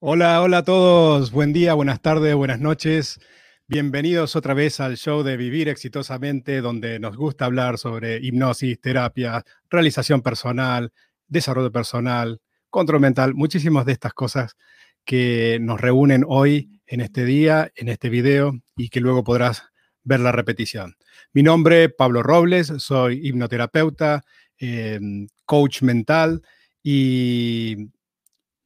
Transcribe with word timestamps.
Hola, 0.00 0.40
hola 0.42 0.58
a 0.58 0.62
todos. 0.62 1.32
Buen 1.32 1.52
día, 1.52 1.74
buenas 1.74 2.00
tardes, 2.00 2.32
buenas 2.36 2.60
noches. 2.60 3.18
Bienvenidos 3.66 4.36
otra 4.36 4.54
vez 4.54 4.78
al 4.78 4.96
show 4.96 5.24
de 5.24 5.36
Vivir 5.36 5.68
Exitosamente, 5.68 6.60
donde 6.60 7.00
nos 7.00 7.16
gusta 7.16 7.46
hablar 7.46 7.78
sobre 7.78 8.18
hipnosis, 8.18 8.80
terapia, 8.80 9.44
realización 9.68 10.22
personal, 10.22 10.92
desarrollo 11.26 11.72
personal, 11.72 12.40
control 12.70 13.00
mental, 13.00 13.34
muchísimas 13.34 13.86
de 13.86 13.92
estas 13.92 14.12
cosas 14.12 14.56
que 15.04 15.58
nos 15.60 15.80
reúnen 15.80 16.24
hoy 16.28 16.80
en 16.86 17.00
este 17.00 17.24
día, 17.24 17.72
en 17.74 17.88
este 17.88 18.08
video 18.08 18.52
y 18.76 18.90
que 18.90 19.00
luego 19.00 19.24
podrás 19.24 19.64
ver 20.04 20.20
la 20.20 20.30
repetición. 20.30 20.94
Mi 21.32 21.42
nombre 21.42 21.84
es 21.84 21.92
Pablo 21.92 22.22
Robles, 22.22 22.72
soy 22.78 23.26
hipnoterapeuta, 23.26 24.22
em, 24.58 25.26
coach 25.44 25.82
mental 25.82 26.40
y 26.84 27.90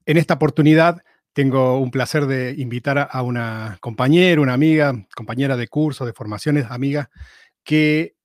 en 0.04 0.16
esta 0.18 0.34
oportunidad 0.34 1.02
tengo 1.32 1.78
un 1.78 1.90
placer 1.90 2.26
de 2.26 2.54
invitar 2.58 3.08
a 3.10 3.22
una 3.22 3.78
compañera, 3.80 4.40
una 4.40 4.52
amiga, 4.52 5.06
compañera 5.14 5.56
de 5.56 5.68
curso, 5.68 6.04
de 6.04 6.12
formaciones, 6.12 6.66
amiga, 6.68 7.10
que 7.64 8.16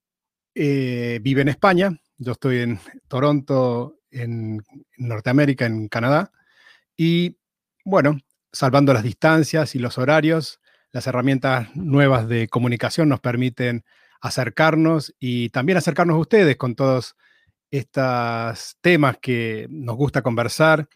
eh, 0.55 1.19
vive 1.21 1.41
en 1.41 1.49
España. 1.49 1.91
Yo 2.17 2.33
estoy 2.33 2.59
en 2.59 2.79
Toronto, 3.07 3.99
en 4.11 4.63
Norteamérica, 4.97 5.65
en 5.65 5.87
Canadá. 5.87 6.31
Y 6.97 7.37
bueno, 7.85 8.19
salvando 8.51 8.93
las 8.93 9.03
distancias 9.03 9.75
y 9.75 9.79
los 9.79 9.97
horarios, 9.97 10.59
las 10.91 11.07
herramientas 11.07 11.69
nuevas 11.75 12.27
de 12.27 12.47
comunicación 12.47 13.09
nos 13.09 13.19
permiten 13.19 13.85
acercarnos 14.19 15.13
y 15.19 15.49
también 15.49 15.77
acercarnos 15.77 16.15
a 16.15 16.19
ustedes 16.19 16.57
con 16.57 16.75
todos 16.75 17.15
estos 17.69 18.77
temas 18.81 19.17
que 19.21 19.67
nos 19.69 19.95
gusta 19.95 20.21
conversar 20.21 20.89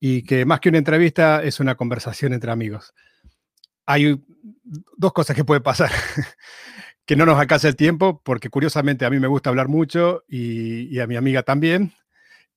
y 0.00 0.22
que 0.22 0.44
más 0.44 0.60
que 0.60 0.68
una 0.68 0.78
entrevista 0.78 1.42
es 1.42 1.60
una 1.60 1.74
conversación 1.74 2.32
entre 2.32 2.50
amigos. 2.50 2.94
Hay 3.86 4.22
dos 4.96 5.12
cosas 5.12 5.34
que 5.34 5.44
puede 5.44 5.60
pasar. 5.60 5.90
que 7.08 7.16
no 7.16 7.24
nos 7.24 7.38
alcance 7.38 7.66
el 7.66 7.74
tiempo, 7.74 8.20
porque 8.22 8.50
curiosamente 8.50 9.06
a 9.06 9.10
mí 9.10 9.18
me 9.18 9.28
gusta 9.28 9.48
hablar 9.48 9.68
mucho 9.68 10.24
y, 10.28 10.98
a 10.98 11.06
mi 11.06 11.16
amiga 11.16 11.42
también, 11.42 11.94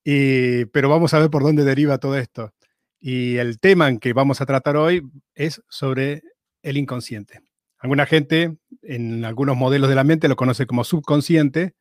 pero 0.03 0.89
vamos 0.89 1.13
a 1.13 1.19
ver 1.19 1.29
por 1.29 1.41
dónde 1.41 1.63
deriva 1.63 1.99
todo 1.99 2.17
esto. 2.17 2.53
Y 2.99 3.37
el 3.37 3.61
tema 3.61 3.87
en 3.87 3.97
que 3.97 4.11
vamos 4.11 4.41
a 4.41 4.45
tratar 4.45 4.75
hoy 4.75 5.09
es 5.35 5.61
sobre 5.69 6.23
el 6.63 6.75
inconsciente. 6.75 7.39
Alguna 7.77 8.05
gente 8.05 8.57
en 8.81 9.23
algunos 9.23 9.55
modelos 9.55 9.87
de 9.87 9.95
la 9.95 10.03
mente 10.03 10.27
lo 10.27 10.35
conoce 10.35 10.67
como 10.67 10.83
subconsciente 10.83 11.73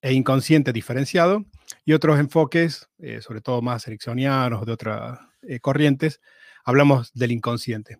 e 0.00 0.14
inconsciente 0.14 0.72
diferenciado, 0.72 1.44
y 1.88 1.94
otros 1.94 2.20
enfoques, 2.20 2.86
eh, 2.98 3.22
sobre 3.22 3.40
todo 3.40 3.62
más 3.62 3.86
ericksonianos, 3.86 4.66
de 4.66 4.72
otras 4.72 5.20
eh, 5.40 5.58
corrientes, 5.58 6.20
hablamos 6.62 7.14
del 7.14 7.32
inconsciente. 7.32 7.96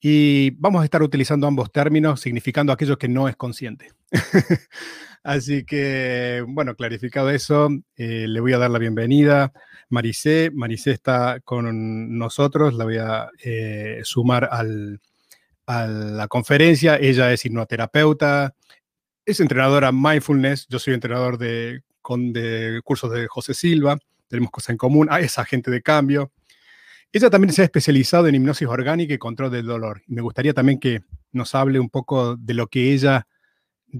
Y 0.00 0.52
vamos 0.52 0.80
a 0.80 0.84
estar 0.86 1.02
utilizando 1.02 1.46
ambos 1.46 1.70
términos, 1.70 2.22
significando 2.22 2.72
aquello 2.72 2.96
que 2.96 3.06
no 3.06 3.28
es 3.28 3.36
consciente. 3.36 3.92
Así 5.22 5.66
que, 5.66 6.42
bueno, 6.48 6.74
clarificado 6.74 7.28
eso, 7.28 7.68
eh, 7.96 8.24
le 8.26 8.40
voy 8.40 8.54
a 8.54 8.58
dar 8.58 8.70
la 8.70 8.78
bienvenida. 8.78 9.52
Maricé, 9.90 10.50
Maricé 10.54 10.92
está 10.92 11.40
con 11.40 12.16
nosotros, 12.16 12.72
la 12.72 12.84
voy 12.84 12.96
a 12.96 13.28
sumar 14.04 14.48
al, 14.50 15.02
a 15.66 15.86
la 15.86 16.28
conferencia. 16.28 16.96
Ella 16.96 17.30
es 17.30 17.44
hipnoterapeuta, 17.44 18.54
es 19.26 19.38
entrenadora 19.40 19.92
mindfulness, 19.92 20.66
yo 20.70 20.78
soy 20.78 20.94
entrenador 20.94 21.36
de, 21.36 21.82
de 22.16 22.80
cursos 22.84 23.10
de 23.12 23.26
José 23.26 23.54
Silva, 23.54 23.98
tenemos 24.28 24.50
cosas 24.50 24.70
en 24.70 24.76
común, 24.76 25.08
ah, 25.10 25.20
es 25.20 25.38
agente 25.38 25.70
de 25.70 25.82
cambio. 25.82 26.32
Ella 27.12 27.30
también 27.30 27.52
se 27.52 27.62
ha 27.62 27.64
especializado 27.64 28.26
en 28.26 28.34
hipnosis 28.34 28.68
orgánica 28.68 29.14
y 29.14 29.18
control 29.18 29.50
del 29.50 29.66
dolor. 29.66 30.02
Me 30.06 30.20
gustaría 30.20 30.52
también 30.52 30.78
que 30.78 31.02
nos 31.32 31.54
hable 31.54 31.80
un 31.80 31.88
poco 31.88 32.36
de 32.36 32.54
lo 32.54 32.66
que 32.66 32.92
ella 32.92 33.26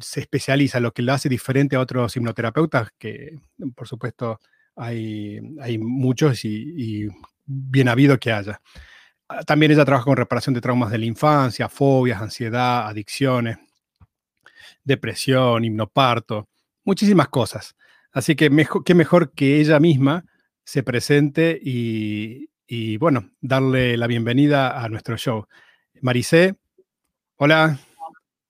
se 0.01 0.21
especializa, 0.21 0.81
lo 0.81 0.93
que 0.93 1.03
la 1.03 1.15
hace 1.15 1.29
diferente 1.29 1.77
a 1.77 1.81
otros 1.81 2.15
hipnoterapeutas, 2.17 2.91
que 2.99 3.39
por 3.75 3.89
supuesto 3.89 4.39
hay, 4.77 5.41
hay 5.61 5.79
muchos 5.79 6.45
y, 6.45 6.75
y 6.77 7.09
bien 7.47 7.89
habido 7.89 8.19
que 8.19 8.33
haya. 8.33 8.61
Ah, 9.29 9.43
también 9.45 9.73
ella 9.73 9.85
trabaja 9.85 10.05
con 10.05 10.17
reparación 10.17 10.55
de 10.55 10.61
traumas 10.61 10.91
de 10.91 10.99
la 10.99 11.07
infancia, 11.07 11.69
fobias, 11.69 12.21
ansiedad, 12.21 12.87
adicciones 12.87 13.59
depresión, 14.89 15.65
hipnoparto, 15.65 16.49
muchísimas 16.85 17.29
cosas. 17.29 17.77
Así 18.13 18.37
que 18.37 18.51
mejor, 18.51 18.85
qué 18.85 18.95
mejor 18.95 19.33
que 19.33 19.61
ella 19.61 19.81
misma 19.81 20.25
se 20.65 20.83
presente 20.83 21.59
y, 21.63 22.97
bueno, 22.99 23.31
darle 23.41 23.97
la 23.97 24.07
bienvenida 24.07 24.83
a 24.83 24.89
nuestro 24.89 25.17
show. 25.17 25.47
Maricé, 26.01 26.57
hola. 27.37 27.79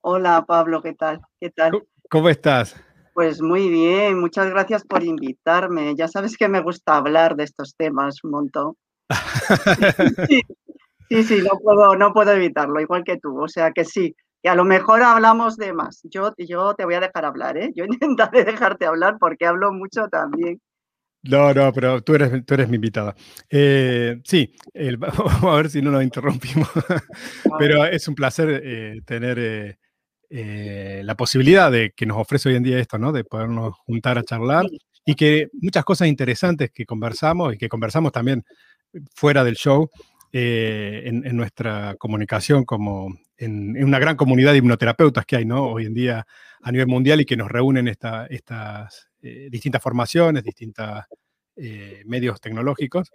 Hola 0.01 0.45
Pablo, 0.47 0.83
¿qué 0.83 0.95
tal? 0.95 1.21
¿Qué 1.41 1.51
tal? 1.51 1.73
¿Cómo 2.09 2.29
estás? 2.29 2.77
Pues 3.15 3.43
muy 3.43 3.69
bien, 3.69 4.21
muchas 4.21 4.49
gracias 4.51 4.85
por 4.85 5.03
invitarme. 5.03 5.95
Ya 5.97 6.07
sabes 6.07 6.37
que 6.37 6.49
me 6.49 6.61
gusta 6.61 6.97
hablar 6.97 7.35
de 7.37 7.45
estos 7.45 7.75
temas 7.77 8.23
un 8.23 8.31
montón. 8.31 8.75
sí, 10.29 10.43
sí, 11.09 11.23
sí, 11.25 11.43
no 11.43 11.59
puedo, 11.59 11.97
no 11.97 12.13
puedo 12.13 12.33
evitarlo, 12.33 12.81
igual 12.81 13.03
que 13.03 13.17
tú. 13.19 13.43
O 13.43 13.49
sea 13.49 13.73
que 13.73 13.85
sí, 13.85 14.15
que 14.43 14.49
a 14.49 14.55
lo 14.55 14.65
mejor 14.65 15.03
hablamos 15.03 15.57
de 15.57 15.73
más. 15.73 16.01
Yo, 16.05 16.33
yo 16.39 16.75
te 16.75 16.85
voy 16.85 16.95
a 16.95 17.01
dejar 17.01 17.25
hablar, 17.25 17.57
¿eh? 17.57 17.73
Yo 17.75 17.85
intentaré 18.01 18.45
dejarte 18.45 18.87
hablar 18.87 19.17
porque 19.19 19.47
hablo 19.47 19.73
mucho 19.73 20.09
también. 20.09 20.61
No, 21.23 21.53
no, 21.53 21.73
pero 21.73 22.01
tú 22.03 22.15
eres, 22.15 22.45
tú 22.47 22.55
eres 22.55 22.69
mi 22.69 22.77
invitada. 22.77 23.15
Eh, 23.51 24.21
sí, 24.25 24.55
vamos 24.99 25.45
a 25.45 25.57
ver 25.57 25.71
si 25.71 25.83
no 25.83 25.91
nos 25.91 26.03
interrumpimos. 26.03 26.69
pero 27.59 27.85
es 27.85 28.07
un 28.09 28.15
placer 28.15 28.63
eh, 28.65 29.01
tener 29.05 29.79
eh, 30.31 31.03
la 31.05 31.17
posibilidad 31.17 31.73
de 31.73 31.93
que 31.95 32.07
nos 32.07 32.19
ofrece 32.19 32.49
hoy 32.49 32.57
en 32.57 32.63
día 32.63 32.79
esto, 32.79 32.99
¿no? 32.99 33.13
De 33.13 33.25
podernos 33.25 33.75
juntar 33.87 34.19
a 34.19 34.23
charlar 34.23 34.67
y 35.05 35.15
que 35.15 35.49
muchas 35.55 35.85
cosas 35.85 36.09
interesantes 36.09 36.71
que 36.71 36.87
conversamos 36.87 37.55
y 37.55 37.59
que 37.59 37.69
conversamos 37.69 38.13
también 38.13 38.45
fuera 39.15 39.43
del 39.43 39.57
show, 39.57 39.91
en, 40.31 41.27
en, 41.27 41.37
nuestra 41.37 41.95
comunicación 41.99 42.65
como 42.65 43.15
en, 43.39 43.83
una 43.83 43.99
gran 43.99 44.17
comunidad 44.17 44.53
de 44.53 44.59
hipnoterapeutas 44.59 45.25
que 45.25 45.37
hay 45.37 45.45
¿no? 45.45 45.65
hoy 45.65 45.87
en 45.87 45.95
día 45.95 46.27
a 46.61 46.73
nivel 46.73 46.89
mundial 46.89 47.21
y 47.21 47.25
que 47.25 47.37
nos 47.37 47.49
reúnen 47.49 47.89
esta, 47.89 48.27
estas 48.27 49.09
eh, 49.23 49.49
distintas 49.51 49.83
formaciones, 49.83 50.43
distintos 50.43 50.87
eh, 51.57 52.03
medios 52.05 52.41
tecnológicos, 52.41 53.11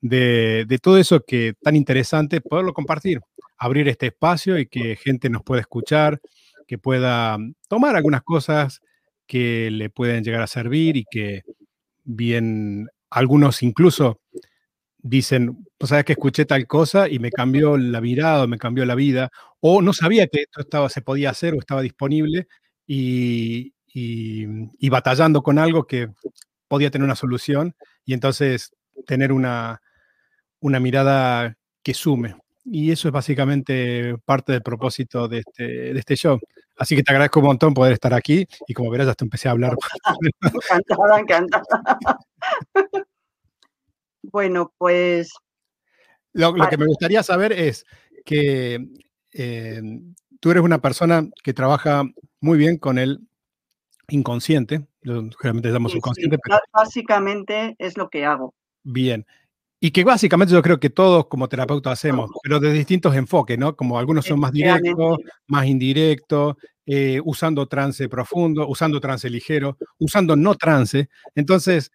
de, 0.00 0.64
de, 0.68 0.78
todo 0.78 0.98
eso 0.98 1.20
que 1.20 1.54
tan 1.62 1.76
interesante 1.76 2.40
poderlo 2.40 2.74
compartir, 2.74 3.20
abrir 3.56 3.88
este 3.88 4.06
espacio 4.06 4.58
y 4.58 4.66
que 4.66 4.96
gente 4.96 5.30
nos 5.30 5.42
pueda 5.42 5.62
escuchar, 5.62 6.20
que 6.66 6.78
pueda 6.78 7.38
tomar 7.68 7.96
algunas 7.96 8.22
cosas 8.22 8.80
que 9.26 9.70
le 9.70 9.90
pueden 9.90 10.24
llegar 10.24 10.42
a 10.42 10.46
servir 10.46 10.96
y 10.96 11.04
que 11.10 11.42
bien 12.04 12.88
algunos 13.10 13.62
incluso 13.62 14.20
dicen, 15.04 15.66
pues 15.76 15.90
sabes 15.90 16.06
que 16.06 16.14
escuché 16.14 16.46
tal 16.46 16.66
cosa 16.66 17.08
y 17.10 17.18
me 17.18 17.30
cambió 17.30 17.76
la 17.76 18.00
mirada, 18.00 18.46
me 18.46 18.56
cambió 18.58 18.86
la 18.86 18.94
vida, 18.94 19.30
o 19.60 19.82
no 19.82 19.92
sabía 19.92 20.26
que 20.26 20.42
esto 20.42 20.62
estaba, 20.62 20.88
se 20.88 21.02
podía 21.02 21.28
hacer 21.30 21.54
o 21.54 21.58
estaba 21.58 21.82
disponible 21.82 22.48
y, 22.86 23.72
batallando 24.88 25.42
con 25.42 25.58
algo 25.58 25.86
que 25.86 26.08
podía 26.68 26.90
tener 26.90 27.04
una 27.04 27.16
solución 27.16 27.74
y 28.06 28.14
entonces 28.14 28.72
tener 29.06 29.30
una, 29.30 29.82
una 30.60 30.80
mirada 30.80 31.54
que 31.82 31.92
sume. 31.92 32.36
Y 32.64 32.90
eso 32.90 33.08
es 33.08 33.12
básicamente 33.12 34.16
parte 34.24 34.52
del 34.52 34.62
propósito 34.62 35.28
de 35.28 35.40
este, 35.40 35.64
de 35.92 35.98
este 35.98 36.16
show. 36.16 36.40
Así 36.78 36.96
que 36.96 37.02
te 37.02 37.12
agradezco 37.12 37.40
un 37.40 37.46
montón 37.46 37.74
poder 37.74 37.92
estar 37.92 38.14
aquí 38.14 38.46
y 38.66 38.72
como 38.72 38.90
verás, 38.90 39.08
hasta 39.08 39.24
empecé 39.26 39.48
a 39.48 39.52
hablar. 39.52 39.76
encantada, 40.70 41.20
encantada. 41.20 42.18
Bueno, 44.32 44.72
pues... 44.78 45.32
Lo, 46.32 46.52
que 46.52 46.76
me 46.76 46.86
gustaría 46.86 47.22
saber 47.22 47.52
es 47.52 47.86
que 48.24 48.84
eh, 49.32 49.82
tú 50.40 50.50
eres 50.50 50.62
una 50.62 50.80
persona 50.80 51.28
que 51.42 51.54
trabaja 51.54 52.04
muy 52.40 52.58
bien 52.58 52.76
con 52.78 52.98
el 52.98 53.20
inconsciente, 54.08 54.86
generalmente 55.02 55.68
llamamos 55.68 55.94
inconsciente. 55.94 56.38
Básicamente 56.72 57.76
es 57.78 57.96
lo 57.96 58.10
que 58.10 58.24
hago. 58.24 58.54
Bien. 58.82 59.24
Y 59.80 59.90
que 59.90 60.02
básicamente 60.02 60.54
yo 60.54 60.62
creo 60.62 60.80
que 60.80 60.90
todos 60.90 61.26
como 61.26 61.48
terapeutas 61.48 61.92
hacemos, 61.92 62.30
pero 62.42 62.58
de 62.58 62.72
distintos 62.72 63.14
enfoques, 63.14 63.58
¿no? 63.58 63.76
Como 63.76 63.98
algunos 63.98 64.24
son 64.24 64.40
más 64.40 64.52
directos, 64.52 65.18
más 65.46 65.66
indirectos, 65.66 66.56
eh, 66.86 67.20
usando 67.24 67.66
trance 67.66 68.08
profundo, 68.08 68.66
usando 68.68 69.00
trance 69.00 69.28
ligero, 69.28 69.76
usando 69.98 70.36
no 70.36 70.54
trance. 70.54 71.08
Entonces, 71.34 71.90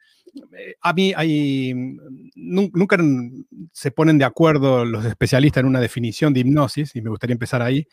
a 0.81 0.93
mí 0.93 1.13
hay, 1.15 1.73
mm, 1.73 1.99
nunca 2.35 2.97
se 3.73 3.91
ponen 3.91 4.17
de 4.17 4.25
acuerdo 4.25 4.85
los 4.85 5.05
especialistas 5.05 5.61
en 5.61 5.67
una 5.67 5.81
definición 5.81 6.33
de 6.33 6.41
hipnosis, 6.41 6.95
y 6.95 7.01
me 7.01 7.09
gustaría 7.09 7.33
empezar 7.33 7.61
ahí, 7.61 7.87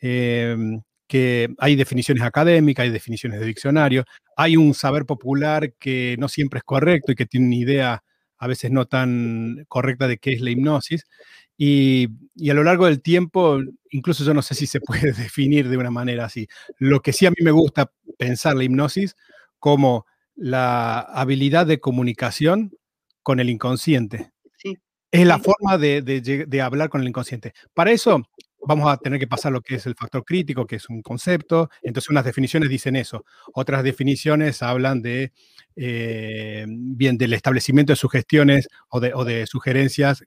em, 0.00 0.82
que 1.06 1.48
hay 1.58 1.76
definiciones 1.76 2.22
académicas, 2.24 2.84
hay 2.84 2.90
definiciones 2.90 3.40
de 3.40 3.46
diccionario, 3.46 4.04
hay 4.36 4.56
un 4.56 4.74
saber 4.74 5.04
popular 5.06 5.74
que 5.78 6.16
no 6.18 6.28
siempre 6.28 6.58
es 6.58 6.64
correcto 6.64 7.12
y 7.12 7.14
que 7.14 7.26
tiene 7.26 7.46
una 7.46 7.56
idea 7.56 8.04
a 8.38 8.46
veces 8.46 8.70
no 8.70 8.86
tan 8.86 9.64
correcta 9.68 10.08
de 10.08 10.18
qué 10.18 10.32
es 10.32 10.40
la 10.40 10.50
hipnosis. 10.50 11.04
Y, 11.56 12.08
a 12.50 12.54
lo 12.54 12.64
largo 12.64 12.86
del 12.86 13.00
tiempo, 13.00 13.60
incluso 13.90 14.24
yo 14.24 14.34
no 14.34 14.42
sé 14.42 14.54
si 14.54 14.66
se 14.66 14.80
puede 14.80 15.12
definir 15.12 15.68
de 15.68 15.76
una 15.76 15.90
manera 15.90 16.26
así. 16.26 16.48
Lo 16.78 17.00
que 17.00 17.12
sí 17.12 17.26
a 17.26 17.30
mí 17.30 17.36
me 17.42 17.52
gusta 17.52 17.90
pensar 18.18 18.56
la 18.56 18.64
hipnosis 18.64 19.16
como 19.58 20.06
la 20.36 21.00
habilidad 21.00 21.66
de 21.66 21.80
comunicación 21.80 22.72
con 23.22 23.40
el 23.40 23.50
inconsciente. 23.50 24.30
Es 25.10 25.26
la 25.26 25.38
forma 25.38 25.78
de, 25.78 26.02
de, 26.02 26.60
hablar 26.60 26.88
con 26.88 27.00
el 27.00 27.06
inconsciente. 27.06 27.52
Para 27.72 27.92
eso 27.92 28.20
vamos 28.66 28.90
a 28.90 28.96
tener 28.96 29.20
que 29.20 29.28
pasar 29.28 29.52
lo 29.52 29.60
que 29.60 29.76
es 29.76 29.86
el 29.86 29.94
factor 29.94 30.24
crítico, 30.24 30.66
que 30.66 30.76
es 30.76 30.88
un 30.88 31.02
concepto. 31.02 31.70
Entonces, 31.82 32.10
unas 32.10 32.24
definiciones 32.24 32.68
dicen 32.68 32.96
eso. 32.96 33.24
Otras 33.52 33.84
definiciones 33.84 34.60
hablan 34.60 35.02
de, 35.02 35.32
eh, 35.76 36.66
bien, 36.66 37.16
del 37.16 37.32
establecimiento 37.32 37.92
de 37.92 37.96
sugestiones 37.96 38.66
o 38.88 38.98
de, 38.98 39.14
o 39.14 39.24
de 39.24 39.46
sugerencias 39.46 40.24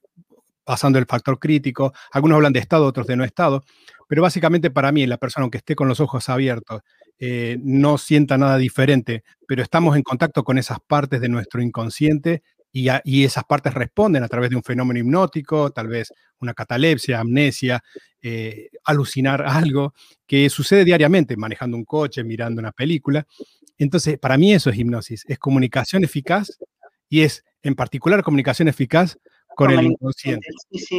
pasando 0.64 0.98
el 0.98 1.06
factor 1.06 1.38
crítico. 1.38 1.92
Algunos 2.10 2.36
hablan 2.36 2.52
de 2.52 2.60
estado, 2.60 2.86
otros 2.86 3.06
de 3.06 3.16
no 3.16 3.24
estado. 3.24 3.64
Pero 4.06 4.22
básicamente 4.22 4.70
para 4.70 4.90
mí, 4.90 5.06
la 5.06 5.18
persona, 5.18 5.42
aunque 5.42 5.58
esté 5.58 5.74
con 5.74 5.88
los 5.88 6.00
ojos 6.00 6.30
abiertos, 6.30 6.82
eh, 7.18 7.58
no 7.62 7.98
sienta 7.98 8.38
nada 8.38 8.58
diferente, 8.58 9.24
pero 9.46 9.62
estamos 9.62 9.96
en 9.96 10.02
contacto 10.02 10.44
con 10.44 10.58
esas 10.58 10.78
partes 10.86 11.20
de 11.20 11.28
nuestro 11.28 11.60
inconsciente 11.62 12.42
y, 12.70 13.24
esas 13.24 13.44
partes 13.44 13.74
responden 13.74 14.22
a 14.22 14.28
través 14.28 14.50
de 14.50 14.56
un 14.56 14.62
fenómeno 14.62 15.00
hipnótico, 15.00 15.70
tal 15.70 15.88
vez 15.88 16.12
una 16.40 16.54
catalepsia, 16.54 17.18
amnesia, 17.18 17.82
eh, 18.22 18.68
alucinar 18.84 19.42
algo 19.46 19.94
que 20.26 20.48
sucede 20.50 20.84
diariamente, 20.84 21.36
manejando 21.36 21.76
un 21.76 21.84
coche, 21.84 22.22
mirando 22.22 22.60
una 22.60 22.72
película. 22.72 23.26
Entonces, 23.78 24.18
para 24.18 24.36
mí 24.36 24.52
eso 24.52 24.70
es 24.70 24.78
hipnosis, 24.78 25.24
es 25.26 25.38
comunicación 25.38 26.04
eficaz 26.04 26.58
y 27.08 27.22
es 27.22 27.44
en 27.62 27.74
particular 27.74 28.22
comunicación 28.22 28.68
eficaz 28.68 29.18
con, 29.56 29.70
el 29.70 29.84
inconsciente. 29.84 30.46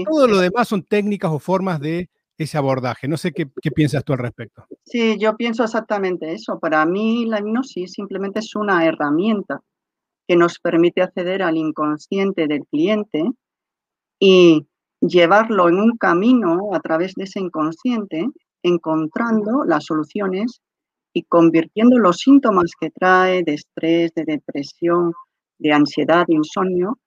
Todo 0.06 0.28
lo 0.28 0.40
demás 0.40 0.68
son 0.68 0.84
técnicas 0.84 1.32
o 1.32 1.40
formas 1.40 1.80
de 1.80 2.10
ese 2.44 2.58
abordaje. 2.58 3.08
No 3.08 3.18
sé 3.18 3.32
qué, 3.32 3.48
qué, 3.62 3.72
piensas 3.72 4.04
tú 4.04 4.14
al 4.14 4.20
respecto. 4.20 4.66
Sí, 4.84 5.18
yo 5.20 5.36
pienso 5.36 5.64
exactamente 5.64 6.34
eso. 6.34 6.60
Para 6.60 6.86
mí 6.86 7.26
la 7.26 7.40
hipnosis 7.40 7.94
simplemente 7.94 8.40
es 8.40 8.56
una 8.56 8.86
herramienta 8.86 9.62
que 10.28 10.36
nos 10.36 10.60
permite 10.60 11.02
acceder 11.02 11.42
al 11.42 11.58
inconsciente 11.58 12.48
del 12.48 12.66
cliente 12.68 13.24
y 14.20 14.68
llevarlo 15.02 15.70
en 15.70 15.80
un 15.80 15.98
camino 15.98 16.70
a 16.74 16.80
través 16.80 17.14
de 17.16 17.24
ese 17.24 17.40
inconsciente, 17.40 18.28
encontrando 18.64 19.64
las 19.66 19.86
soluciones 19.86 20.62
y 21.14 21.24
convirtiendo 21.24 21.98
los 21.98 22.18
síntomas 22.18 22.72
que 22.80 22.92
trae 22.92 23.44
de 23.44 23.56
estrés, 23.56 24.14
de 24.14 24.26
depresión, 24.26 25.14
de 25.58 25.72
ansiedad, 25.72 26.26
de 26.28 26.36
insomnio, 26.36 27.00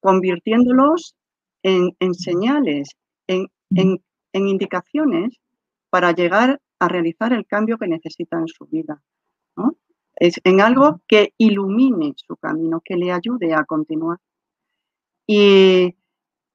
convirtiéndolos 0.00 1.14
en, 1.62 1.92
señales, 2.14 2.88
en, 3.26 3.46
en 3.74 4.00
indicaciones 4.32 5.38
para 5.90 6.12
llegar 6.12 6.60
a 6.78 6.88
realizar 6.88 7.32
el 7.32 7.46
cambio 7.46 7.78
que 7.78 7.88
necesita 7.88 8.38
en 8.38 8.48
su 8.48 8.66
vida. 8.66 9.02
¿no? 9.56 9.76
es 10.20 10.34
en 10.44 10.60
algo 10.60 11.00
que 11.08 11.32
ilumine 11.38 12.12
su 12.16 12.36
camino, 12.36 12.82
que 12.84 12.96
le 12.96 13.10
ayude 13.10 13.54
a 13.54 13.64
continuar. 13.64 14.18
Y 15.26 15.96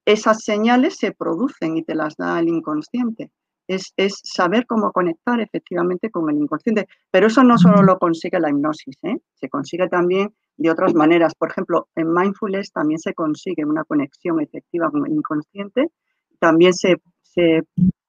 esas 0.06 0.44
señales 0.44 0.98
se 0.98 1.12
producen 1.12 1.76
y 1.78 1.84
te 1.84 1.96
las 1.96 2.16
da 2.16 2.40
el 2.40 2.48
inconsciente. 2.48 3.32
Es, 3.68 3.92
saber 4.24 4.68
cómo 4.68 4.92
conectar 4.92 5.42
efectivamente 5.42 6.12
con 6.12 6.30
el 6.30 6.38
inconsciente. 6.38 6.88
Pero 7.10 7.28
eso 7.28 7.44
no 7.44 7.58
solo 7.58 7.82
lo 7.82 7.98
consigue 7.98 8.40
la 8.40 8.52
hipnosis, 8.52 8.98
¿eh? 9.02 9.18
se 9.34 9.50
consigue 9.50 9.90
también 9.90 10.36
de 10.58 10.70
otras 10.70 10.94
maneras. 10.94 11.34
Por 11.34 11.50
ejemplo, 11.50 11.88
en 11.96 12.14
mindfulness 12.14 12.72
también 12.72 13.00
se 13.00 13.16
consigue 13.16 13.66
una 13.66 13.84
conexión 13.84 14.40
efectiva 14.42 14.92
con 14.92 15.08
el 15.08 15.14
inconsciente. 15.14 15.90
También 16.38 16.74
se, 16.74 16.98
se 17.36 17.62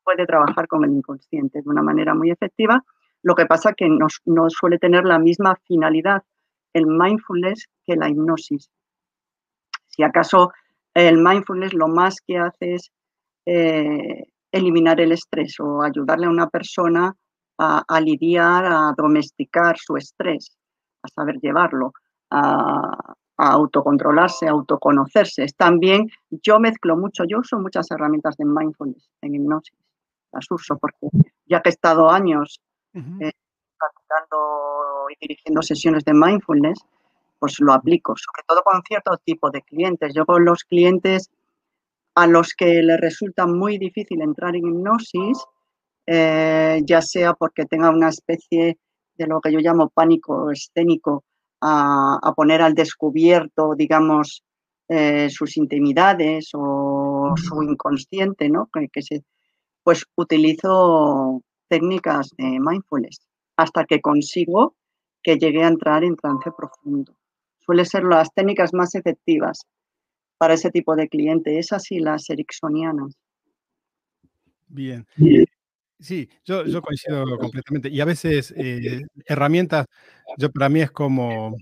puede 0.03 0.25
trabajar 0.25 0.67
con 0.69 0.85
el 0.85 0.93
inconsciente 0.93 1.61
de 1.61 1.69
una 1.69 1.83
manera 1.83 2.15
muy 2.15 2.31
efectiva 2.31 2.83
lo 3.27 3.35
que 3.35 3.47
pasa 3.47 3.73
que 3.73 3.89
no, 3.89 4.51
suele 4.51 4.79
tener 4.79 5.05
la 5.05 5.19
misma 5.19 5.57
finalidad 5.67 6.23
el 6.73 6.87
mindfulness 6.87 7.67
que 7.85 7.97
la 7.97 8.09
hipnosis. 8.09 8.71
Si 9.89 10.05
acaso 10.05 10.53
el 10.95 11.19
mindfulness 11.19 11.75
lo 11.75 11.89
más 11.89 12.21
que 12.21 12.39
hace 12.39 12.75
es 12.75 12.93
eh, 13.47 14.27
eliminar 14.53 15.01
el 15.01 15.11
estrés 15.11 15.59
o 15.59 15.83
ayudarle 15.83 16.27
a 16.27 16.31
una 16.31 16.49
persona 16.49 17.17
a, 17.59 18.01
lidiar, 18.01 18.65
a 18.67 18.95
domesticar 18.97 19.77
su 19.77 19.97
estrés, 19.97 20.57
a 21.03 21.09
saber 21.09 21.37
llevarlo, 21.43 21.93
a, 22.31 23.15
a, 23.37 23.53
autocontrolarse, 23.53 24.47
a 24.47 24.53
autoconocerse. 24.53 25.45
Es 25.45 25.55
también, 25.55 26.09
yo 26.31 26.59
mezclo 26.59 26.97
mucho, 26.97 27.25
yo 27.25 27.39
uso 27.39 27.59
muchas 27.59 27.91
herramientas 27.91 28.37
de 28.37 28.45
mindfulness 28.45 29.11
en 29.23 29.35
hipnosis, 29.35 29.77
las 30.33 30.51
uso 30.51 30.77
porque 30.79 31.09
ya 31.47 31.61
que 31.63 31.71
he 31.71 31.73
estado 31.73 32.11
años 32.11 32.61
uh 32.95 33.31
y 35.09 35.17
dirigiendo 35.21 35.63
sesiones 35.63 36.05
de 36.05 36.13
mindfulness, 36.13 36.81
pues 37.39 37.61
lo 37.61 37.73
aplico, 37.73 38.15
sobre 38.17 38.43
todo 38.47 38.63
con 38.63 38.83
cierto 38.83 39.17
tipo 39.25 39.51
de 39.51 39.63
clientes. 39.63 40.15
Yo 40.15 40.27
con 40.27 40.45
los 40.45 40.65
clientes 40.65 41.31
a 42.15 42.27
los 42.27 42.55
que 42.55 42.83
les 42.83 42.99
resulta 42.99 43.47
muy 43.47 43.79
difícil 43.79 44.23
entrar 44.23 44.57
en 44.57 44.67
hipnosis, 44.67 45.45
eh, 46.07 46.81
ya 46.85 47.03
sea 47.03 47.35
porque 47.35 47.67
tenga 47.67 47.91
una 47.91 48.09
especie 48.09 48.79
de 49.17 49.27
lo 49.27 49.41
que 49.41 49.53
yo 49.53 49.59
llamo 49.61 49.91
pánico 49.91 50.51
escénico, 50.51 51.25
a, 51.61 52.33
poner 52.37 52.63
al 52.63 52.75
descubierto, 52.75 53.75
digamos, 53.77 54.45
eh, 54.89 55.29
sus 55.31 55.57
intimidades 55.57 56.51
o 56.55 57.35
su 57.37 57.63
inconsciente, 57.63 58.49
¿no? 58.49 58.69
Que, 58.73 59.03
se, 59.03 59.25
pues 59.83 60.05
utilizo 60.17 61.43
técnicas 61.69 62.31
de 62.37 62.59
mindfulness 62.61 63.21
hasta 63.57 63.85
que 63.85 64.01
consigo 64.01 64.75
que 65.23 65.39
llegue 65.39 65.65
a 65.65 65.69
entrar 65.69 66.05
en 66.05 66.17
trance 66.17 66.51
profundo. 66.57 67.17
Suele 67.59 67.85
ser 67.85 68.05
las 68.05 68.33
técnicas 68.33 68.73
más 68.73 68.95
efectivas 68.95 69.67
para 70.39 70.55
ese 70.55 70.71
tipo 70.71 70.95
de 70.95 71.09
cliente, 71.09 71.59
esas 71.59 71.91
y 71.91 71.99
las 71.99 72.31
ericksonianas. 72.31 73.17
Bien. 74.69 75.07
Sí, 75.99 76.29
yo, 76.45 76.65
coincido 76.83 77.25
completamente. 77.41 77.89
Y 77.89 78.01
a 78.01 78.05
veces 78.05 78.53
eh, 78.57 79.03
herramientas, 79.27 79.87
yo 80.39 80.51
para 80.51 80.69
mí 80.69 80.81
es 80.81 80.91
como 80.91 81.57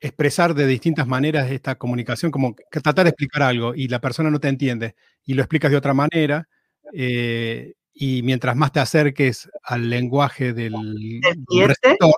expresar 0.00 0.54
de 0.54 0.66
distintas 0.66 1.06
maneras 1.08 1.50
esta 1.50 1.76
comunicación, 1.76 2.30
como 2.30 2.54
tratar 2.70 3.04
de 3.04 3.10
explicar 3.10 3.42
algo 3.42 3.74
y 3.74 3.88
la 3.88 4.00
persona 4.00 4.30
no 4.30 4.38
te 4.40 4.48
entiende 4.48 4.94
y 5.24 5.34
lo 5.34 5.42
explicas 5.42 5.70
de 5.70 5.76
otra 5.76 5.94
manera. 5.94 6.48
Eh, 6.94 7.74
y 7.94 8.22
mientras 8.22 8.54
más 8.56 8.72
te 8.72 8.80
acerques 8.80 9.50
al 9.64 9.90
lenguaje 9.90 10.52
del, 10.52 11.20
receptor, 11.66 12.14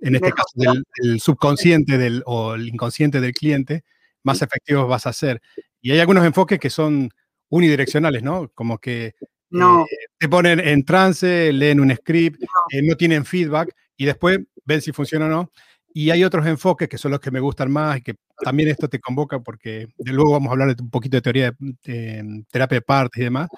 en 0.00 0.14
este 0.14 0.32
caso 0.32 0.48
del, 0.54 1.20
subconsciente 1.20 1.98
del, 1.98 2.22
o 2.24 2.54
el 2.54 2.68
inconsciente 2.68 3.20
del 3.20 3.32
cliente, 3.34 3.84
más 4.22 4.40
efectivos 4.40 4.88
vas 4.88 5.06
a 5.06 5.12
ser. 5.12 5.42
Y 5.82 5.90
hay 5.92 6.00
algunos 6.00 6.24
enfoques 6.24 6.58
que 6.58 6.70
son 6.70 7.10
unidireccionales, 7.50 8.22
¿no? 8.22 8.48
Como 8.54 8.78
que 8.78 9.14
no. 9.50 9.82
Eh, 9.82 9.86
te 10.18 10.28
ponen 10.28 10.60
en 10.60 10.84
trance, 10.84 11.52
leen 11.52 11.80
un 11.80 11.94
script, 11.94 12.40
no. 12.40 12.48
Eh, 12.70 12.82
no. 12.82 12.96
tienen 12.96 13.24
feedback 13.24 13.74
y 13.96 14.06
después 14.06 14.40
ven 14.64 14.80
si 14.80 14.92
funciona 14.92 15.26
o 15.26 15.28
no. 15.28 15.50
Y 15.92 16.10
hay 16.10 16.22
otros 16.22 16.46
enfoques 16.46 16.88
que 16.88 16.98
son 16.98 17.10
los 17.10 17.20
que 17.20 17.32
me 17.32 17.40
gustan 17.40 17.70
más 17.70 17.98
y 17.98 18.02
que 18.02 18.14
también 18.42 18.68
esto 18.68 18.88
te 18.88 19.00
convoca 19.00 19.40
porque 19.40 19.88
de 19.98 20.12
luego 20.12 20.32
vamos 20.32 20.48
a 20.48 20.52
hablar 20.52 20.74
de 20.74 20.82
un 20.82 20.90
poquito 20.90 21.16
de 21.16 21.22
teoría 21.22 21.54
de, 21.58 22.44
terapia 22.50 22.76
de 22.76 22.82
partes 22.82 23.20
y 23.20 23.24
demás, 23.24 23.48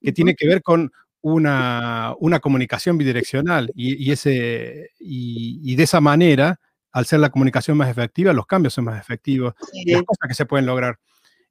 que 0.00 0.12
tiene 0.12 0.34
que 0.34 0.48
ver 0.48 0.62
con 0.62 0.90
una, 1.20 2.14
una 2.18 2.40
comunicación 2.40 2.96
bidireccional 2.98 3.70
y, 3.76 4.10
ese, 4.10 4.90
y, 4.98 5.76
de 5.76 5.82
esa 5.82 6.00
manera, 6.00 6.58
al 6.90 7.06
ser 7.06 7.20
la 7.20 7.30
comunicación 7.30 7.76
más 7.76 7.88
efectiva, 7.88 8.32
los 8.32 8.46
cambios 8.46 8.74
son 8.74 8.86
más 8.86 9.00
efectivos, 9.00 9.54
las 9.86 10.02
cosas 10.02 10.28
que 10.28 10.34
se 10.34 10.46
pueden 10.46 10.66
lograr. 10.66 10.98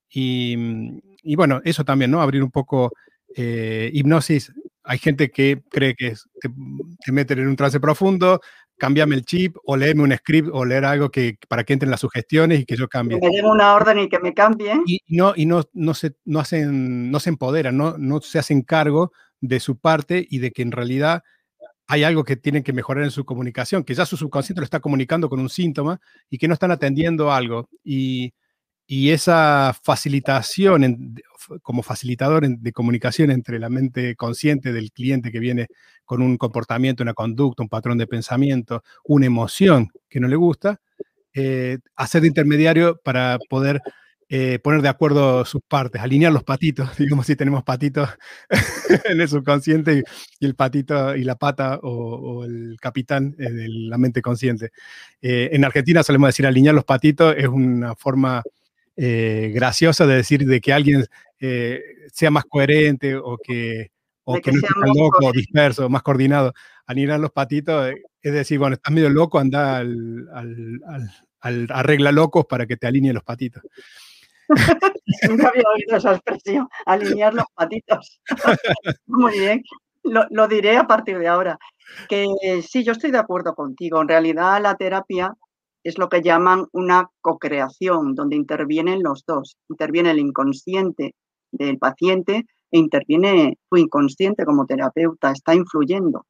Y, 0.09 0.57
y 1.23 1.35
bueno, 1.35 1.61
eso 1.63 1.85
también, 1.85 2.11
¿no? 2.11 2.21
Abrir 2.21 2.43
un 2.43 2.51
poco 2.51 2.91
eh, 3.35 3.89
hipnosis. 3.93 4.51
Hay 4.83 4.97
gente 4.97 5.29
que 5.29 5.61
cree 5.69 5.95
que 5.95 6.15
te, 6.39 6.49
te, 7.05 7.11
meten 7.11 7.39
en 7.39 7.47
un 7.47 7.55
trance 7.55 7.79
profundo, 7.79 8.41
cámbiame 8.77 9.15
el 9.15 9.25
chip 9.25 9.55
o 9.63 9.77
léeme 9.77 10.01
un 10.01 10.15
script 10.17 10.49
o 10.51 10.65
leer 10.65 10.85
algo 10.85 11.11
que 11.11 11.37
para 11.47 11.63
que 11.63 11.73
entren 11.73 11.91
las 11.91 11.99
sugestiones 11.99 12.61
y 12.61 12.65
que 12.65 12.75
yo 12.75 12.87
cambie. 12.87 13.19
Que 13.19 13.27
me 13.27 13.35
den 13.35 13.45
una 13.45 13.75
orden 13.75 13.99
y 13.99 14.09
que 14.09 14.19
me 14.19 14.33
cambie. 14.33 14.73
Y, 14.87 14.99
no, 15.07 15.33
y 15.35 15.45
no, 15.45 15.63
no, 15.73 15.93
se, 15.93 16.15
no, 16.25 16.39
hacen, 16.39 17.11
no 17.11 17.19
se 17.19 17.29
empoderan, 17.29 17.77
no, 17.77 17.97
no 17.97 18.21
se 18.21 18.39
hacen 18.39 18.63
cargo 18.63 19.11
de 19.39 19.59
su 19.59 19.77
parte 19.77 20.25
y 20.27 20.39
de 20.39 20.51
que 20.51 20.63
en 20.63 20.71
realidad 20.71 21.21
hay 21.87 22.03
algo 22.03 22.23
que 22.23 22.37
tienen 22.37 22.63
que 22.63 22.73
mejorar 22.73 23.03
en 23.03 23.11
su 23.11 23.25
comunicación, 23.25 23.83
que 23.83 23.93
ya 23.93 24.05
su 24.05 24.17
subconsciente 24.17 24.61
lo 24.61 24.65
está 24.65 24.79
comunicando 24.79 25.29
con 25.29 25.39
un 25.39 25.49
síntoma 25.49 25.99
y 26.29 26.37
que 26.37 26.47
no 26.47 26.53
están 26.53 26.71
atendiendo 26.71 27.31
algo. 27.31 27.69
Y, 27.83 28.33
esa 29.11 29.73
facilitación, 29.83 31.15
como 31.61 31.81
facilitador 31.81 32.45
de 32.45 32.71
comunicación 32.73 33.31
entre 33.31 33.57
la 33.57 33.69
mente 33.69 34.17
consciente 34.17 34.73
del 34.73 34.91
cliente 34.91 35.31
que 35.31 35.39
viene 35.39 35.67
con 36.03 36.21
un 36.21 36.35
comportamiento, 36.35 37.01
una 37.01 37.13
conducta, 37.13 37.63
un 37.63 37.69
patrón 37.69 37.97
de 37.97 38.05
pensamiento, 38.05 38.83
una 39.05 39.27
emoción 39.27 39.89
que 40.09 40.19
no 40.19 40.27
le 40.27 40.35
gusta, 40.35 40.81
eh, 41.33 41.77
hacer 41.95 42.23
de 42.23 42.27
intermediario 42.27 42.99
para 43.01 43.39
poder 43.49 43.81
eh, 44.27 44.59
poner 44.59 44.81
de 44.81 44.89
acuerdo 44.89 45.45
sus 45.45 45.61
partes, 45.65 46.01
alinear 46.01 46.33
los 46.33 46.43
patitos, 46.43 46.89
digamos 46.97 47.25
si 47.27 47.37
tenemos 47.37 47.63
patitos 47.63 48.09
en 49.05 49.21
el 49.21 49.29
subconsciente 49.29 50.03
y, 50.39 50.45
el 50.45 50.55
patito 50.55 51.15
y 51.15 51.23
la 51.23 51.35
pata 51.35 51.79
o, 51.81 52.43
el 52.43 52.77
capitán 52.81 53.31
de 53.31 53.67
la 53.69 53.97
mente 53.97 54.21
consciente. 54.21 54.71
Eh, 55.21 55.49
en 55.53 55.63
Argentina 55.63 56.03
solemos 56.03 56.27
decir 56.27 56.45
alinear 56.45 56.75
los 56.75 56.83
patitos, 56.83 57.35
es 57.37 57.47
una 57.47 57.95
forma 57.95 58.43
eh, 58.95 59.51
graciosa 59.53 60.05
de 60.05 60.15
decir 60.15 60.45
de 60.45 60.61
que 60.61 60.73
alguien 60.73 61.05
sea 62.13 62.29
más 62.29 62.45
coherente 62.45 63.15
o 63.15 63.37
que, 63.43 63.89
o 64.23 64.35
que, 64.35 64.51
no 64.51 64.59
esté 64.59 64.73
tan 64.79 64.89
loco, 64.95 65.31
disperso, 65.31 65.89
más 65.89 66.03
coordinado. 66.03 66.53
Alinear 66.85 67.19
los 67.19 67.31
patitos 67.31 67.93
es 68.21 68.33
decir, 68.33 68.59
bueno, 68.59 68.75
estás 68.75 68.93
medio 68.93 69.09
loco, 69.09 69.39
anda 69.39 69.77
al, 69.77 70.29
al 71.41 71.67
arregla 71.69 72.11
locos 72.11 72.45
para 72.45 72.65
que 72.65 72.77
te 72.77 72.87
alineen 72.87 73.15
los 73.15 73.23
patitos. 73.23 73.63
Nunca 75.29 75.49
había 75.49 75.63
oído 75.75 75.97
esa 75.97 76.13
expresión, 76.13 76.67
alinear 76.85 77.33
los 77.33 77.45
patitos. 77.53 78.21
Muy 79.05 79.39
bien, 79.39 79.63
lo, 80.03 80.47
diré 80.47 80.77
a 80.77 80.87
partir 80.87 81.17
de 81.19 81.27
ahora. 81.27 81.57
Que 82.07 82.27
sí, 82.67 82.83
yo 82.83 82.93
estoy 82.93 83.11
de 83.11 83.17
acuerdo 83.17 83.53
contigo. 83.53 84.01
En 84.01 84.07
realidad 84.07 84.61
la 84.61 84.75
terapia 84.75 85.33
es 85.83 85.97
lo 85.97 86.09
que 86.09 86.21
llaman 86.21 86.67
una 86.71 87.09
co-creación, 87.21 88.15
donde 88.15 88.35
intervienen 88.35 89.03
los 89.03 89.23
dos. 89.25 89.57
Interviene 89.69 90.11
el 90.11 90.19
inconsciente 90.19 91.15
del 91.51 91.77
paciente 91.77 92.45
e 92.71 92.77
interviene 92.77 93.57
tu 93.69 93.77
inconsciente 93.77 94.45
como 94.45 94.65
terapeuta, 94.65 95.31
está 95.31 95.53
influyendo. 95.55 96.25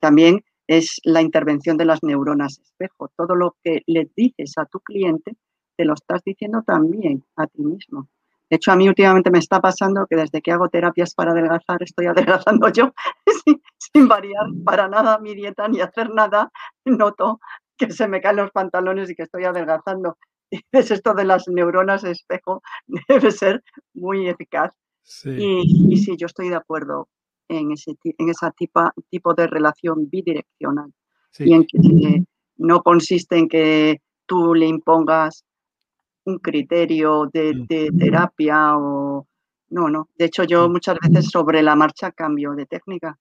También 0.00 0.42
es 0.66 1.00
la 1.04 1.20
intervención 1.20 1.76
de 1.76 1.84
las 1.84 2.02
neuronas 2.02 2.58
espejo. 2.60 3.10
Todo 3.16 3.34
lo 3.34 3.56
que 3.62 3.82
le 3.86 4.10
dices 4.16 4.54
a 4.56 4.66
tu 4.66 4.80
cliente 4.80 5.36
te 5.76 5.84
lo 5.84 5.94
estás 5.94 6.22
diciendo 6.24 6.62
también 6.64 7.24
a 7.36 7.46
ti 7.46 7.62
mismo. 7.62 8.08
De 8.50 8.56
hecho, 8.56 8.72
a 8.72 8.76
mí 8.76 8.88
últimamente 8.88 9.30
me 9.30 9.38
está 9.38 9.60
pasando 9.60 10.06
que 10.08 10.16
desde 10.16 10.42
que 10.42 10.50
hago 10.50 10.68
terapias 10.68 11.14
para 11.14 11.30
adelgazar, 11.30 11.82
estoy 11.82 12.06
adelgazando 12.46 12.68
yo 12.68 12.92
sin, 13.78 14.08
variar 14.08 14.46
para 14.64 14.88
nada 14.88 15.18
mi 15.18 15.34
dieta 15.34 15.68
ni 15.68 15.80
hacer 15.80 16.10
nada. 16.10 16.50
Noto 16.84 17.40
que 17.86 17.92
se 17.92 18.08
me 18.08 18.20
caen 18.20 18.36
los 18.36 18.50
pantalones 18.50 19.10
y 19.10 19.14
que 19.14 19.24
estoy 19.24 19.44
adelgazando. 19.44 20.16
Y 20.52 20.64
es 20.72 20.90
esto 20.90 21.14
de 21.14 21.24
las 21.24 21.46
neuronas 21.46 22.02
espejo 22.02 22.60
debe 23.08 23.30
ser 23.30 23.62
muy 23.94 24.28
eficaz. 24.28 24.72
Y, 25.24 25.96
sí, 25.96 26.16
yo 26.16 26.26
estoy 26.26 26.48
de 26.48 26.56
acuerdo 26.56 27.08
en 27.48 27.70
ese 27.70 27.96
en 28.02 28.28
esa 28.28 28.50
tipo, 28.50 28.80
tipo 29.10 29.32
de 29.34 29.46
relación 29.46 30.10
bidireccional. 30.10 30.92
Y 31.38 31.52
en 31.52 31.64
que 31.66 32.24
no 32.56 32.82
consiste 32.82 33.38
en 33.38 33.48
que 33.48 34.02
tú 34.26 34.54
le 34.54 34.66
impongas 34.66 35.44
un 36.24 36.38
criterio 36.38 37.28
de, 37.32 37.54
mm. 37.54 37.98
terapia 37.98 38.76
o... 38.76 39.26
No, 39.70 39.88
no. 39.88 40.08
De 40.16 40.26
hecho, 40.26 40.44
yo 40.44 40.68
mm. 40.68 40.72
muchas 40.72 40.98
veces 41.00 41.30
sobre 41.30 41.62
la 41.62 41.76
marcha 41.76 42.10
cambio 42.12 42.52
de 42.52 42.66
técnica. 42.66 43.18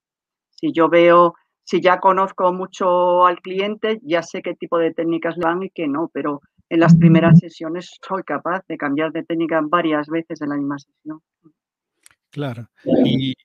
Si 0.50 0.72
yo 0.72 0.90
veo, 0.90 1.36
si 1.70 1.82
ya 1.82 2.00
conozco 2.00 2.52
mucho 2.52 3.28
al 3.28 3.42
cliente, 3.42 4.00
ya 4.02 4.24
sé 4.24 4.42
qué 4.42 4.56
tipo 4.56 4.80
de 4.80 4.92
técnicas 4.92 5.38
le 5.38 5.46
van 5.46 5.62
y 5.62 5.70
qué 5.70 5.88
no, 5.88 6.10
pero 6.12 6.42
en 6.68 6.80
las 6.80 6.96
primeras 6.96 7.38
sesiones 7.38 7.92
soy 8.02 8.24
capaz 8.24 8.64
de 8.68 8.76
cambiar 8.76 9.12
de 9.12 9.24
técnica 9.24 9.62
varias 9.64 10.08
veces 10.08 10.42
en 10.42 10.50
la 10.50 10.56
misma 10.56 10.80
sesión. 10.80 11.20
Claro, 12.32 12.68
y, 13.06 13.36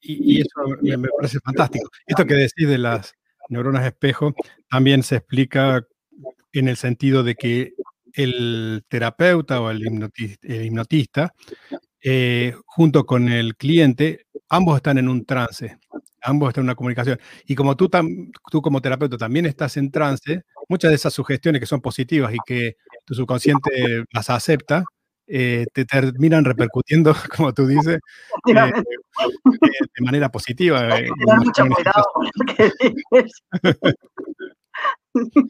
eso 0.40 0.49
me, 0.81 1.09
parece 1.09 1.38
fantástico. 1.40 1.90
Esto 2.07 2.25
que 2.25 2.35
decís 2.35 2.66
de 2.66 2.78
las 2.78 3.14
neuronas 3.50 3.85
espejo 3.85 4.33
también 4.71 5.02
se 5.02 5.16
explica 5.16 5.87
en 6.52 6.69
el 6.69 6.78
sentido 6.78 7.25
de 7.25 7.35
que 7.35 7.75
el 8.14 8.85
terapeuta 8.88 9.61
o 9.61 9.71
el 9.71 9.83
hipnotista, 9.85 11.35
eh, 12.02 12.54
junto 12.64 13.04
con 13.04 13.28
el 13.28 13.54
cliente, 13.57 14.26
ambos 14.49 14.76
están 14.76 14.97
en 14.97 15.11
un 15.11 15.26
trance, 15.26 15.76
ambos 16.25 16.49
están 16.49 16.62
en 16.62 16.66
una 16.66 16.75
comunicación. 16.75 17.21
Y 17.47 17.54
como 17.54 17.76
tú, 17.76 17.88
tú 18.50 18.62
como 18.62 18.81
terapeuta 18.81 19.16
también 19.16 19.47
estás 19.47 19.76
en 19.76 19.90
trance, 19.90 20.43
muchas 20.69 20.90
de 20.90 20.97
esas 20.97 21.12
sugestiones 21.12 21.61
que 21.61 21.66
son 21.66 21.81
positivas 21.81 22.35
y 22.35 22.38
que 22.47 22.76
tu 23.04 23.14
subconsciente 23.14 24.04
las 24.12 24.31
acepta, 24.31 24.85
eh, 25.26 25.66
te 25.73 25.85
terminan 25.85 26.45
repercutiendo, 26.45 27.14
como 27.37 27.52
tú 27.52 27.66
dices, 27.66 27.99
eh, 28.49 28.54
de 28.54 30.04
manera 30.04 30.28
positiva. 30.31 30.88
mucho 31.45 31.66
cuidado 31.66 32.04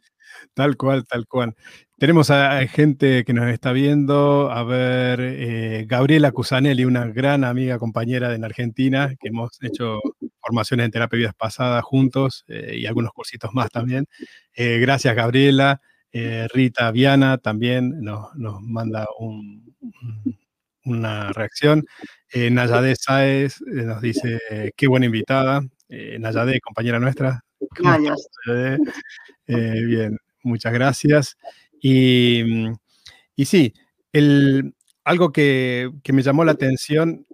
Tal 0.54 0.76
cual, 0.76 1.04
tal 1.04 1.26
cual. 1.26 1.54
Tenemos 1.98 2.30
a, 2.30 2.66
gente 2.66 3.24
que 3.24 3.32
nos 3.32 3.48
está 3.48 3.72
viendo, 3.72 4.50
a 4.50 4.62
ver, 4.62 5.20
eh, 5.20 5.84
Gabriela 5.88 6.32
Cusanelli, 6.32 6.84
una 6.84 7.06
gran 7.06 7.44
amiga, 7.44 7.78
compañera 7.78 8.34
en 8.34 8.44
Argentina, 8.44 9.14
que 9.20 9.28
hemos 9.28 9.58
hecho 9.62 10.00
formaciones 10.44 10.84
en 10.84 10.90
terapia 10.90 11.18
vidas 11.18 11.34
pasadas 11.34 11.82
juntos 11.82 12.44
eh, 12.48 12.76
y 12.78 12.86
algunos 12.86 13.12
cursitos 13.12 13.52
más 13.54 13.70
también. 13.70 14.06
Eh, 14.54 14.78
gracias, 14.78 15.14
Gabriela. 15.14 15.80
Rita 16.52 16.92
Viana 16.92 17.38
también 17.38 18.00
nos, 18.00 18.28
manda 18.60 19.04
una 20.84 21.32
reacción. 21.32 21.84
Nayade 22.32 22.94
Saez 22.94 23.60
nos 23.62 24.00
dice, 24.00 24.38
qué 24.76 24.86
buena 24.86 25.06
invitada. 25.06 25.62
Nayade, 25.88 26.60
compañera 26.60 27.00
nuestra. 27.00 27.40
Gracias. 27.76 28.28
bien, 29.48 30.16
muchas 30.44 30.72
gracias. 30.72 31.36
Y, 31.82 32.44
y 33.34 33.44
sí, 33.46 33.74
el, 34.12 34.72
algo 35.04 35.32
que, 35.32 35.90
me 36.12 36.22
llamó 36.22 36.44
la 36.44 36.52
atención 36.52 37.26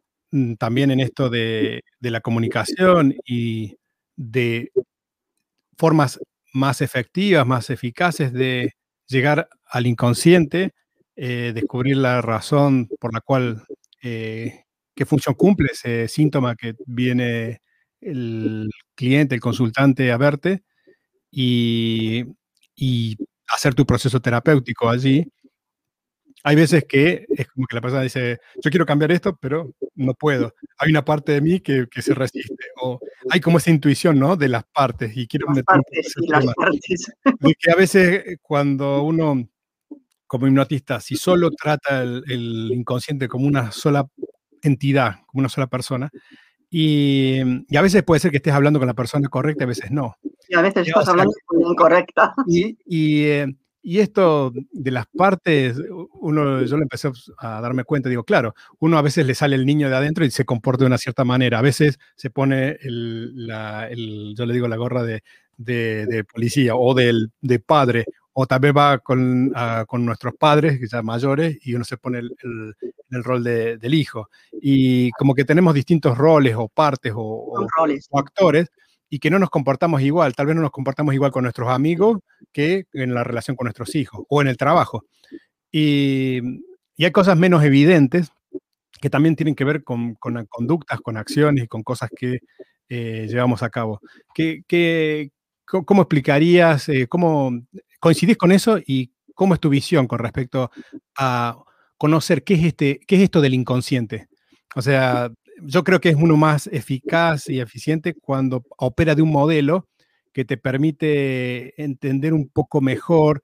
también 0.59 0.91
en 0.91 1.01
esto 1.01 1.31
de, 1.31 1.83
la 2.01 2.21
comunicación 2.21 3.15
y 3.25 3.77
de 4.17 4.71
formas 5.77 6.21
más 6.53 6.81
efectivas, 6.81 7.47
más 7.47 7.71
eficaces 7.71 8.33
de 8.33 8.73
llegar 9.07 9.49
al 9.67 9.87
inconsciente, 9.87 10.73
eh, 11.17 11.53
descubrir 11.55 11.97
la 11.97 12.23
razón 12.23 12.89
por 12.99 13.15
la 13.15 13.21
cual, 13.21 13.65
eh, 14.03 14.65
qué 14.95 15.07
función 15.07 15.35
cumple 15.35 15.69
ese 15.73 16.09
síntoma 16.09 16.57
que 16.57 16.75
viene 16.87 17.61
el 18.01 18.71
cliente, 18.95 19.35
el 19.35 19.41
consultante 19.41 20.11
a 20.13 20.17
verte 20.17 20.63
y 21.31 22.25
y 22.81 23.17
hacer 23.55 23.75
tu 23.75 23.85
proceso 23.85 24.21
terapéutico 24.21 24.89
allí, 24.89 25.27
hay 26.43 26.57
veces 26.57 26.85
que 26.89 27.27
es 27.37 27.49
como 27.49 27.67
que 27.67 27.77
la 27.77 27.83
persona 27.83 28.03
dice, 28.03 28.39
yo 28.63 28.71
quiero 28.71 28.87
cambiar 28.87 29.13
esto, 29.13 29.37
pero 29.37 29.75
no 29.95 30.15
puedo. 30.15 30.55
Hay 30.79 30.91
una 30.91 31.05
parte 31.05 31.33
de 31.33 31.41
mí 31.41 31.61
que, 31.61 31.87
que 31.91 32.03
se 32.03 32.15
resiste. 32.15 32.65
O 32.81 32.99
hay 33.31 33.41
como 33.41 33.59
esa 33.59 33.71
intuición, 33.71 34.19
¿no? 34.19 34.37
De 34.37 34.49
las 34.49 34.65
partes. 34.65 35.17
Y 35.17 35.27
quiero 35.27 35.49
las 35.49 35.63
partes, 35.63 36.15
las 36.29 36.47
partes. 36.55 37.13
De 37.41 37.55
que 37.59 37.71
a 37.71 37.75
veces 37.75 38.25
eh, 38.27 38.37
cuando 38.41 39.03
uno, 39.03 39.49
como 40.27 40.47
hipnotista, 40.47 41.01
si 41.01 41.17
solo 41.17 41.51
trata 41.51 42.03
el, 42.03 42.25
el, 42.29 42.73
inconsciente 42.73 43.29
como 43.29 43.47
una 43.47 43.71
sola 43.71 44.07
entidad, 44.63 45.17
como 45.27 45.41
una 45.41 45.49
sola 45.49 45.67
persona, 45.67 46.11
y, 46.73 47.41
y, 47.69 47.77
a 47.77 47.83
veces 47.83 48.05
puede 48.05 48.21
ser 48.21 48.31
que 48.31 48.37
estés 48.37 48.55
hablando 48.55 48.79
con 48.79 48.87
la 48.87 48.95
persona 48.95 49.29
correcta, 49.29 49.65
a 49.65 49.67
veces 49.67 49.91
no. 49.91 50.15
Y 50.49 50.57
a 50.57 50.63
veces 50.63 50.87
estás 50.87 51.09
hablando 51.09 51.33
con 51.45 51.61
la 51.61 51.69
incorrecta. 51.69 52.35
Y, 52.47 52.79
y, 52.87 53.25
eh, 53.25 53.47
y, 53.83 54.01
esto 54.01 54.53
de 54.73 54.91
las 54.91 55.07
partes, 55.07 55.77
uno, 56.13 56.63
yo 56.63 56.77
le 56.77 56.83
empecé 56.83 57.11
a 57.39 57.61
darme 57.61 57.85
cuenta, 57.85 58.09
digo, 58.09 58.25
claro, 58.25 58.55
uno 58.79 58.99
a 58.99 59.03
veces 59.03 59.27
le 59.27 59.35
sale 59.35 59.57
el 59.57 59.67
niño 59.67 59.89
de 59.89 59.97
adentro 59.97 60.25
y 60.25 60.31
se 60.31 60.45
comporta 60.45 60.85
de 60.85 60.89
una 60.89 60.99
cierta 60.99 61.25
manera. 61.25 61.59
A 61.59 61.63
veces 61.63 61.99
se 62.17 62.31
pone, 62.31 62.77
el, 62.83 63.47
la, 63.47 63.89
el, 63.89 64.35
yo 64.37 64.47
le 64.47 64.55
digo, 64.55 64.69
la 64.69 64.77
gorra 64.77 65.03
de, 65.03 65.23
de, 65.57 66.07
de 66.07 66.25
policía 66.25 66.75
o 66.77 66.95
del, 66.95 67.31
de 67.41 67.59
padre 67.59 68.05
o 68.33 68.47
tal 68.47 68.61
vez 68.61 68.73
va 68.75 68.99
con, 68.99 69.53
con 69.87 70.07
nuestros 70.07 70.35
padres, 70.35 70.79
que 70.79 70.87
ya 70.87 71.03
mayores, 71.03 71.59
y 71.63 71.75
uno 71.75 71.85
se 71.85 71.97
pone 71.97 72.21
el, 72.21 72.37
el, 73.11 73.25
rol 73.25 73.43
de, 73.43 73.77
del 73.77 73.95
hijo. 73.95 74.31
Y 74.53 75.11
como 75.13 75.35
que 75.35 75.45
tenemos 75.45 75.75
distintos 75.75 76.17
roles 76.17 76.55
o 76.57 76.69
partes 76.69 77.13
o, 77.15 77.67
roles. 77.77 78.07
o, 78.11 78.19
actores 78.19 78.71
y 79.11 79.19
que 79.19 79.29
no 79.29 79.39
nos 79.39 79.51
comportamos 79.51 80.01
igual. 80.01 80.35
Tal 80.35 80.47
vez 80.47 80.55
no 80.55 80.63
nos 80.63 80.71
comportamos 80.71 81.13
igual 81.15 81.33
con 81.33 81.43
nuestros 81.43 81.69
amigos 81.69 82.21
que 82.53 82.85
en 82.93 83.13
la 83.13 83.25
relación 83.25 83.57
con 83.57 83.67
nuestros 83.67 83.95
hijos 83.97 84.25
o 84.29 84.41
en 84.41 84.49
el 84.49 84.57
trabajo. 84.57 85.05
Y, 85.71 86.41
y 86.97 87.05
hay 87.05 87.11
cosas 87.11 87.37
menos 87.37 87.65
evidentes 87.65 88.31
que 89.01 89.11
también 89.11 89.35
tienen 89.35 89.55
que 89.55 89.65
ver 89.65 89.83
con, 89.83 90.15
con 90.15 90.47
conductas, 90.47 91.01
con 91.01 91.17
acciones 91.17 91.65
y 91.65 91.69
con 91.69 91.83
cosas 91.83 92.11
que 92.15 92.41
eh, 92.89 93.27
llevamos 93.29 93.63
a 93.63 93.71
cabo. 93.71 94.01
¿Qué, 94.35 94.63
qué, 94.69 95.31
¿Cómo 95.65 96.03
explicarías, 96.03 96.89
eh, 96.89 97.07
cómo 97.09 97.53
coincidís 97.99 98.37
con 98.37 98.53
eso 98.53 98.79
y 98.85 99.13
cómo 99.35 99.55
es 99.55 99.61
tu 99.61 99.71
visión 99.71 100.07
con 100.07 100.19
respecto 100.19 100.71
a 101.17 101.57
conocer 101.97 102.45
qué 102.45 102.55
es, 102.55 102.65
este, 102.65 103.01
qué 103.07 103.17
es 103.17 103.23
esto 103.23 103.41
del 103.41 103.55
inconsciente? 103.55 104.29
O 104.77 104.83
sea, 104.83 105.33
yo 105.65 105.85
creo 105.85 106.01
que 106.01 106.11
es 106.11 106.17
uno 106.17 106.37
más 106.37 106.67
eficaz 106.69 107.49
y 107.49 107.61
eficiente 107.61 108.15
cuando 108.15 108.65
opera 108.79 109.15
de 109.15 109.23
un 109.23 109.31
modelo 109.31 109.89
que 110.33 110.45
te 110.45 110.57
permite 110.57 111.81
entender 111.83 112.33
un 112.33 112.49
poco 112.49 112.81
mejor 112.81 113.43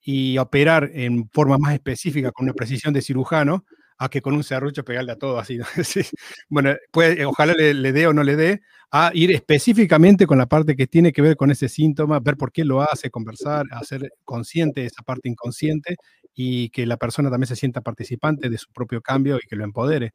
y 0.00 0.38
operar 0.38 0.90
en 0.94 1.28
forma 1.30 1.58
más 1.58 1.74
específica 1.74 2.32
con 2.32 2.44
una 2.44 2.54
precisión 2.54 2.92
de 2.92 3.02
cirujano 3.02 3.64
a 3.98 4.08
que 4.08 4.20
con 4.20 4.34
un 4.34 4.42
serrucho 4.42 4.84
pegarle 4.84 5.12
a 5.12 5.16
todo 5.16 5.38
así. 5.38 5.58
Bueno, 6.48 6.74
puede, 6.90 7.24
ojalá 7.24 7.54
le, 7.54 7.92
dé 7.92 8.06
o 8.06 8.12
no 8.12 8.24
le 8.24 8.36
dé, 8.36 8.62
a 8.90 9.12
ir 9.14 9.30
específicamente 9.32 10.26
con 10.26 10.38
la 10.38 10.46
parte 10.46 10.74
que 10.74 10.86
tiene 10.86 11.12
que 11.12 11.22
ver 11.22 11.36
con 11.36 11.50
ese 11.50 11.68
síntoma, 11.68 12.18
ver 12.18 12.36
por 12.36 12.50
qué 12.52 12.64
lo 12.64 12.82
hace, 12.82 13.10
conversar, 13.10 13.64
hacer 13.70 14.12
consciente 14.24 14.84
esa 14.84 15.02
parte 15.02 15.28
inconsciente 15.28 15.96
y 16.34 16.70
que 16.70 16.86
la 16.86 16.96
persona 16.96 17.30
también 17.30 17.46
se 17.46 17.56
sienta 17.56 17.80
participante 17.80 18.48
de 18.48 18.58
su 18.58 18.72
propio 18.72 19.00
cambio 19.00 19.36
y 19.36 19.46
que 19.46 19.56
lo 19.56 19.64
empodere. 19.64 20.10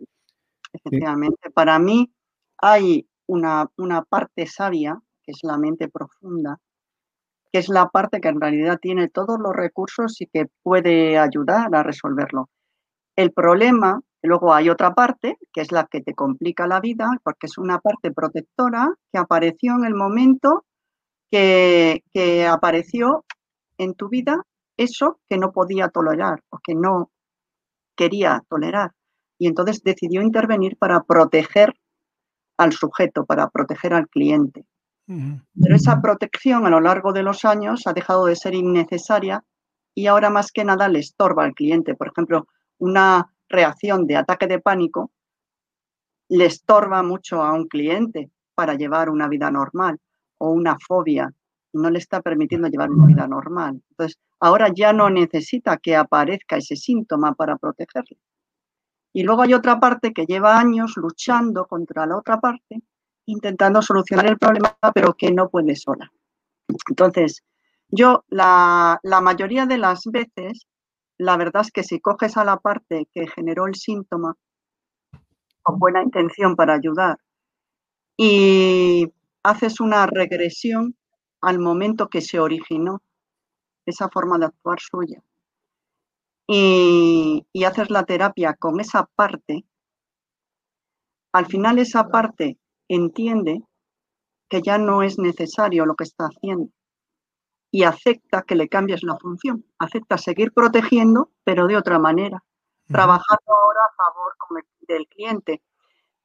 Efectivamente, 0.74 1.50
para 1.52 1.80
mí 1.80 2.12
hay 2.58 3.08
una, 3.28 3.68
una 3.78 4.04
parte 4.04 4.46
sabia, 4.48 5.00
que 5.24 5.32
es 5.32 5.40
la 5.44 5.58
mente 5.58 5.90
profunda, 5.90 6.60
que 7.52 7.60
es 7.60 7.70
la 7.70 7.90
parte 7.90 8.22
que 8.22 8.30
en 8.30 8.42
realidad 8.42 8.80
tiene 8.82 9.10
todos 9.10 9.40
los 9.40 9.56
recursos 9.56 10.20
y 10.22 10.28
que 10.28 10.46
puede 10.64 11.18
ayudar 11.18 11.74
a 11.76 11.84
resolverlo. 11.84 12.50
El 13.16 13.32
problema, 13.32 14.02
luego 14.22 14.54
hay 14.54 14.70
otra 14.70 14.94
parte, 14.94 15.38
que 15.54 15.62
es 15.62 15.72
la 15.72 15.86
que 15.86 16.02
te 16.02 16.14
complica 16.14 16.68
la 16.68 16.80
vida, 16.80 17.10
porque 17.24 17.48
es 17.48 17.58
una 17.58 17.80
parte 17.80 18.12
protectora 18.12 18.94
que 19.12 19.18
apareció 19.18 19.76
en 19.76 19.86
el 19.86 19.96
momento 19.96 20.66
que, 21.32 22.04
apareció 22.50 23.26
en 23.78 23.94
tu 23.96 24.10
vida 24.10 24.44
eso 24.78 25.20
que 25.30 25.38
no 25.38 25.52
podía 25.52 25.90
tolerar 25.90 26.44
o 26.50 26.60
que 26.60 26.76
no 26.76 27.12
quería 27.96 28.44
tolerar. 28.50 28.92
Y 29.38 29.48
entonces 29.48 29.84
decidió 29.84 30.22
intervenir 30.22 30.78
para 30.78 31.04
proteger 31.04 31.74
al 32.58 32.74
sujeto, 32.74 33.26
para 33.26 33.50
proteger 33.50 33.94
al 33.94 34.08
cliente. 34.08 34.66
Pero 35.06 35.76
esa 35.76 36.02
protección 36.02 36.66
a 36.66 36.70
lo 36.70 36.82
largo 36.82 37.14
de 37.14 37.24
los 37.24 37.46
años 37.46 37.88
ha 37.88 37.94
dejado 37.94 38.26
de 38.26 38.36
ser 38.36 38.56
innecesaria 38.56 39.44
y 39.96 40.08
ahora 40.08 40.30
más 40.30 40.52
que 40.52 40.66
nada 40.66 40.90
le 40.90 41.00
estorba 41.00 41.46
al 41.46 41.54
cliente. 41.54 41.96
Por 41.96 42.10
ejemplo, 42.10 42.48
una 42.78 43.34
reacción 43.48 44.06
de 44.06 44.18
ataque 44.18 44.48
de 44.48 44.60
pánico 44.60 45.12
le 46.30 46.46
estorba 46.46 47.04
mucho 47.04 47.42
a 47.42 47.54
un 47.54 47.68
cliente 47.68 48.32
para 48.54 48.74
llevar 48.74 49.10
una 49.10 49.30
vida 49.30 49.50
normal 49.50 49.98
o 50.40 50.52
una 50.52 50.78
fobia 50.78 51.34
no 51.74 51.90
le 51.90 52.00
está 52.00 52.22
permitiendo 52.22 52.68
llevar 52.68 52.90
una 52.90 53.06
vida 53.06 53.28
normal. 53.28 53.82
Entonces, 53.92 54.18
ahora 54.40 54.72
ya 54.74 54.94
no 54.94 55.10
necesita 55.10 55.78
que 55.78 55.96
aparezca 55.96 56.58
ese 56.58 56.76
síntoma 56.76 57.34
para 57.34 57.58
protegerle. 57.58 58.18
Y 59.18 59.24
luego 59.24 59.42
hay 59.42 59.56
otra 59.56 59.80
parte 59.80 60.14
que 60.14 60.28
lleva 60.28 60.60
años 60.60 60.94
luchando 60.96 61.66
contra 61.66 62.06
la 62.06 62.18
otra 62.18 62.40
parte, 62.40 62.84
intentando 63.26 63.82
solucionar 63.82 64.28
el 64.28 64.38
problema, 64.38 64.78
pero 64.94 65.16
que 65.16 65.32
no 65.32 65.50
puede 65.50 65.76
sola. 65.76 66.12
Entonces, 66.88 67.44
yo 67.90 68.26
la, 68.28 69.00
la 69.02 69.20
mayoría 69.20 69.66
de 69.66 69.80
las 69.80 70.04
veces 70.06 70.68
la 71.18 71.36
verdad 71.36 71.64
es 71.64 71.72
que 71.72 71.82
si 71.82 72.00
coges 72.00 72.38
a 72.38 72.46
la 72.46 72.58
parte 72.58 73.08
que 73.12 73.26
generó 73.26 73.66
el 73.66 73.74
síntoma 73.74 74.36
con 75.64 75.80
buena 75.80 76.04
intención 76.04 76.56
para 76.56 76.76
ayudar 76.76 77.18
y 78.18 79.12
haces 79.42 79.80
una 79.80 80.06
regresión 80.06 80.96
al 81.42 81.58
momento 81.58 82.08
que 82.08 82.22
se 82.22 82.40
originó 82.40 83.02
esa 83.84 84.10
forma 84.10 84.38
de 84.38 84.46
actuar 84.46 84.80
suya 84.80 85.24
y, 86.48 87.46
y 87.52 87.64
haces 87.66 87.90
la 87.90 88.04
terapia 88.04 88.54
con 88.56 88.80
esa 88.80 89.06
parte, 89.16 89.66
al 91.34 91.46
final 91.46 91.78
esa 91.78 92.08
parte 92.08 92.58
entiende 92.88 93.64
que 94.50 94.62
ya 94.62 94.78
no 94.78 95.04
es 95.04 95.20
necesario 95.20 95.86
lo 95.86 95.96
que 95.96 96.06
está 96.06 96.26
haciendo 96.26 96.72
y 97.70 97.84
acepta 97.84 98.44
que 98.44 98.56
le 98.56 98.70
cambies 98.70 99.04
la 99.04 99.18
función, 99.18 99.66
acepta 99.78 100.18
seguir 100.18 100.54
protegiendo, 100.54 101.32
pero 101.44 101.68
de 101.68 101.78
otra 101.78 102.00
manera, 102.00 102.44
trabajando 102.88 103.54
ahora 103.54 103.82
a 103.82 103.96
favor 103.96 104.64
del 104.88 105.08
cliente. 105.08 105.62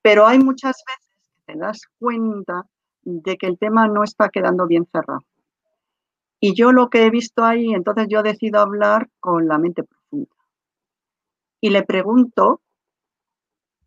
Pero 0.01 0.27
hay 0.27 0.39
muchas 0.39 0.83
veces 0.87 1.31
que 1.35 1.53
te 1.53 1.59
das 1.59 1.81
cuenta 1.99 2.67
de 3.03 3.37
que 3.37 3.47
el 3.47 3.59
tema 3.59 3.89
no 3.89 4.05
está 4.05 4.29
quedando 4.29 4.67
bien 4.67 4.87
cerrado. 4.87 5.25
Y 6.41 6.55
yo 6.55 6.73
lo 6.73 6.89
que 6.91 7.05
he 7.05 7.11
visto 7.11 7.45
ahí, 7.45 7.73
entonces 7.73 8.07
yo 8.09 8.23
decido 8.23 8.61
hablar 8.61 9.09
con 9.21 9.47
la 9.47 9.59
mente 9.59 9.83
profunda. 9.85 10.02
Y 11.63 11.71
le 11.71 11.85
pregunto 11.85 12.61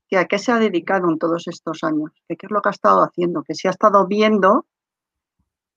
que 0.07 0.17
a 0.17 0.25
qué 0.25 0.39
se 0.39 0.51
ha 0.51 0.59
dedicado 0.59 1.09
en 1.09 1.19
todos 1.19 1.47
estos 1.47 1.83
años, 1.83 2.11
que 2.27 2.37
qué 2.37 2.45
es 2.45 2.51
lo 2.51 2.61
que 2.61 2.69
ha 2.69 2.71
estado 2.71 3.01
haciendo, 3.01 3.43
que 3.43 3.53
si 3.53 3.67
ha 3.67 3.71
estado 3.71 4.07
viendo 4.07 4.65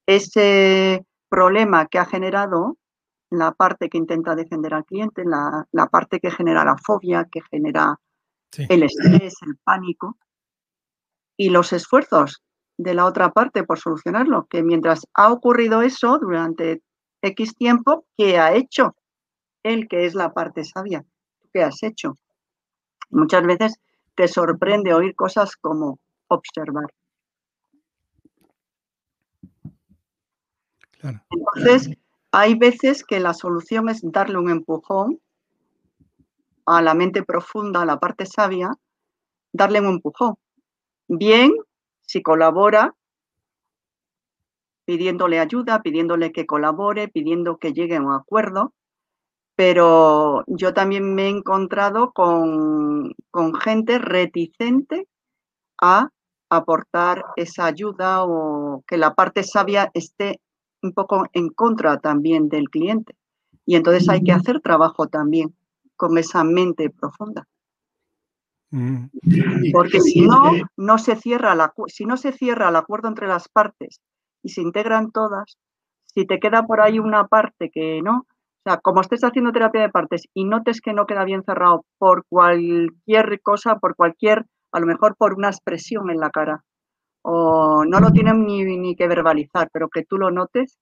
ese 0.07 1.05
problema 1.29 1.87
que 1.87 1.99
ha 1.99 2.05
generado 2.05 2.79
la 3.31 3.51
parte 3.53 3.89
que 3.89 3.99
intenta 3.99 4.37
defender 4.37 4.75
al 4.75 4.85
cliente, 4.85 5.25
la, 5.25 5.67
parte 5.91 6.21
que 6.21 6.31
genera 6.31 6.65
la 6.65 6.77
fobia, 6.79 7.27
que 7.31 7.43
genera 7.51 8.01
el 8.57 8.85
estrés, 8.85 9.35
el 9.45 9.57
pánico, 9.65 10.17
y 11.37 11.51
los 11.51 11.73
esfuerzos 11.73 12.43
de 12.79 12.95
la 12.95 13.07
otra 13.07 13.33
parte 13.33 13.65
por 13.65 13.81
solucionarlo, 13.81 14.47
que 14.49 14.63
mientras 14.63 15.05
ha 15.15 15.33
ocurrido 15.33 15.83
eso 15.83 16.19
durante 16.19 16.81
X 17.23 17.57
tiempo, 17.57 18.07
¿qué 18.17 18.39
ha 18.39 18.55
hecho? 18.55 18.95
Él 19.65 19.89
que 19.89 20.07
es 20.07 20.15
la 20.15 20.33
parte 20.33 20.65
sabia, 20.65 21.05
¿qué 21.59 21.65
has 21.65 21.83
hecho? 21.83 22.17
Muchas 23.11 23.43
veces 23.43 23.81
te 24.15 24.29
sorprende 24.29 24.95
oír 24.95 25.17
cosas 25.17 25.57
como 25.57 25.99
observar. 26.29 26.87
Entonces, 31.03 31.91
hay 32.31 32.55
veces 32.55 33.05
que 33.05 33.19
la 33.19 33.35
solución 33.35 33.89
es 33.89 34.01
darle 34.03 34.39
un 34.39 34.51
empujón 34.51 35.21
a 36.67 36.81
la 36.81 36.95
mente 36.95 37.25
profunda, 37.25 37.83
a 37.83 37.87
la 37.87 37.99
parte 37.99 38.25
sabia, 38.27 38.71
darle 39.53 39.81
un 39.81 39.87
empujón. 39.87 40.37
Bien, 41.09 41.53
si 42.03 42.23
colabora, 42.23 42.95
pidiéndole 44.85 45.41
ayuda, 45.41 45.83
pidiéndole 45.83 46.31
que 46.31 46.47
colabore, 46.47 47.09
pidiendo 47.09 47.59
que 47.59 47.73
llegue 47.73 47.97
a 47.97 48.01
un 48.01 48.13
acuerdo, 48.13 48.75
pero 49.59 50.45
yo 50.47 50.73
también 50.73 51.17
me 51.17 51.25
he 51.25 51.29
encontrado 51.31 52.13
con, 52.13 53.13
con 53.33 53.55
gente 53.57 53.99
reticente 53.99 55.09
a 55.83 56.11
aportar 56.49 57.25
esa 57.35 57.67
ayuda 57.67 58.23
o 58.23 58.85
que 58.87 58.97
la 58.97 59.17
parte 59.17 59.43
sabia 59.43 59.91
esté 59.95 60.41
un 60.81 60.93
poco 60.93 61.25
en 61.33 61.49
contra 61.49 61.99
también 61.99 62.49
del 62.49 62.71
cliente. 62.71 63.17
Y 63.67 63.75
entonces 63.75 64.09
hay 64.09 64.23
que 64.23 64.31
hacer 64.31 64.61
trabajo 64.61 65.09
también 65.09 65.57
con 65.97 66.17
esa 66.19 66.45
mente 66.45 66.89
profunda. 66.91 67.49
Mm. 68.71 69.07
Porque 69.73 70.01
si 70.01 70.21
no, 70.21 70.53
no 70.77 70.99
se 70.99 71.17
cierra 71.17 71.57
la, 71.57 71.75
si 71.89 72.07
no 72.07 72.17
se 72.17 72.31
cierra 72.31 72.69
el 72.69 72.77
acuerdo 72.77 73.09
entre 73.09 73.27
las 73.27 73.49
partes 73.49 74.01
y 74.41 74.51
se 74.51 74.63
integran 74.63 75.11
todas, 75.11 75.59
si 76.05 76.27
te 76.27 76.39
queda 76.39 76.65
por 76.65 76.81
ahí 76.81 77.01
una 77.01 77.27
parte 77.27 77.71
que 77.71 78.03
no, 78.03 78.25
o 78.65 78.71
sea, 78.71 78.79
como 78.79 79.01
estés 79.01 79.23
haciendo 79.23 79.53
terapia 79.53 79.83
de 79.83 79.89
partes 79.89 80.25
y 80.35 80.45
notes 80.45 80.81
que 80.81 80.93
no 80.93 81.07
queda 81.07 81.25
bien 81.25 81.43
cerrado 81.45 81.85
por 81.99 82.25
cualquier 82.29 83.41
cosa, 83.43 83.77
por 83.77 83.95
cualquier, 83.95 84.45
a 84.73 84.81
lo 84.81 84.87
mejor 84.87 85.17
por 85.17 85.35
una 85.35 85.49
expresión 85.49 86.11
en 86.11 86.19
la 86.19 86.31
cara, 86.31 86.65
o 87.23 87.85
no 87.85 88.01
lo 88.01 88.11
tienen 88.11 88.45
ni, 88.45 88.97
que 88.97 89.07
verbalizar, 89.07 89.69
pero 89.73 89.89
que 89.89 90.05
tú 90.05 90.19
lo 90.19 90.31
notes, 90.31 90.79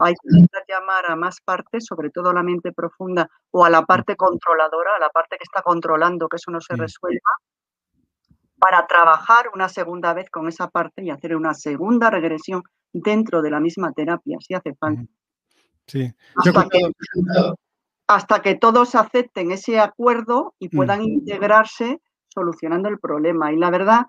hay 0.00 0.14
que 0.14 0.28
intentar 0.30 0.64
llamar 0.68 1.04
a 1.08 1.16
más 1.16 1.40
partes, 1.44 1.84
sobre 1.86 2.10
todo 2.10 2.30
a 2.30 2.34
la 2.34 2.42
mente 2.42 2.72
profunda 2.72 3.28
o 3.52 3.64
a 3.64 3.70
la 3.70 3.82
parte 3.82 4.16
controladora, 4.16 4.96
a 4.96 5.00
la 5.00 5.10
parte 5.10 5.36
que 5.36 5.44
está 5.44 5.62
controlando 5.62 6.28
que 6.28 6.36
eso 6.36 6.50
no 6.50 6.60
se 6.60 6.74
resuelva, 6.74 7.30
para 8.58 8.86
trabajar 8.86 9.50
una 9.54 9.68
segunda 9.68 10.14
vez 10.14 10.30
con 10.30 10.48
esa 10.48 10.68
parte 10.68 11.04
y 11.04 11.10
hacer 11.10 11.36
una 11.36 11.54
segunda 11.54 12.10
regresión 12.10 12.62
dentro 12.92 13.42
de 13.42 13.50
la 13.50 13.60
misma 13.60 13.92
terapia, 13.92 14.38
si 14.40 14.54
hace 14.54 14.74
falta. 14.74 15.02
Sí. 15.88 16.12
Hasta, 16.36 16.68
que, 16.68 16.92
hasta 18.06 18.42
que 18.42 18.54
todos 18.54 18.94
acepten 18.94 19.50
ese 19.50 19.80
acuerdo 19.80 20.54
y 20.58 20.68
puedan 20.68 21.02
integrarse 21.02 22.00
solucionando 22.28 22.88
el 22.88 22.98
problema. 22.98 23.52
Y 23.52 23.56
la 23.56 23.70
verdad 23.70 24.06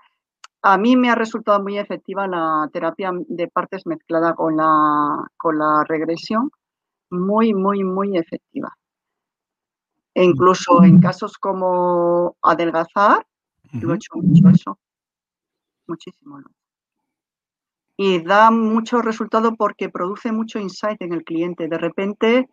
a 0.62 0.78
mí 0.78 0.98
me 0.98 1.10
ha 1.10 1.16
resultado 1.16 1.62
muy 1.62 1.78
efectiva 1.78 2.28
la 2.28 2.70
terapia 2.74 3.12
de 3.14 3.48
partes 3.48 3.86
mezclada 3.86 4.36
con 4.36 4.58
la, 4.58 5.26
con 5.38 5.58
la 5.58 5.84
regresión, 5.88 6.52
muy, 7.10 7.54
muy, 7.54 7.84
muy 7.84 8.18
efectiva. 8.18 8.76
E 10.14 10.24
incluso 10.24 10.84
en 10.84 11.00
casos 11.00 11.38
como 11.38 12.36
adelgazar, 12.42 13.26
lo 13.72 13.94
he 13.94 13.96
hecho 13.96 14.16
mucho 14.16 14.50
eso, 14.50 14.78
muchísimo. 15.88 16.42
Y 18.02 18.24
da 18.24 18.50
mucho 18.50 19.02
resultado 19.02 19.56
porque 19.56 19.90
produce 19.90 20.32
mucho 20.32 20.58
insight 20.58 21.02
en 21.02 21.12
el 21.12 21.26
cliente. 21.26 21.68
De 21.68 21.78
repente 21.78 22.48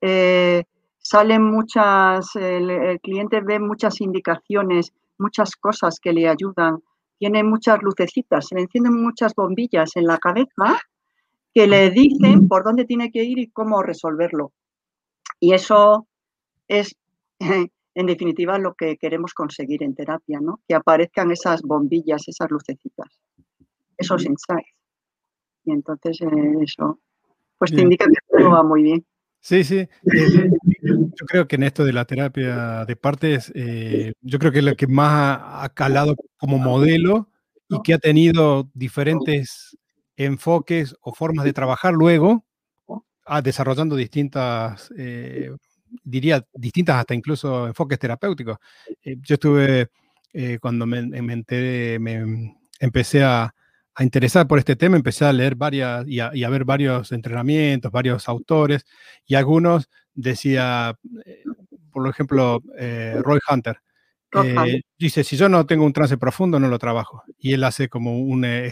eh, 0.00 0.64
salen 0.98 1.44
muchas, 1.44 2.34
el 2.34 2.98
cliente 3.00 3.40
ve 3.40 3.60
muchas 3.60 4.00
indicaciones, 4.00 4.92
muchas 5.16 5.54
cosas 5.54 6.00
que 6.00 6.12
le 6.12 6.28
ayudan 6.28 6.82
tiene 7.18 7.42
muchas 7.42 7.82
lucecitas, 7.82 8.46
se 8.46 8.54
le 8.54 8.62
encienden 8.62 9.02
muchas 9.02 9.34
bombillas 9.34 9.96
en 9.96 10.06
la 10.06 10.18
cabeza 10.18 10.80
que 11.52 11.66
le 11.66 11.90
dicen 11.90 12.46
por 12.46 12.64
dónde 12.64 12.84
tiene 12.84 13.10
que 13.10 13.24
ir 13.24 13.38
y 13.38 13.48
cómo 13.48 13.82
resolverlo. 13.82 14.52
Y 15.40 15.52
eso 15.52 16.06
es, 16.68 16.94
en 17.94 18.06
definitiva, 18.06 18.58
lo 18.58 18.74
que 18.74 18.96
queremos 18.96 19.34
conseguir 19.34 19.82
en 19.82 19.94
terapia, 19.94 20.38
¿no? 20.40 20.60
Que 20.68 20.74
aparezcan 20.74 21.32
esas 21.32 21.62
bombillas, 21.62 22.28
esas 22.28 22.50
lucecitas, 22.50 23.08
esos 23.96 24.24
insights. 24.24 24.77
Y 25.68 25.72
entonces 25.72 26.18
eh, 26.22 26.26
eso, 26.62 26.98
pues 27.58 27.70
te 27.72 27.82
indica 27.82 28.06
que 28.06 28.38
todo 28.38 28.50
va 28.50 28.62
muy 28.62 28.82
bien. 28.82 29.04
Sí, 29.40 29.64
sí. 29.64 29.86
yo 30.02 31.26
creo 31.26 31.46
que 31.46 31.56
en 31.56 31.64
esto 31.64 31.84
de 31.84 31.92
la 31.92 32.06
terapia 32.06 32.86
de 32.86 32.96
partes, 32.96 33.52
eh, 33.54 34.14
yo 34.22 34.38
creo 34.38 34.50
que 34.50 34.58
es 34.58 34.64
lo 34.64 34.76
que 34.76 34.86
más 34.86 35.38
ha 35.42 35.68
calado 35.74 36.16
como 36.38 36.58
modelo 36.58 37.28
y 37.68 37.80
que 37.82 37.92
ha 37.92 37.98
tenido 37.98 38.70
diferentes 38.72 39.76
enfoques 40.16 40.96
o 41.02 41.12
formas 41.12 41.44
de 41.44 41.52
trabajar 41.52 41.92
luego, 41.92 42.46
ah, 43.26 43.42
desarrollando 43.42 43.94
distintas, 43.94 44.90
eh, 44.96 45.50
diría, 46.02 46.44
distintas 46.54 46.96
hasta 46.96 47.14
incluso 47.14 47.66
enfoques 47.66 47.98
terapéuticos. 47.98 48.56
Eh, 49.02 49.16
yo 49.20 49.34
estuve, 49.34 49.88
cuando 50.60 50.86
me, 50.86 51.02
me 51.02 51.32
enteré, 51.34 51.98
me 51.98 52.56
empecé 52.80 53.22
a, 53.22 53.54
a 53.98 54.04
interesar 54.04 54.46
por 54.46 54.60
este 54.60 54.76
tema, 54.76 54.96
empecé 54.96 55.24
a 55.24 55.32
leer 55.32 55.56
varias 55.56 56.06
y 56.06 56.20
a, 56.20 56.48
ver 56.48 56.64
varios 56.64 57.10
entrenamientos, 57.10 57.90
varios 57.90 58.28
autores, 58.28 58.86
y 59.26 59.34
algunos 59.34 59.90
decía, 60.14 60.96
eh, 61.24 61.42
por 61.90 62.08
ejemplo, 62.08 62.62
eh, 62.78 63.16
Roy 63.20 63.40
Hunter, 63.50 63.80
eh, 64.44 64.82
dice, 64.96 65.24
si 65.24 65.36
yo 65.36 65.48
no 65.48 65.66
tengo 65.66 65.84
un 65.84 65.92
trance 65.92 66.16
profundo, 66.16 66.60
no 66.60 66.68
lo 66.68 66.78
trabajo. 66.78 67.24
Y 67.38 67.54
él 67.54 67.64
hace 67.64 67.88
como 67.88 68.20
una, 68.20 68.62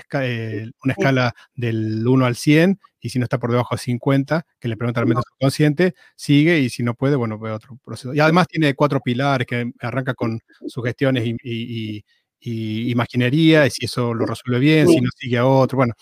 una 0.84 0.92
escala 0.92 1.34
del 1.56 2.06
1 2.06 2.24
al 2.24 2.36
100, 2.36 2.78
y 3.00 3.08
si 3.08 3.18
no 3.18 3.24
está 3.24 3.38
por 3.38 3.50
debajo 3.50 3.74
de 3.74 3.80
50, 3.80 4.46
que 4.60 4.68
le 4.68 4.76
pregunta 4.76 5.00
al 5.00 5.06
mente 5.08 5.22
subconsciente, 5.28 5.94
sigue, 6.14 6.60
y 6.60 6.70
si 6.70 6.84
no 6.84 6.94
puede, 6.94 7.16
bueno, 7.16 7.36
ve 7.40 7.50
otro 7.50 7.80
proceso. 7.84 8.14
Y 8.14 8.20
además 8.20 8.46
tiene 8.46 8.74
cuatro 8.74 9.00
pilares 9.00 9.46
que 9.48 9.72
arranca 9.80 10.14
con 10.14 10.38
sugestiones 10.68 11.26
y 11.26 11.36
y 11.42 12.04
imaginería, 12.40 13.66
y 13.66 13.70
si 13.70 13.86
eso 13.86 14.14
lo 14.14 14.26
resuelve 14.26 14.60
bien, 14.60 14.88
si 14.88 15.00
no 15.00 15.10
sigue 15.16 15.38
a 15.38 15.46
otro, 15.46 15.76
bueno. 15.76 15.94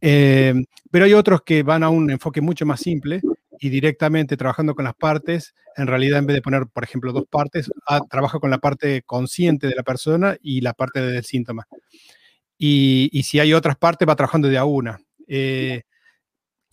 Em, 0.00 0.64
pero 0.90 1.06
hay 1.06 1.14
otros 1.14 1.42
que 1.42 1.62
van 1.62 1.82
a 1.82 1.88
un 1.88 2.10
enfoque 2.10 2.40
mucho 2.40 2.66
más 2.66 2.80
simple 2.80 3.22
y 3.58 3.70
directamente 3.70 4.36
trabajando 4.36 4.74
con 4.74 4.84
las 4.84 4.94
partes, 4.94 5.54
en 5.76 5.86
realidad 5.86 6.18
en 6.18 6.26
vez 6.26 6.34
de 6.34 6.42
poner, 6.42 6.66
por 6.72 6.84
ejemplo, 6.84 7.12
dos 7.12 7.24
partes, 7.30 7.70
ah, 7.88 8.00
trabaja 8.10 8.38
con 8.38 8.50
la 8.50 8.58
parte 8.58 9.02
consciente 9.02 9.66
de 9.66 9.74
la 9.74 9.82
persona 9.82 10.36
y 10.42 10.60
la 10.60 10.74
parte 10.74 11.00
del 11.00 11.24
síntoma. 11.24 11.66
Y, 12.58 13.08
y 13.12 13.22
si 13.24 13.40
hay 13.40 13.54
otras 13.54 13.76
partes, 13.76 14.08
va 14.08 14.16
trabajando 14.16 14.48
de 14.48 14.58
a 14.58 14.64
una. 14.64 15.00
Eh, 15.26 15.82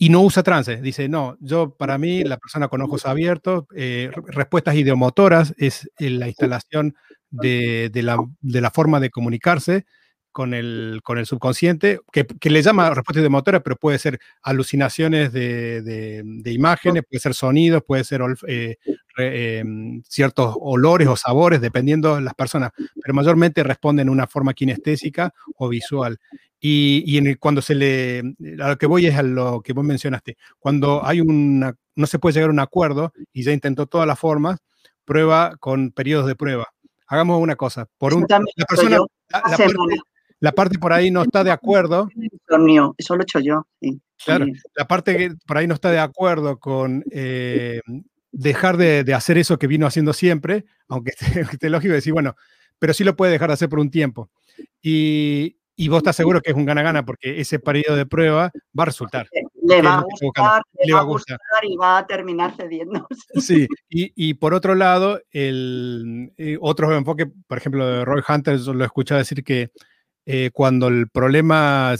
y 0.02 0.08
no 0.08 0.22
usa 0.22 0.42
trance. 0.42 0.80
Dice, 0.82 1.08
no, 1.08 1.36
yo 1.40 1.76
para 1.76 1.96
mí, 1.96 2.24
la 2.24 2.36
persona 2.36 2.68
con 2.68 2.82
ojos 2.82 3.06
abiertos, 3.06 3.66
eh, 3.76 4.10
respuestas 4.26 4.74
ideomotoras 4.74 5.54
es 5.58 5.88
eh, 5.98 6.10
la 6.10 6.26
instalación 6.26 6.96
de, 7.32 7.90
la, 8.02 8.18
de, 8.40 8.60
la, 8.60 8.70
forma 8.70 9.00
de 9.00 9.10
comunicarse 9.10 9.84
con 10.32 10.54
el, 10.54 11.00
con 11.04 11.18
el 11.18 11.26
subconsciente, 11.26 12.00
que, 12.10 12.26
que 12.26 12.50
le 12.50 12.62
llama 12.62 12.90
respuesta 12.90 13.28
motora, 13.28 13.60
pero 13.60 13.76
puede 13.76 13.98
ser 13.98 14.18
alucinaciones 14.42 15.32
de, 15.32 15.82
de, 15.82 16.52
imágenes, 16.52 17.04
puede 17.08 17.20
ser 17.20 17.34
sonidos, 17.34 17.82
puede 17.86 18.02
ser 18.04 18.22
eh, 18.48 18.76
em, 19.18 20.02
ciertos 20.08 20.56
olores 20.58 21.06
o 21.08 21.16
sabores, 21.16 21.60
dependiendo 21.60 22.16
de 22.16 22.22
las 22.22 22.34
personas, 22.34 22.72
pero 23.00 23.14
mayormente 23.14 23.62
responden 23.62 24.06
de 24.06 24.12
una 24.12 24.26
forma 24.26 24.54
kinestésica 24.54 25.32
o 25.56 25.68
visual. 25.68 26.18
Y, 26.58 27.02
y 27.06 27.18
en 27.18 27.34
cuando 27.36 27.60
se 27.60 27.74
le, 27.74 28.22
a 28.60 28.68
lo 28.68 28.78
que 28.78 28.86
voy 28.86 29.06
es 29.06 29.16
a 29.16 29.22
lo 29.22 29.60
que 29.62 29.72
vos 29.72 29.84
mencionaste, 29.84 30.36
cuando 30.58 31.04
hay 31.04 31.20
una, 31.20 31.74
no 31.94 32.06
se 32.06 32.18
puede 32.18 32.34
llegar 32.34 32.50
a 32.50 32.52
un 32.52 32.60
acuerdo 32.60 33.12
y 33.32 33.42
ya 33.42 33.52
intentó 33.52 33.86
todas 33.86 34.06
las 34.06 34.18
formas, 34.18 34.60
prueba 35.04 35.56
con 35.58 35.90
periodos 35.90 36.26
de 36.26 36.36
prueba 36.36 36.68
hagamos 37.06 37.40
una 37.40 37.56
cosa. 37.56 37.88
Por 37.98 38.14
un, 38.14 38.26
la 38.28 38.66
persona, 38.66 38.98
la, 40.40 40.52
parte, 40.52 40.78
por 40.78 40.92
ahí 40.92 41.10
no 41.10 41.22
está 41.22 41.44
de 41.44 41.50
acuerdo. 41.50 42.08
Eso 42.96 43.16
lo 43.16 43.22
he 43.22 43.24
hecho 43.24 43.40
yo. 43.40 43.66
Claro, 44.24 44.46
la 44.74 44.86
parte 44.86 45.16
que 45.16 45.34
por 45.46 45.58
ahí 45.58 45.66
no 45.66 45.74
está 45.74 45.90
de 45.90 45.98
acuerdo 45.98 46.58
con 46.58 47.04
eh, 47.10 47.80
dejar 48.30 48.76
de, 48.76 49.14
hacer 49.14 49.38
eso 49.38 49.58
que 49.58 49.66
vino 49.66 49.86
haciendo 49.86 50.12
siempre, 50.12 50.64
aunque 50.88 51.12
esté, 51.58 51.70
lógico 51.70 51.94
decir, 51.94 52.12
bueno, 52.12 52.36
pero 52.78 52.94
sí 52.94 53.04
lo 53.04 53.16
puede 53.16 53.32
dejar 53.32 53.50
de 53.50 53.54
hacer 53.54 53.68
por 53.68 53.78
un 53.78 53.90
tiempo. 53.90 54.30
Y, 54.80 55.56
y 55.76 55.88
vos 55.88 55.98
estás 55.98 56.16
seguro 56.16 56.40
que 56.40 56.50
es 56.50 56.56
un 56.56 56.66
gana-gana 56.66 57.04
porque 57.04 57.40
ese 57.40 57.58
periodo 57.58 57.96
de 57.96 58.06
prueba 58.06 58.50
va 58.78 58.82
a 58.82 58.86
resultar. 58.86 59.28
Le 59.64 59.80
va 59.80 59.98
a, 59.98 60.02
gustar, 60.02 60.62
le 60.84 60.92
va 60.92 61.00
a 61.00 61.04
gustar, 61.04 61.38
y 61.62 61.76
va 61.76 61.98
a 61.98 62.06
terminar 62.06 62.54
cediendo. 62.56 63.06
Sí, 63.34 63.66
y, 63.88 64.12
y 64.16 64.34
por 64.34 64.54
otro 64.54 64.74
lado, 64.74 65.20
el 65.30 66.32
eh, 66.36 66.58
otro 66.60 66.94
enfoque, 66.96 67.26
por 67.46 67.58
ejemplo, 67.58 67.86
de 67.86 68.04
Roy 68.04 68.22
Hunter, 68.26 68.58
lo 68.60 68.82
he 68.82 68.86
escuchado 68.86 69.18
decir 69.18 69.44
que 69.44 69.70
eh, 70.24 70.50
cuando 70.52 70.88
el 70.88 71.08
problema 71.08 71.94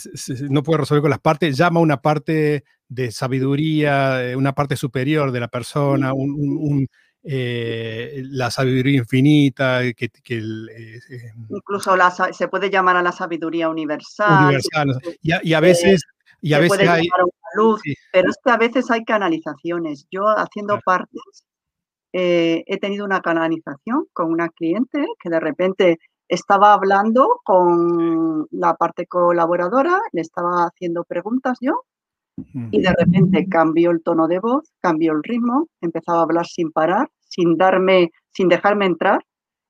no 0.49 0.63
puede 0.63 0.79
resolver 0.79 1.03
con 1.03 1.11
las 1.11 1.21
partes, 1.21 1.57
llama 1.57 1.81
a 1.81 1.83
una 1.83 2.01
parte 2.01 2.65
de 2.89 3.11
sabiduría, 3.11 4.31
eh, 4.31 4.37
una 4.37 4.53
parte 4.53 4.77
superior 4.77 5.33
de 5.33 5.41
la 5.41 5.49
persona, 5.49 6.13
un, 6.13 6.87
eh, 7.25 8.23
la 8.27 8.51
sabiduría 8.51 8.99
infinita, 8.99 9.81
que, 9.95 10.11
eh, 10.29 11.01
incluso 11.49 11.97
se 12.33 12.49
puede 12.49 12.71
llamar 12.71 12.97
a 12.97 13.03
la 13.03 13.13
sabiduría 13.13 13.69
universal. 13.69 14.45
universal 14.45 14.99
y, 15.23 15.53
a, 15.53 15.61
veces, 15.61 16.03
y 16.41 16.53
a 16.53 16.59
veces 16.59 16.89
hay, 16.89 17.09
luz, 17.55 17.81
pero 18.13 18.31
es 18.31 18.37
que 18.45 18.51
a 18.51 18.57
veces 18.57 18.91
hay 18.91 19.05
canalizaciones. 19.05 20.07
Yo 20.11 20.25
haciendo 20.27 20.79
partes 20.85 21.47
eh, 22.13 22.65
he 22.67 22.79
tenido 22.79 23.05
una 23.05 23.21
canalización 23.21 24.07
con 24.13 24.31
una 24.31 24.49
cliente 24.51 25.05
que 25.19 25.31
de 25.31 25.41
repente 25.41 25.99
estaba 26.29 26.75
hablando 26.75 27.41
con 27.45 28.47
la 28.51 28.75
parte 28.75 29.07
colaboradora, 29.07 29.99
le 30.13 30.21
estaba 30.21 30.65
haciendo 30.67 31.05
preguntas 31.05 31.59
yo 31.61 31.85
y 32.71 32.81
de 32.81 32.95
repente 32.99 33.47
cambió 33.49 33.91
el 33.91 34.03
tono 34.03 34.27
de 34.27 34.39
voz, 34.39 34.73
cambió 34.81 35.13
el 35.13 35.23
ritmo, 35.23 35.69
empezaba 35.81 36.21
a 36.21 36.23
hablar 36.23 36.47
sin 36.47 36.73
parar, 36.73 37.09
sin 37.21 37.57
darme, 37.57 38.11
sin 38.31 38.49
dejarme 38.49 38.87
entrar. 38.87 39.23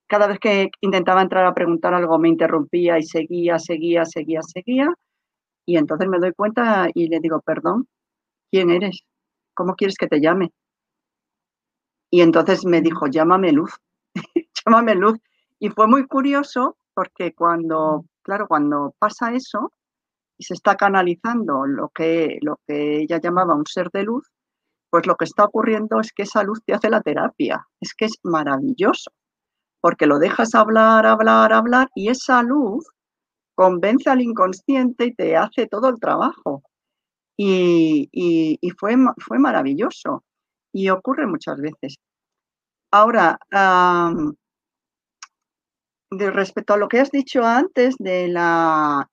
Cada 0.07 0.27
vez 0.27 0.39
que 0.39 0.71
intentaba 0.81 1.23
entrar 1.23 1.45
a 1.47 1.55
preguntar 1.55 1.95
algo 1.95 2.19
me 2.19 2.29
interrumpía 2.29 2.99
y 2.99 3.03
seguía, 3.03 3.59
seguía, 3.59 4.05
seguía, 4.05 4.43
seguía. 4.43 4.89
Y 5.67 5.77
entonces 5.77 6.09
me 6.09 6.19
doy 6.19 6.33
cuenta 6.33 6.89
y 6.93 7.09
le 7.09 7.21
digo, 7.21 7.41
perdón, 7.41 7.89
¿quién 8.51 8.71
eres? 8.71 9.05
¿Cómo 9.55 9.75
quieres 9.75 9.97
que 9.97 10.09
te 10.09 10.21
llame? 10.21 10.53
Y 12.11 12.21
entonces 12.21 12.65
me 12.65 12.81
dijo, 12.81 13.07
llámame 13.07 13.53
Luz, 13.53 13.73
llámame 14.67 14.95
Luz. 14.95 15.19
Y 15.59 15.71
fue 15.71 15.87
muy 15.87 16.07
curioso 16.07 16.77
porque 16.95 17.33
cuando, 17.35 18.05
claro, 18.23 18.47
cuando 18.49 18.95
pasa 18.99 19.33
eso, 19.33 19.73
se 20.43 20.55
está 20.55 20.77
canalizando 20.77 21.67
lo 21.67 21.89
que, 21.91 22.39
lo 22.43 22.61
que 22.67 22.99
ella 23.03 23.21
llamaba 23.21 23.55
un 23.55 23.67
ser 23.67 23.91
de 23.91 24.03
luz, 24.05 24.29
pues 24.91 25.07
lo 25.07 25.17
que 25.17 25.25
está 25.25 25.45
ocurriendo 25.45 26.01
es 26.01 26.13
que 26.13 26.25
esa 26.25 26.43
luz 26.43 26.61
te 26.65 26.75
hace 26.75 26.91
la 26.91 27.01
terapia. 27.01 27.67
Es 27.81 27.95
que 27.95 28.07
es 28.07 28.19
maravilloso, 28.23 29.11
porque 29.81 30.07
lo 30.07 30.19
dejas 30.19 30.55
hablar, 30.55 31.07
hablar, 31.07 31.53
hablar 31.53 31.89
y 31.95 32.09
esa 32.09 32.43
luz 32.43 32.85
convence 33.55 34.09
al 34.11 34.21
inconsciente 34.21 35.07
y 35.07 35.15
te 35.15 35.37
hace 35.37 35.67
todo 35.67 35.89
el 35.89 35.99
trabajo. 35.99 36.63
Y, 37.37 38.59
fue, 38.79 38.97
fue 39.19 39.39
maravilloso 39.39 40.23
y 40.73 40.91
ocurre 40.91 41.27
muchas 41.27 41.59
veces. 41.59 41.97
Ahora, 42.91 43.39
respecto 46.11 46.75
a 46.75 46.77
lo 46.77 46.89
que 46.89 47.01
has 47.01 47.11
dicho 47.11 47.43
antes 47.43 47.97
de 47.99 48.29
la 48.29 49.09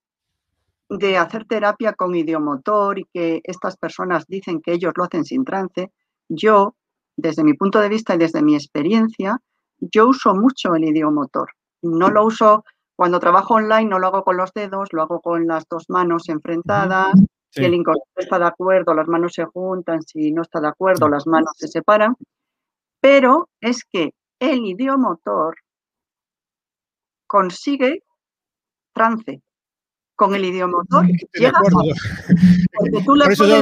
de 0.89 1.17
hacer 1.17 1.45
terapia 1.45 1.93
con 1.93 2.15
idiomotor 2.15 2.99
y 2.99 3.05
que 3.13 3.41
estas 3.43 3.77
personas 3.77 4.25
dicen 4.27 4.59
que 4.59 4.73
ellos 4.73 4.93
lo 4.95 5.03
hacen 5.03 5.23
sin 5.23 5.45
trance, 5.45 5.91
yo, 6.27 6.75
desde 7.15 7.43
mi 7.43 7.53
punto 7.53 7.79
de 7.79 7.89
vista 7.89 8.15
y 8.15 8.17
desde 8.17 8.41
mi 8.41 8.55
experiencia, 8.55 9.39
yo 9.79 10.07
uso 10.07 10.33
mucho 10.33 10.73
el 10.73 10.85
idiomotor. 10.85 11.51
No 11.83 12.09
lo 12.09 12.25
uso 12.25 12.65
cuando 12.99 13.21
trabajo 13.21 13.53
online, 13.53 13.85
no 13.85 13.97
lo 13.97 14.07
hago 14.07 14.25
con 14.25 14.35
los 14.35 14.51
dedos, 14.51 14.89
lo 14.91 15.03
hago 15.03 15.21
con 15.21 15.47
las 15.47 15.63
dos 15.69 15.85
manos 15.87 16.27
enfrentadas. 16.27 17.13
Si 17.49 17.63
el 17.63 17.73
inconsciente 17.73 18.23
está 18.23 18.37
de 18.39 18.47
acuerdo, 18.47 18.93
las 18.93 19.07
manos 19.07 19.31
se 19.31 19.45
juntan, 19.45 20.01
si 20.01 20.33
no 20.33 20.41
está 20.41 20.59
de 20.59 20.67
acuerdo, 20.67 21.07
las 21.07 21.25
manos 21.25 21.53
se 21.55 21.69
separan. 21.69 22.17
Pero 22.99 23.47
es 23.61 23.85
que 23.85 24.11
el 24.39 24.65
idiomotor 24.65 25.55
consigue 27.25 28.03
trance, 28.91 29.41
con 30.13 30.35
el 30.35 30.43
idioma 30.43 30.79
motor. 30.79 31.05
Por 33.05 33.31
eso 33.31 33.47
yo 33.47 33.61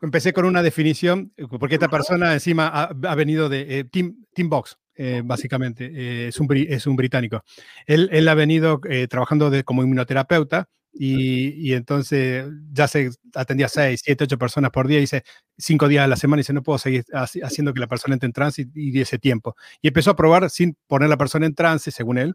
empecé, 0.00 0.32
con 0.32 0.44
una 0.44 0.60
definición, 0.60 1.32
eh, 1.36 1.46
porque 1.46 1.76
esta 1.76 1.88
persona 1.88 2.32
encima 2.32 2.66
ha, 2.66 3.14
venido 3.14 3.48
de 3.48 3.78
eh, 3.78 3.84
Team, 3.84 4.26
Teambox, 4.34 4.76
eh, 4.94 5.22
básicamente, 5.24 6.28
es, 6.28 6.38
un, 6.40 6.48
es 6.52 6.86
un 6.86 6.96
británico. 6.96 7.44
Él, 7.86 8.08
él 8.12 8.28
ha 8.28 8.34
venido 8.34 8.80
trabajando 9.08 9.50
de, 9.50 9.64
como 9.64 9.82
inmunoterapeuta 9.82 10.68
y, 10.94 11.72
entonces 11.72 12.46
ya 12.70 12.86
se 12.86 13.10
atendía 13.34 13.68
6, 13.68 14.02
7, 14.04 14.24
8 14.24 14.38
personas 14.38 14.70
por 14.70 14.86
día, 14.86 14.98
y 14.98 15.02
dice 15.02 15.24
5 15.56 15.88
días 15.88 16.04
a 16.04 16.06
la 16.06 16.16
semana 16.16 16.40
y 16.40 16.42
dice, 16.42 16.52
no 16.52 16.62
puedo 16.62 16.78
seguir 16.78 17.04
haciendo 17.12 17.72
que 17.72 17.80
la 17.80 17.86
persona 17.86 18.14
entre 18.14 18.26
en 18.26 18.32
trance 18.32 18.62
y, 18.62 18.98
y 18.98 19.00
ese 19.00 19.18
tiempo. 19.18 19.56
Y 19.80 19.88
empezó 19.88 20.10
a 20.10 20.16
probar 20.16 20.50
sin 20.50 20.76
poner 20.86 21.08
la 21.08 21.16
persona 21.16 21.46
en 21.46 21.54
trance, 21.54 21.90
según 21.90 22.18
él, 22.18 22.34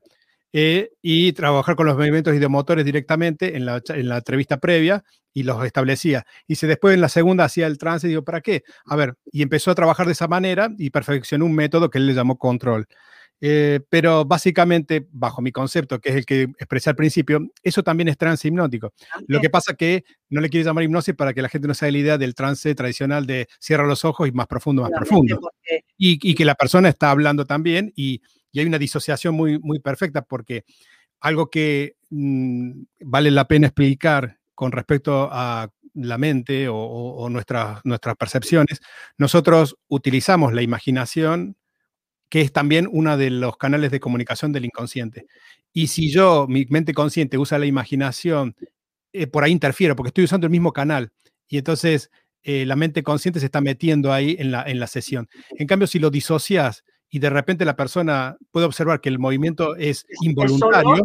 eh, 0.59 0.89
y 1.03 1.33
trabajar 1.33 1.75
con 1.75 1.85
los 1.85 1.95
movimientos 1.95 2.33
ideomotores 2.33 2.83
directamente 2.83 3.55
en 3.55 3.63
la, 3.67 3.79
en 3.89 4.09
la 4.09 4.17
entrevista 4.17 4.57
previa 4.57 5.03
y 5.31 5.43
los 5.43 5.63
establecía. 5.63 6.25
Y 6.47 6.55
se 6.55 6.65
después 6.65 6.95
en 6.95 7.01
la 7.01 7.09
segunda 7.09 7.43
hacía 7.43 7.67
el 7.67 7.77
trance 7.77 8.07
y 8.07 8.09
digo, 8.09 8.23
¿para 8.23 8.41
qué? 8.41 8.63
A 8.87 8.95
ver, 8.95 9.13
y 9.31 9.43
empezó 9.43 9.69
a 9.69 9.75
trabajar 9.75 10.07
de 10.07 10.13
esa 10.13 10.27
manera 10.27 10.71
y 10.79 10.89
perfeccionó 10.89 11.45
un 11.45 11.53
método 11.53 11.91
que 11.91 11.99
él 11.99 12.07
le 12.07 12.15
llamó 12.15 12.39
control. 12.39 12.87
Eh, 13.39 13.81
pero 13.87 14.25
básicamente, 14.25 15.07
bajo 15.11 15.43
mi 15.43 15.51
concepto, 15.51 15.99
que 15.99 16.09
es 16.09 16.15
el 16.15 16.25
que 16.25 16.41
expresé 16.57 16.89
al 16.89 16.95
principio, 16.95 17.39
eso 17.61 17.83
también 17.83 18.07
es 18.07 18.17
trance 18.17 18.47
hipnótico. 18.47 18.93
Lo 19.27 19.39
que 19.39 19.51
pasa 19.51 19.75
que 19.75 20.05
no 20.31 20.41
le 20.41 20.49
quiere 20.49 20.65
llamar 20.65 20.85
hipnosis 20.85 21.13
para 21.13 21.35
que 21.35 21.43
la 21.43 21.49
gente 21.49 21.67
no 21.67 21.75
se 21.75 21.85
haga 21.85 21.91
la 21.91 21.97
idea 21.99 22.17
del 22.17 22.33
trance 22.33 22.73
tradicional 22.73 23.27
de 23.27 23.47
cierra 23.59 23.85
los 23.85 24.05
ojos 24.05 24.27
y 24.27 24.31
más 24.31 24.47
profundo, 24.47 24.81
más 24.81 24.91
profundo. 24.91 25.39
Y, 25.99 26.31
y, 26.31 26.33
que 26.33 26.45
la 26.45 26.55
persona 26.55 26.89
está 26.89 27.11
hablando 27.11 27.45
también 27.45 27.93
y 27.95 28.21
y 28.57 28.59
hay 28.59 28.65
una 28.65 28.79
disociación 28.79 29.35
muy, 29.35 29.59
muy 29.59 29.77
perfecta 29.77 30.23
porque 30.23 30.65
algo 31.19 31.51
que 31.51 31.95
mm, 32.09 32.81
vale 33.01 33.29
la 33.29 33.47
pena 33.47 33.67
explicar 33.67 34.39
con 34.55 34.71
respecto 34.71 35.29
a 35.31 35.69
la 35.93 36.17
mente 36.17 36.67
o, 36.67 37.27
nuestras, 37.29 37.81
nuestras 37.85 38.15
percepciones, 38.15 38.81
nosotros 39.17 39.77
utilizamos 39.87 40.53
la 40.53 40.63
imaginación, 40.63 41.55
que 42.29 42.41
es 42.41 42.51
también 42.51 42.87
uno 42.91 43.15
de 43.15 43.29
los 43.29 43.57
canales 43.57 43.91
de 43.91 43.99
comunicación 43.99 44.51
del 44.51 44.65
inconsciente. 44.65 45.27
Y 45.71 45.87
si 45.87 46.09
yo, 46.09 46.47
mi 46.49 46.65
mente 46.65 46.95
consciente, 46.95 47.37
usa 47.37 47.59
la 47.59 47.67
imaginación, 47.67 48.55
eh, 49.13 49.27
por 49.27 49.43
ahí 49.43 49.51
interfiero, 49.51 49.95
porque 49.95 50.09
estoy 50.09 50.23
usando 50.23 50.47
el 50.47 50.51
mismo 50.51 50.73
canal. 50.73 51.11
Y 51.47 51.59
entonces 51.59 52.09
eh, 52.41 52.65
la 52.65 52.75
mente 52.75 53.03
consciente 53.03 53.39
se 53.39 53.45
está 53.45 53.61
metiendo 53.61 54.11
ahí 54.11 54.35
en 54.39 54.49
la, 54.49 54.63
en 54.63 54.79
la 54.79 54.87
sesión. 54.87 55.29
En 55.51 55.67
cambio, 55.67 55.85
si 55.85 55.99
lo 55.99 56.09
disocias 56.09 56.83
y 57.09 57.19
de 57.19 57.29
repente 57.29 57.65
la 57.65 57.75
persona 57.75 58.37
puede 58.51 58.65
observar 58.65 59.01
que 59.01 59.09
el 59.09 59.19
movimiento 59.19 59.75
es 59.75 60.05
involuntario, 60.21 60.95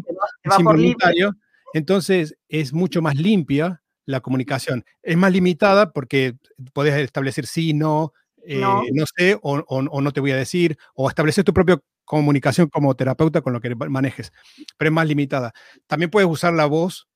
es 0.43 0.59
involuntario, 0.59 1.37
entonces 1.75 2.37
es 2.49 2.73
mucho 2.73 3.03
más 3.03 3.17
limpia 3.17 3.83
la 4.05 4.21
comunicación. 4.21 4.85
Es 5.03 5.17
más 5.17 5.33
limitada 5.33 5.93
porque 5.93 6.35
puedes 6.73 6.95
establecer 6.95 7.47
sí, 7.47 7.73
no, 7.73 8.13
eh, 8.45 8.61
no. 8.61 9.05
sé, 9.17 9.39
o, 9.43 9.83
no 9.83 10.13
te 10.13 10.21
voy 10.21 10.33
a 10.33 10.37
decir, 10.37 10.77
o 10.95 11.09
establecer 11.09 11.45
tu 11.45 11.53
propia 11.53 11.79
comunicación 12.05 12.69
como 12.69 12.95
terapeuta 12.95 13.41
con 13.41 13.53
lo 13.53 13.61
que 13.61 13.75
manejes, 13.75 14.33
pero 14.77 14.89
es 14.89 14.95
más 14.95 15.07
limitada. 15.07 15.53
También 15.87 16.11
puedes 16.11 16.29
usar 16.29 16.53
la 16.53 16.67
voz 16.67 17.09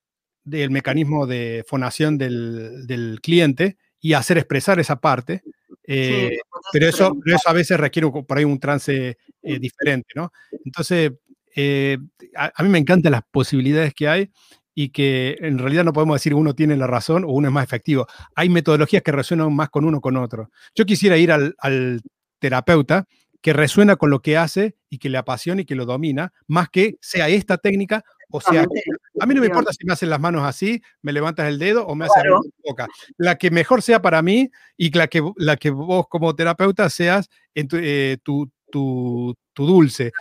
del 0.45 0.71
mecanismo 0.71 1.27
de 1.27 1.65
fonación 1.67 2.19
del, 2.19 2.87
del 2.87 3.21
cliente 3.21 3.77
y 4.01 4.13
hacer 4.13 4.39
expresar 4.39 4.79
esa 4.79 5.01
parte 5.01 5.43
eh, 5.87 6.39
pero, 6.73 6.89
eso, 6.89 7.17
eso 7.25 7.49
a 7.49 7.53
veces 7.53 7.79
requiere 7.79 8.11
por 8.11 8.39
ahí 8.39 8.45
un 8.45 8.59
trance 8.59 9.19
eh, 9.43 9.59
diferente, 9.59 10.09
¿no? 10.15 10.33
Entonces, 10.65 11.13
eh, 11.55 11.99
a, 12.35 12.63
mí 12.63 12.69
me 12.69 12.79
encantan 12.79 13.13
las 13.13 13.23
posibilidades 13.31 13.95
que 13.95 14.09
hay 14.09 14.31
y 14.75 14.91
que 14.91 15.37
en 15.41 15.59
realidad 15.59 15.85
no 15.85 15.93
podemos 15.93 16.17
decir 16.17 16.35
uno 16.35 16.55
tiene 16.55 16.77
la 16.77 16.87
razón 16.87 17.25
o 17.25 17.29
uno 17.29 17.49
es 17.49 17.55
más 17.55 17.65
efectivo. 17.65 18.07
Hay 18.35 18.49
metodologías 18.49 19.03
que 19.03 19.13
resuenan 19.13 19.55
más 19.55 19.71
con 19.71 19.85
uno 19.85 20.01
con 20.01 20.17
otro. 20.17 20.51
Yo 20.75 20.85
quisiera 20.85 21.17
ir 21.17 21.33
al, 21.33 21.55
al 21.59 22.03
terapeuta 22.39 23.07
que 23.41 23.53
resuena 23.53 23.97
con 23.97 24.11
lo 24.11 24.21
que 24.21 24.37
hace 24.37 24.77
y 24.91 24.99
que 24.99 25.09
le 25.09 25.19
apasiona 25.19 25.63
y 25.63 25.65
que 25.65 25.77
lo 25.77 25.87
domina, 25.87 26.33
más 26.47 26.69
que 26.69 26.99
sea 27.01 27.29
esta 27.29 27.59
técnica 27.59 28.05
o 28.31 28.41
sea, 28.41 28.67
a 29.21 29.27
mí 29.27 29.35
no 29.35 29.41
me 29.41 29.47
importa 29.47 29.73
si 29.73 29.85
me 29.85 29.93
hacen 29.93 30.11
las 30.11 30.21
manos 30.21 30.45
así, 30.45 30.83
me 31.03 31.13
levantas 31.13 31.49
el 31.49 31.59
dedo 31.59 31.87
o 31.87 31.95
me 31.95 32.07
haces 32.07 32.23
la 32.25 32.41
boca. 32.65 32.87
La 33.17 33.37
que 33.37 33.51
mejor 33.51 33.83
sea 33.83 34.03
para 34.03 34.23
mí 34.23 34.51
y 34.77 34.91
la 34.91 35.09
que, 35.09 35.23
la 35.37 35.57
que 35.57 35.71
vos 35.71 36.07
como 36.09 36.35
terapeuta 36.35 36.91
seas 36.91 37.29
en 37.55 37.69
tu, 37.69 37.77
eh, 37.81 38.19
tu, 38.23 38.51
tu, 38.71 39.35
dulce, 39.55 40.13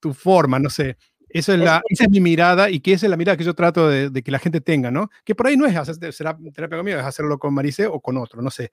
tu, 0.00 0.14
forma, 0.14 0.58
no 0.58 0.70
sé. 0.70 0.96
Eso 1.28 1.52
es 1.52 1.60
la, 1.60 1.80
esa 1.88 2.04
es 2.04 2.10
mi 2.10 2.20
mirada 2.20 2.70
y 2.70 2.80
que 2.80 2.92
esa 2.92 3.06
es 3.06 3.10
la 3.10 3.16
mirada 3.16 3.36
que 3.36 3.44
yo 3.44 3.54
trato 3.54 3.88
de, 3.88 4.10
que 4.22 4.30
la 4.32 4.40
gente 4.40 4.60
tenga, 4.60 4.90
¿no? 4.90 5.10
Que 5.24 5.36
por 5.36 5.46
ahí 5.46 5.56
no 5.56 5.66
es 5.66 5.76
hacer 5.76 6.12
será 6.12 6.36
terapia 6.52 6.78
conmigo, 6.78 6.98
es 6.98 7.04
hacerlo 7.04 7.38
con 7.38 7.54
Maricé 7.54 7.86
o 7.86 8.00
con 8.00 8.16
otro, 8.16 8.42
no 8.42 8.50
sé. 8.50 8.72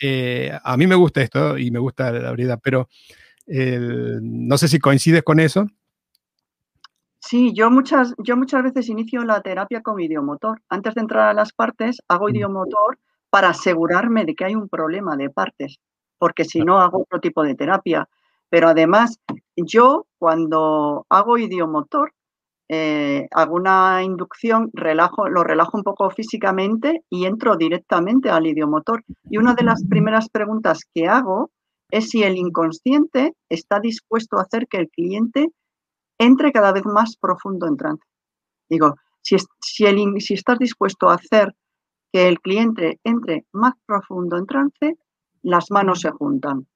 Eh, 0.00 0.56
a 0.62 0.76
mí 0.76 0.86
me 0.86 0.94
gusta 0.94 1.22
esto 1.22 1.58
y 1.58 1.72
me 1.72 1.80
gusta 1.80 2.12
la 2.12 2.30
verdad, 2.30 2.60
pero 2.62 2.88
no 3.48 4.58
sé 4.58 4.68
si 4.68 4.78
coincides 4.78 5.24
con 5.24 5.40
eso. 5.40 5.66
Sí, 7.28 7.52
yo 7.54 7.72
muchas, 7.72 8.14
yo 8.18 8.36
muchas 8.36 8.62
veces 8.62 8.88
inicio 8.88 9.24
la 9.24 9.40
terapia 9.40 9.82
con 9.82 10.00
idiomotor. 10.00 10.62
Antes 10.68 10.94
de 10.94 11.00
entrar 11.00 11.28
a 11.28 11.34
las 11.34 11.52
partes, 11.52 11.98
hago 12.06 12.28
idiomotor 12.28 13.00
para 13.30 13.48
asegurarme 13.48 14.24
de 14.24 14.36
que 14.36 14.44
hay 14.44 14.54
un 14.54 14.68
problema 14.68 15.16
de 15.16 15.28
partes, 15.28 15.80
porque 16.18 16.44
si 16.44 16.60
no 16.60 16.78
hago 16.80 17.00
otro 17.00 17.18
tipo 17.18 17.42
de 17.42 17.56
terapia. 17.56 18.08
Pero 18.48 18.68
además, 18.68 19.18
yo 19.56 20.06
cuando 20.20 21.04
hago 21.08 21.36
idiomotor, 21.36 22.12
eh, 22.68 23.26
hago 23.32 23.56
una 23.56 24.04
inducción, 24.04 24.70
relajo, 24.72 25.28
lo 25.28 25.42
relajo 25.42 25.76
un 25.78 25.82
poco 25.82 26.08
físicamente 26.10 27.02
y 27.10 27.24
entro 27.26 27.56
directamente 27.56 28.30
al 28.30 28.46
idiomotor. 28.46 29.02
Y 29.28 29.38
una 29.38 29.54
de 29.54 29.64
las 29.64 29.84
primeras 29.84 30.28
preguntas 30.28 30.84
que 30.94 31.08
hago 31.08 31.50
es 31.90 32.08
si 32.08 32.22
el 32.22 32.36
inconsciente 32.36 33.34
está 33.48 33.80
dispuesto 33.80 34.38
a 34.38 34.42
hacer 34.42 34.68
que 34.68 34.76
el 34.76 34.90
cliente 34.90 35.50
entre 36.18 36.52
cada 36.52 36.72
vez 36.72 36.84
más 36.86 37.16
profundo 37.16 37.66
en 37.66 37.76
trance. 37.76 38.04
Digo, 38.68 38.96
si, 39.22 39.36
si, 39.60 40.34
estás 40.34 40.58
dispuesto 40.58 41.08
a 41.08 41.14
hacer 41.14 41.54
que 42.12 42.28
el 42.28 42.40
cliente 42.40 43.00
entre 43.04 43.44
más 43.52 43.74
profundo 43.86 44.36
en 44.36 44.46
trance, 44.46 44.96
las 45.42 45.70
manos 45.70 46.00
se 46.00 46.10
juntan. 46.10 46.66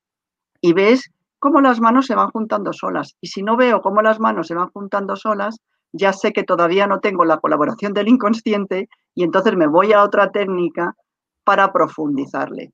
Y 0.61 0.73
ves 0.73 1.11
cómo 1.39 1.61
las 1.61 1.81
manos 1.81 2.07
se 2.07 2.15
van 2.15 2.31
juntando 2.31 2.73
solas. 2.73 3.17
Y 3.21 3.29
si 3.29 3.43
no 3.43 3.57
veo 3.57 3.81
cómo 3.81 4.03
las 4.03 4.21
manos 4.21 4.49
se 4.49 4.55
van 4.55 4.71
juntando 4.71 5.17
solas, 5.17 5.59
ya 5.93 6.13
sé 6.13 6.33
que 6.33 6.45
todavía 6.45 6.87
no 6.87 7.01
tengo 7.01 7.25
la 7.25 7.39
colaboración 7.39 7.93
del 7.93 8.09
inconsciente 8.09 8.89
y 9.15 9.25
entonces 9.25 9.57
me 9.57 9.67
voy 9.67 9.93
a 9.93 10.03
otra 10.03 10.31
técnica 10.31 10.95
para 11.45 11.73
profundizarle. 11.73 12.73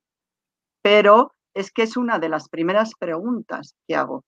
Pero 0.81 1.31
es 1.53 1.71
que 1.71 1.83
es 1.83 1.97
una 1.97 2.19
de 2.19 2.29
las 2.29 2.49
primeras 2.49 2.93
preguntas 2.99 3.75
que 3.87 3.95
hago 3.95 4.23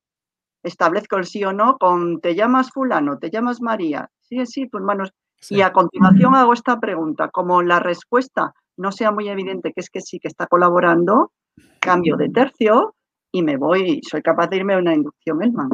establezco 0.64 1.18
el 1.18 1.26
sí 1.26 1.44
o 1.44 1.54
no 1.54 1.78
con 1.78 2.20
te 2.22 2.36
llamas 2.36 2.72
fulano, 2.72 3.18
te 3.18 3.30
llamas 3.30 3.62
María. 3.62 4.10
Sí, 4.22 4.46
sí, 4.46 4.68
tus 4.68 4.82
manos. 4.82 5.12
Y 5.50 5.62
a 5.62 5.72
continuación 5.72 6.36
hago 6.36 6.54
esta 6.54 6.80
pregunta. 6.80 7.30
Como 7.30 7.62
la 7.62 7.80
respuesta 7.80 8.54
no 8.78 8.92
sea 8.92 9.12
muy 9.12 9.30
evidente 9.30 9.72
que 9.74 9.80
es 9.82 9.90
que 9.90 10.02
sí 10.02 10.20
que 10.20 10.28
está 10.28 10.48
colaborando, 10.48 11.32
cambio 11.80 12.18
de 12.18 12.30
tercio 12.30 12.96
y 13.32 13.42
me 13.42 13.58
voy, 13.58 14.02
soy 14.10 14.22
capaz 14.22 14.48
de 14.48 14.58
irme 14.58 14.74
a 14.74 14.80
una 14.80 14.94
inducción 14.94 15.42
Elman. 15.42 15.70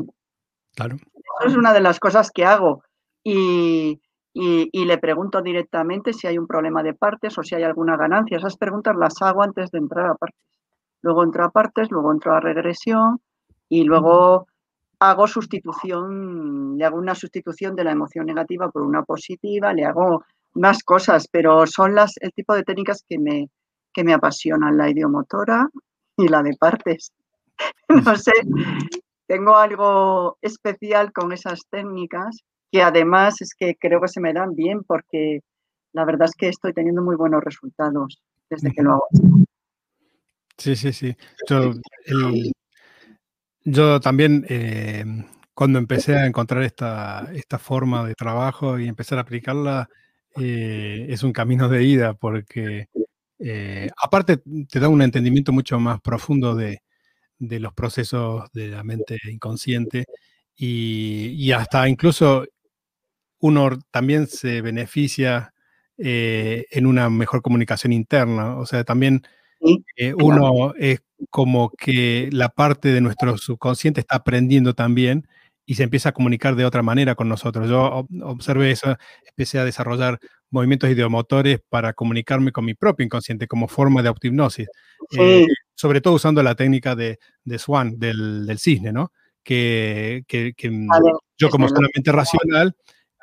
Claro. 0.75 0.95
Eso 0.95 1.47
es 1.47 1.55
una 1.55 1.73
de 1.73 1.81
las 1.81 1.99
cosas 1.99 2.31
que 2.31 2.45
hago. 2.45 2.83
Y, 3.23 3.99
y, 4.33 4.85
le 4.85 4.97
pregunto 4.97 5.41
directamente 5.41 6.13
si 6.13 6.27
hay 6.27 6.37
un 6.37 6.45
problema 6.45 6.83
de 6.83 6.93
partes 6.93 7.37
o 7.37 7.43
si 7.43 7.55
hay 7.55 7.63
alguna 7.63 7.97
ganancia. 7.97 8.37
Esas 8.37 8.57
preguntas 8.57 8.95
las 8.95 9.21
hago 9.21 9.41
antes 9.41 9.71
de 9.71 9.79
entrar 9.79 10.07
a 10.07 10.15
partes. 10.15 10.45
Luego 11.01 11.23
entro 11.23 11.45
a 11.45 11.51
partes, 11.51 11.89
luego 11.89 12.11
entro 12.11 12.33
a 12.33 12.39
regresión 12.39 13.21
y 13.69 13.83
luego 13.83 14.47
hago 14.99 15.27
sustitución, 15.27 16.77
le 16.77 16.85
hago 16.85 16.97
una 16.97 17.15
sustitución 17.15 17.75
de 17.75 17.83
la 17.83 17.91
emoción 17.91 18.25
negativa 18.25 18.69
por 18.69 18.81
una 18.81 19.03
positiva, 19.03 19.73
le 19.73 19.85
hago 19.85 20.23
más 20.53 20.83
cosas, 20.83 21.27
pero 21.29 21.67
son 21.67 21.95
las, 21.95 22.13
el 22.21 22.31
tipo 22.31 22.53
de 22.53 22.63
técnicas 22.63 23.03
que 23.07 23.19
me, 23.19 23.49
que 23.93 24.03
me 24.03 24.13
apasionan, 24.13 24.77
la 24.77 24.89
idiomotora 24.89 25.69
y 26.17 26.27
la 26.27 26.43
de 26.43 26.55
partes. 26.57 27.11
no 27.89 28.15
sé, 28.15 28.33
tengo 29.27 29.55
algo 29.55 30.37
especial 30.41 31.11
con 31.11 31.31
esas 31.31 31.61
técnicas 31.69 32.41
que 32.71 32.81
además 32.81 33.41
es 33.41 33.55
que 33.57 33.75
creo 33.79 34.01
que 34.01 34.07
se 34.07 34.21
me 34.21 34.33
dan 34.33 34.53
bien 34.53 34.83
porque 34.83 35.39
la 35.93 36.03
verdad 36.05 36.27
es 36.29 36.35
que 36.35 36.49
estoy 36.49 36.73
teniendo 36.73 37.01
muy 37.01 37.15
buenos 37.15 37.43
resultados 37.43 38.21
desde 38.49 38.71
que 38.71 38.83
lo 38.83 38.91
hago. 38.91 39.07
Sí, 40.57 40.75
sí, 40.75 40.93
sí. 40.93 41.15
También, 44.01 44.45
eh, 44.49 45.03
cuando 45.53 45.79
empecé 45.79 46.15
a 46.15 46.25
encontrar 46.27 46.63
esta, 46.63 47.29
esta 47.33 47.57
forma 47.57 48.05
de 48.07 48.13
trabajo 48.13 48.77
y 48.79 48.87
empezar 48.87 49.17
a 49.17 49.21
aplicarla, 49.21 49.89
eh, 50.37 51.07
es 51.09 51.23
un 51.23 51.33
camino 51.33 51.67
de 51.69 51.83
ida 51.83 52.13
porque 52.13 52.89
eh, 53.39 53.89
aparte 54.01 54.37
te 54.69 54.79
da 54.79 54.89
un 54.89 55.01
entendimiento 55.01 55.51
mucho 55.51 55.79
más 55.79 55.99
profundo 56.01 56.55
de, 56.55 56.81
de 57.39 57.59
los 57.59 57.73
procesos 57.73 58.51
de 58.53 58.69
la 58.69 58.83
mente 58.83 59.17
inconsciente 59.31 60.05
y, 60.55 61.29
y 61.37 61.51
hasta 61.53 61.87
incluso 61.89 62.45
uno 63.39 63.69
también 63.91 64.27
se 64.27 64.61
beneficia 64.61 65.53
en 65.97 66.85
una 66.87 67.09
mejor 67.09 67.41
comunicación 67.41 67.93
interna. 67.93 68.57
O 68.57 68.65
sea, 68.65 68.83
también 68.83 69.23
uno 70.17 70.73
es 70.77 71.01
como 71.29 71.69
que 71.69 72.29
la 72.31 72.49
parte 72.49 72.89
de 72.89 73.01
nuestro 73.01 73.37
subconsciente 73.37 74.01
está 74.01 74.17
aprendiendo 74.17 74.73
también 74.73 75.27
y 75.65 75.75
se 75.75 75.83
empieza 75.83 76.09
a 76.09 76.11
comunicar 76.11 76.55
de 76.55 76.65
otra 76.65 76.83
manera 76.83 77.15
con 77.15 77.27
nosotros. 77.27 77.67
Yo 77.69 78.05
observé 78.23 78.71
eso, 78.71 78.97
empecé 79.25 79.59
a 79.59 79.65
desarrollar 79.65 80.19
movimientos 80.51 80.89
ideomotores 80.89 81.59
para 81.69 81.93
comunicarme 81.93 82.51
con 82.51 82.65
mi 82.65 82.75
propio 82.75 83.05
inconsciente 83.05 83.47
como 83.47 83.67
forma 83.67 84.01
de 84.01 84.09
autohipnosis, 84.09 84.67
eh, 85.17 85.45
sobre 85.73 86.01
todo 86.01 86.13
usando 86.13 86.43
la 86.43 86.55
técnica 86.55 86.95
de, 86.95 87.17
Swan, 87.57 87.97
del, 87.97 88.47
cisne, 88.57 88.91
¿no? 88.91 89.11
Que, 89.43 90.23
mm, 90.69 90.89
yo 91.37 91.49
como 91.49 91.67
solamente 91.67 92.11
racional, 92.11 92.75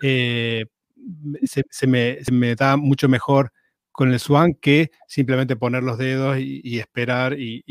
eh, 0.03 0.67
se, 1.45 1.87
me, 1.87 2.55
da 2.57 2.77
mucho 2.77 3.09
mejor 3.09 3.53
con 3.93 4.11
el 4.13 4.19
Swan 4.19 4.55
que 4.55 4.91
simplemente 5.07 5.55
poner 5.55 5.83
los 5.83 5.99
dedos 5.99 6.39
y, 6.39 6.79
esperar 6.79 7.39
y, 7.39 7.63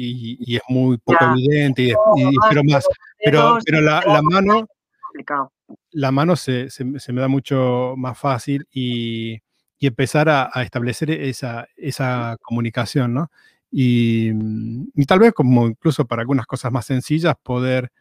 es 0.56 0.62
muy 0.70 0.98
poco 1.00 1.26
evidente 1.26 1.84
y, 1.84 1.90
espero 1.90 2.64
más. 2.64 2.86
Pero, 3.24 3.58
pero 3.66 3.82
la, 3.82 4.22
mano, 4.22 4.68
la 5.92 6.12
mano 6.12 6.36
se, 6.36 6.70
me 6.86 7.22
da 7.22 7.28
mucho 7.28 7.96
más 7.98 8.18
fácil 8.18 8.68
y, 8.72 9.40
empezar 9.80 10.30
a, 10.30 10.50
establecer 10.62 11.10
esa, 11.10 11.68
esa 11.76 12.38
comunicación, 12.44 13.16
¿no? 13.16 13.32
Y, 13.72 14.32
tal 15.08 15.20
vez 15.20 15.34
como 15.34 15.66
incluso 15.68 16.06
para 16.06 16.22
algunas 16.22 16.46
cosas 16.46 16.72
más 16.72 16.86
sencillas 16.86 17.36
poder, 17.42 17.92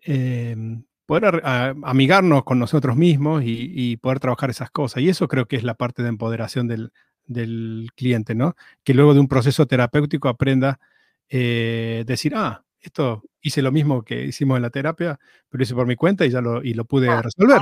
em, 0.00 0.84
poder 1.06 1.40
amigarnos 1.44 2.42
con 2.42 2.58
nosotros 2.58 2.96
mismos 2.96 3.42
y, 3.44 3.96
poder 3.98 4.18
trabajar 4.18 4.50
esas 4.50 4.70
cosas. 4.70 5.02
Y 5.02 5.08
eso 5.08 5.28
creo 5.28 5.46
que 5.46 5.56
es 5.56 5.62
la 5.62 5.74
parte 5.74 6.02
de 6.02 6.08
empoderación 6.08 6.66
del, 6.66 6.90
del 7.26 7.88
cliente, 7.94 8.34
¿no? 8.34 8.54
Que 8.84 8.94
luego 8.94 9.14
de 9.14 9.20
un 9.20 9.28
proceso 9.28 9.66
terapéutico 9.66 10.28
aprenda 10.28 10.80
eh, 11.28 12.04
decir, 12.06 12.34
ah, 12.36 12.64
esto 12.80 13.22
hice 13.40 13.62
lo 13.62 13.72
mismo 13.72 14.02
que 14.02 14.24
hicimos 14.24 14.56
en 14.56 14.62
la 14.62 14.70
terapia, 14.70 15.18
pero 15.48 15.62
hice 15.62 15.74
por 15.74 15.86
mi 15.86 15.96
cuenta 15.96 16.26
y 16.26 16.30
ya 16.30 16.40
lo, 16.40 16.62
y 16.62 16.74
lo 16.74 16.84
pude 16.84 17.08
resolver. 17.22 17.60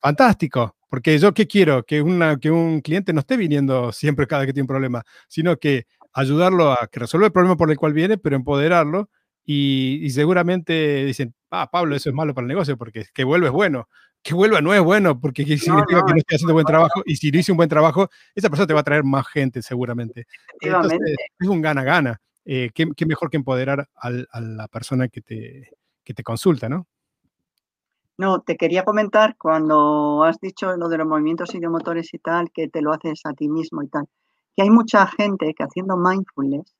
Fantástico, 0.00 0.76
porque 0.88 1.18
yo 1.18 1.32
qué 1.32 1.46
quiero, 1.46 1.84
que, 1.84 2.02
una, 2.02 2.38
que 2.38 2.50
un 2.50 2.80
cliente 2.80 3.12
no 3.12 3.20
esté 3.20 3.36
viniendo 3.36 3.92
siempre 3.92 4.26
cada 4.26 4.46
que 4.46 4.52
tiene 4.52 4.64
un 4.64 4.68
problema, 4.68 5.04
sino 5.28 5.56
que 5.56 5.86
ayudarlo 6.12 6.72
a 6.72 6.88
que 6.90 7.00
resuelva 7.00 7.26
el 7.26 7.32
problema 7.32 7.56
por 7.56 7.70
el 7.70 7.76
cual 7.76 7.92
viene, 7.92 8.18
pero 8.18 8.36
empoderarlo 8.36 9.08
y, 9.44 10.08
seguramente 10.10 11.04
dicen, 11.04 11.34
ah, 11.50 11.68
Pablo, 11.70 11.96
eso 11.96 12.08
es 12.08 12.14
malo 12.14 12.34
para 12.34 12.44
el 12.44 12.48
negocio, 12.48 12.76
porque 12.76 13.06
que 13.12 13.24
vuelve 13.24 13.46
es 13.46 13.52
bueno. 13.52 13.88
Que 14.22 14.34
vuelva 14.34 14.60
no 14.60 14.72
es 14.72 14.80
bueno, 14.80 15.18
porque 15.18 15.44
significa 15.44 16.04
que 16.06 16.12
no 16.12 16.18
estoy 16.18 16.36
haciendo 16.36 16.54
buen 16.54 16.66
trabajo. 16.66 17.02
Y 17.04 17.16
si 17.16 17.30
no 17.30 17.38
hice 17.38 17.52
un 17.52 17.56
buen 17.56 17.68
trabajo, 17.68 18.08
esa 18.34 18.48
persona 18.48 18.66
te 18.66 18.74
va 18.74 18.80
a 18.80 18.84
traer 18.84 19.04
más 19.04 19.26
gente, 19.26 19.62
seguramente. 19.62 20.26
Entonces, 20.60 20.98
es 21.38 21.48
un 21.48 21.60
gana-gana. 21.60 22.20
Eh, 22.44 22.70
¿qué, 22.74 23.06
mejor 23.06 23.30
que 23.30 23.36
empoderar 23.36 23.88
a 23.94 24.40
la 24.40 24.68
persona 24.68 25.08
que 25.08 25.20
te, 25.20 25.70
que 26.04 26.14
te 26.14 26.22
consulta, 26.22 26.68
¿no? 26.68 26.86
No, 28.18 28.40
te 28.40 28.56
quería 28.56 28.84
comentar 28.84 29.36
cuando 29.36 30.22
has 30.24 30.38
dicho 30.38 30.76
lo 30.76 30.88
de 30.88 30.98
los 30.98 31.06
movimientos 31.06 31.54
ideomotores 31.54 32.12
y 32.12 32.18
tal, 32.18 32.50
que 32.52 32.68
te 32.68 32.82
lo 32.82 32.92
haces 32.92 33.20
a 33.24 33.32
ti 33.32 33.48
mismo 33.48 33.82
y 33.82 33.88
tal, 33.88 34.06
que 34.54 34.62
hay 34.62 34.70
mucha 34.70 35.06
gente 35.06 35.54
que 35.54 35.64
haciendo 35.64 35.96
mindfulness 35.96 36.74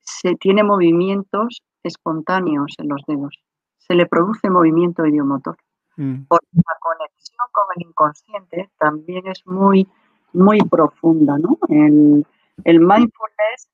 se 0.00 0.36
tiene 0.36 0.62
movimientos 0.62 1.62
espontáneos 1.82 2.74
en 2.78 2.88
los 2.88 3.02
dedos, 3.06 3.42
se 3.78 3.94
le 3.94 4.06
produce 4.06 4.48
movimiento 4.48 5.04
idiomotor. 5.06 5.56
Mm. 5.96 6.24
Porque 6.28 6.46
la 6.54 6.76
conexión 6.80 7.46
con 7.52 7.64
el 7.76 7.86
inconsciente 7.88 8.70
también 8.78 9.26
es 9.26 9.46
muy, 9.46 9.88
muy 10.32 10.58
profunda, 10.62 11.38
¿no? 11.38 11.58
El, 11.68 12.26
el 12.64 12.80
mindfulness 12.80 13.68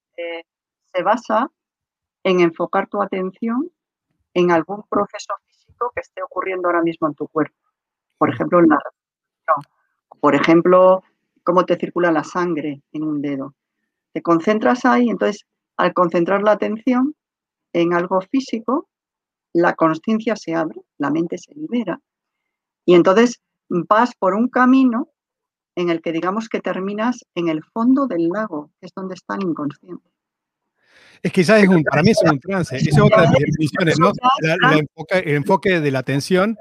se 0.92 1.02
basa 1.02 1.50
en 2.24 2.40
enfocar 2.40 2.88
tu 2.88 3.02
atención 3.02 3.70
en 4.34 4.50
algún 4.50 4.82
proceso 4.88 5.34
físico 5.46 5.90
que 5.94 6.00
esté 6.00 6.22
ocurriendo 6.22 6.68
ahora 6.68 6.82
mismo 6.82 7.08
en 7.08 7.14
tu 7.14 7.26
cuerpo. 7.28 7.56
Por 8.18 8.30
ejemplo, 8.30 8.60
en 8.60 8.68
la 8.68 8.78
Por 10.20 10.34
ejemplo, 10.34 11.02
cómo 11.42 11.64
te 11.64 11.76
circula 11.76 12.12
la 12.12 12.24
sangre 12.24 12.82
en 12.92 13.04
un 13.04 13.22
dedo. 13.22 13.54
Te 14.12 14.22
concentras 14.22 14.84
ahí, 14.84 15.08
entonces 15.08 15.46
al 15.76 15.94
concentrar 15.94 16.42
la 16.42 16.52
atención 16.52 17.14
en 17.72 17.94
algo 17.94 18.20
físico, 18.20 18.88
la 19.52 19.74
conciencia 19.74 20.36
se 20.36 20.54
abre, 20.54 20.80
la 20.98 21.10
mente 21.10 21.38
se 21.38 21.54
libera. 21.54 22.00
Y 22.90 22.96
entonces 22.96 23.40
vas 23.68 24.16
por 24.18 24.34
un 24.34 24.48
camino 24.48 25.10
en 25.76 25.90
el 25.90 26.02
que 26.02 26.10
digamos 26.10 26.48
que 26.48 26.58
terminas 26.58 27.20
en 27.36 27.46
el 27.46 27.62
fondo 27.62 28.08
del 28.08 28.28
lago, 28.30 28.72
que 28.80 28.86
es 28.86 28.92
donde 28.96 29.14
está 29.14 29.36
el 29.36 29.44
inconsciente. 29.44 30.10
Es 31.22 31.30
que 31.30 31.42
quizás 31.42 31.62
es 31.62 31.68
un, 31.68 31.84
para 31.84 32.02
mí 32.02 32.10
es 32.10 32.20
un 32.24 32.40
trance, 32.40 32.76
es 32.76 33.00
otra 33.00 33.18
de 33.18 33.26
las 33.28 33.34
definiciones, 33.34 34.00
¿no? 34.00 34.10
el 35.22 35.34
enfoque 35.36 35.78
de 35.78 35.90
la 35.92 36.00
atención 36.00 36.58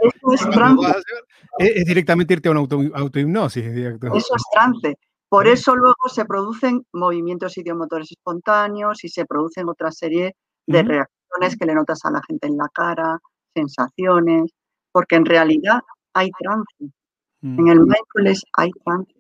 es, 1.58 1.86
directamente 1.88 2.36
irte 2.36 2.50
a 2.50 2.52
una 2.52 2.60
auto, 2.60 2.80
autohipnosis. 2.94 3.66
Eso 3.66 4.36
es 4.36 4.44
trance. 4.54 5.00
Por 5.30 5.48
eso 5.48 5.76
luego 5.76 6.10
se 6.14 6.26
producen 6.26 6.86
movimientos 6.94 7.58
idiomotores 7.58 8.12
espontáneos 8.12 9.04
y 9.04 9.10
se 9.10 9.26
producen 9.26 9.68
otra 9.68 9.92
serie 9.92 10.36
de 10.68 10.84
reacciones 10.84 11.58
que 11.60 11.66
le 11.66 11.74
notas 11.74 12.06
a 12.06 12.12
la 12.12 12.22
gente 12.28 12.46
en 12.46 12.58
la 12.58 12.70
cara, 12.72 13.18
sensaciones, 13.56 14.52
porque 14.92 15.16
en 15.16 15.26
realidad 15.26 15.80
hay 16.14 16.30
trance. 16.40 16.94
En 17.42 17.68
el 17.68 17.80
mindfulness 17.80 18.44
hay 18.58 18.72
trance. 18.86 19.14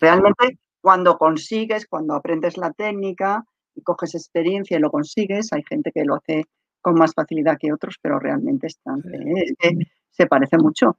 Realmente 0.00 0.58
cuando 0.80 1.16
consigues, 1.16 1.86
cuando 1.86 2.14
aprendes 2.14 2.56
la 2.56 2.72
técnica, 2.72 3.44
y 3.74 3.82
coges 3.82 4.14
experiencia 4.14 4.76
y 4.76 4.80
lo 4.80 4.90
consigues. 4.90 5.52
Hay 5.52 5.62
gente 5.68 5.92
que 5.92 6.04
lo 6.04 6.16
hace 6.16 6.44
con 6.80 6.94
más 6.94 7.12
facilidad 7.14 7.58
que 7.58 7.72
otros, 7.72 7.96
pero 8.00 8.18
realmente 8.18 8.66
están, 8.66 9.00
¿eh? 9.12 9.86
se 10.10 10.26
parece 10.26 10.58
mucho. 10.58 10.98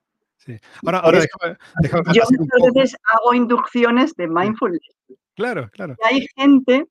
Ahora, 0.86 0.99
ahora 0.99 1.19
déjame, 1.19 2.03
Yo 2.13 2.23
muchas 2.38 2.73
veces 2.73 2.97
hago 3.03 3.34
inducciones 3.34 4.13
de 4.15 4.27
mindfulness. 4.27 4.82
Claro, 5.36 5.69
claro. 5.71 5.95
Y 5.99 6.13
hay 6.13 6.27
gente 6.36 6.86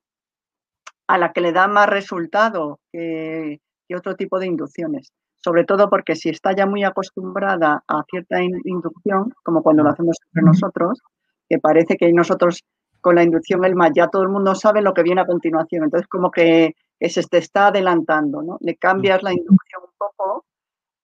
a 1.06 1.18
la 1.18 1.32
que 1.32 1.42
le 1.42 1.52
da 1.52 1.68
más 1.68 1.88
resultado 1.88 2.80
que, 2.92 3.60
otro 3.94 4.16
tipo 4.16 4.38
de 4.38 4.46
inducciones. 4.46 5.12
Sobre 5.44 5.64
todo 5.64 5.90
porque 5.90 6.14
si 6.14 6.28
está 6.28 6.54
ya 6.54 6.66
muy 6.66 6.84
acostumbrada 6.84 7.82
a 7.88 8.04
cierta 8.08 8.40
inducción, 8.42 9.32
como 9.42 9.62
cuando 9.62 9.82
lo 9.82 9.90
hacemos 9.90 10.16
entre 10.28 10.46
nosotros, 10.46 11.00
que 11.48 11.58
parece 11.58 11.96
que 11.96 12.12
nosotros 12.12 12.62
con 13.02 13.16
la 13.16 13.24
inducción 13.24 13.64
el 13.64 13.74
más, 13.74 13.90
ya 13.94 14.08
todo 14.08 14.22
el 14.22 14.28
mundo 14.28 14.54
sabe 14.54 14.80
lo 14.80 14.94
que 14.94 15.02
viene 15.02 15.20
a 15.20 15.26
continuación, 15.26 15.84
entonces 15.84 16.08
como 16.08 16.30
que, 16.30 16.74
se 17.00 17.22
te 17.24 17.38
está 17.38 17.66
adelantando, 17.66 18.42
¿no? 18.42 18.58
Le 18.60 18.76
cambias 18.76 19.24
la 19.24 19.32
inducción 19.32 19.82
un 19.82 19.90
poco 19.98 20.46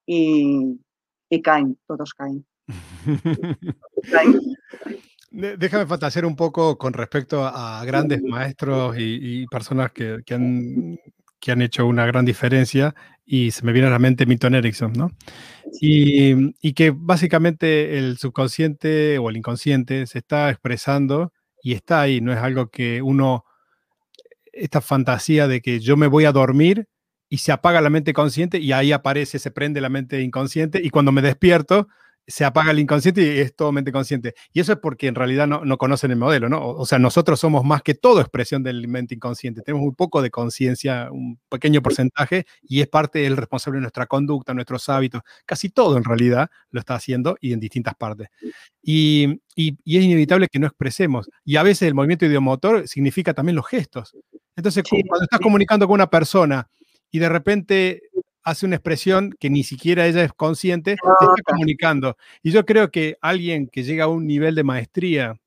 y, 0.07 0.79
caen, 1.42 1.77
todos 1.88 2.14
caen. 2.14 2.46
Déjame 5.31 5.87
fantasear 5.87 6.24
un 6.24 6.37
poco 6.37 6.79
con 6.79 6.92
respecto 6.92 7.44
a 7.44 7.85
grandes 7.85 8.22
maestros 8.22 8.94
y, 8.96 9.44
personas 9.48 9.90
que, 9.90 10.22
han, 10.31 10.96
que, 11.40 11.51
han, 11.51 11.62
hecho 11.62 11.85
una 11.85 12.07
gran 12.07 12.24
diferencia 12.24 12.94
y 13.30 13.50
se 13.50 13.62
me 13.62 13.72
viene 13.72 13.88
a 13.88 13.90
la 13.90 13.98
mente 13.98 14.24
Milton 14.24 14.54
Erickson, 14.54 14.94
¿no? 14.94 15.12
Y, 15.82 16.54
y, 16.66 16.72
que 16.72 16.94
básicamente 16.96 17.98
el 17.98 18.16
subconsciente 18.16 19.18
o 19.18 19.28
el 19.28 19.36
inconsciente 19.36 20.06
se 20.06 20.18
está 20.18 20.48
expresando 20.48 21.30
y 21.62 21.74
está 21.74 22.00
ahí, 22.00 22.22
no 22.22 22.32
es 22.32 22.38
algo 22.38 22.70
que 22.70 23.02
uno, 23.02 23.44
esta 24.50 24.80
fantasía 24.80 25.46
de 25.46 25.60
que 25.60 25.78
yo 25.78 25.98
me 25.98 26.06
voy 26.06 26.24
a 26.24 26.32
dormir 26.32 26.88
y 27.28 27.38
se 27.38 27.52
apaga 27.52 27.82
la 27.82 27.90
mente 27.90 28.14
consciente 28.14 28.60
y 28.60 28.72
ahí 28.72 28.92
aparece, 28.92 29.38
se 29.38 29.50
prende 29.50 29.82
la 29.82 29.90
mente 29.90 30.22
inconsciente 30.22 30.80
y 30.82 30.88
cuando 30.88 31.12
me 31.12 31.20
despierto 31.20 31.88
se 32.28 32.44
apaga 32.44 32.72
el 32.72 32.78
inconsciente 32.78 33.22
y 33.22 33.38
es 33.38 33.56
todo 33.56 33.72
mente 33.72 33.90
consciente. 33.90 34.34
Y 34.52 34.60
eso 34.60 34.72
es 34.72 34.78
porque 34.78 35.06
en 35.06 35.14
realidad 35.14 35.46
no, 35.46 35.78
conocen 35.78 36.10
el 36.10 36.18
modelo, 36.18 36.50
¿no? 36.50 36.68
O, 36.68 36.84
sea, 36.84 36.98
nosotros 36.98 37.40
somos 37.40 37.64
más 37.64 37.82
que 37.82 37.94
todo 37.94 38.20
expresión 38.20 38.62
del 38.62 38.86
mente 38.86 39.14
inconsciente. 39.14 39.62
Tenemos 39.62 39.86
un 39.86 39.94
poco 39.94 40.20
de 40.20 40.30
conciencia, 40.30 41.08
un 41.10 41.40
pequeño 41.48 41.80
porcentaje, 41.80 42.44
y 42.62 42.82
es 42.82 42.86
parte 42.86 43.20
del 43.20 43.38
responsable 43.38 43.78
de 43.78 43.82
nuestra 43.82 44.06
conducta, 44.06 44.52
nuestros 44.52 44.90
hábitos. 44.90 45.22
Casi 45.46 45.70
todo 45.70 45.96
en 45.96 46.04
realidad 46.04 46.50
lo 46.70 46.80
está 46.80 46.96
haciendo 46.96 47.38
y 47.40 47.54
en 47.54 47.60
distintas 47.60 47.94
partes. 47.94 48.28
Y, 48.82 49.40
y, 49.56 49.78
es 49.86 50.04
inevitable 50.04 50.48
que 50.48 50.58
no 50.58 50.66
expresemos. 50.66 51.30
Y 51.46 51.57
a 51.57 51.62
veces 51.62 51.88
el 51.88 51.94
movimiento 51.94 52.26
idiomotor 52.26 52.86
significa 52.86 53.32
también 53.32 53.57
los 53.57 53.66
gestos. 53.66 54.14
Entonces, 54.55 54.84
cuando 54.86 55.24
estás 55.24 55.40
comunicando 55.40 55.86
con 55.86 55.94
una 55.94 56.11
persona 56.11 56.68
y 57.11 57.18
de 57.20 57.28
repente 57.28 58.03
hace 58.49 58.66
una 58.66 58.76
expresión 58.76 59.34
que 59.38 59.51
ni 59.51 59.62
siquiera 59.62 60.07
ella 60.07 60.24
es 60.24 60.32
consciente, 60.32 60.92
está 60.92 61.42
comunicando. 61.44 62.16
Y 62.42 62.51
yo 62.51 62.64
creo 62.64 62.90
que 62.90 63.16
alguien 63.20 63.68
que 63.68 63.82
llega 63.82 64.05
a 64.05 64.09
un 64.09 64.26
nivel 64.26 64.55
de 64.55 64.64
maestría 64.64 65.38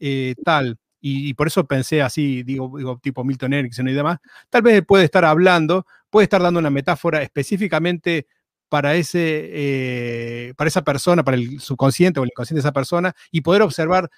eh, 0.00 0.34
tal, 0.44 0.78
y, 1.00 1.32
por 1.34 1.46
eso 1.46 1.64
pensé 1.64 2.02
así, 2.02 2.42
digo, 2.42 2.72
digo, 2.76 2.98
tipo 3.00 3.22
Milton 3.22 3.52
Erickson 3.52 3.88
y 3.88 3.92
demás, 3.92 4.18
tal 4.50 4.62
vez 4.62 4.84
puede 4.84 5.04
estar 5.04 5.24
hablando, 5.24 5.86
puede 6.10 6.24
estar 6.24 6.42
dando 6.42 6.58
una 6.58 6.70
metáfora 6.70 7.22
específicamente 7.22 8.26
para, 8.68 8.96
ese, 8.96 9.20
eh, 9.52 10.54
para 10.56 10.68
esa 10.68 10.82
persona, 10.82 11.22
para 11.22 11.36
el 11.36 11.60
subconsciente 11.60 12.18
o 12.18 12.24
el 12.24 12.30
inconsciente 12.30 12.58
de 12.58 12.66
esa 12.66 12.72
persona, 12.72 13.14
y 13.30 13.42
poder 13.42 13.62
observar 13.62 14.10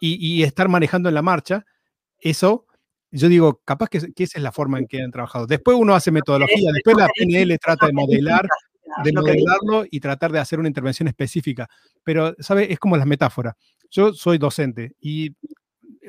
y, 0.00 0.16
y 0.26 0.42
estar 0.42 0.68
manejando 0.68 1.08
en 1.08 1.14
la 1.14 1.22
marcha, 1.22 1.64
eso 2.18 2.66
yo 3.18 3.28
digo, 3.28 3.60
capaz 3.64 3.88
que, 3.88 3.98
esa 3.98 4.38
es 4.38 4.42
la 4.42 4.52
forma 4.52 4.78
en 4.78 4.86
que 4.86 5.02
han 5.02 5.10
trabajado. 5.10 5.46
Después 5.46 5.76
uno 5.78 5.94
hace 5.94 6.10
metodología, 6.10 6.70
después 6.72 6.96
la 6.96 7.08
PNL 7.08 7.58
trata 7.58 7.86
de 7.86 7.92
modelar 7.92 8.46
de 9.02 9.12
modelarlo 9.12 9.84
y 9.90 10.00
tratar 10.00 10.32
de 10.32 10.38
hacer 10.38 10.58
una 10.58 10.68
intervención 10.68 11.08
específica. 11.08 11.68
Pero, 12.02 12.34
¿sabe? 12.38 12.72
Es 12.72 12.78
como 12.78 12.96
las 12.96 13.06
metáforas. 13.06 13.54
Yo 13.90 14.12
soy 14.12 14.38
docente 14.38 14.94
y 15.00 15.36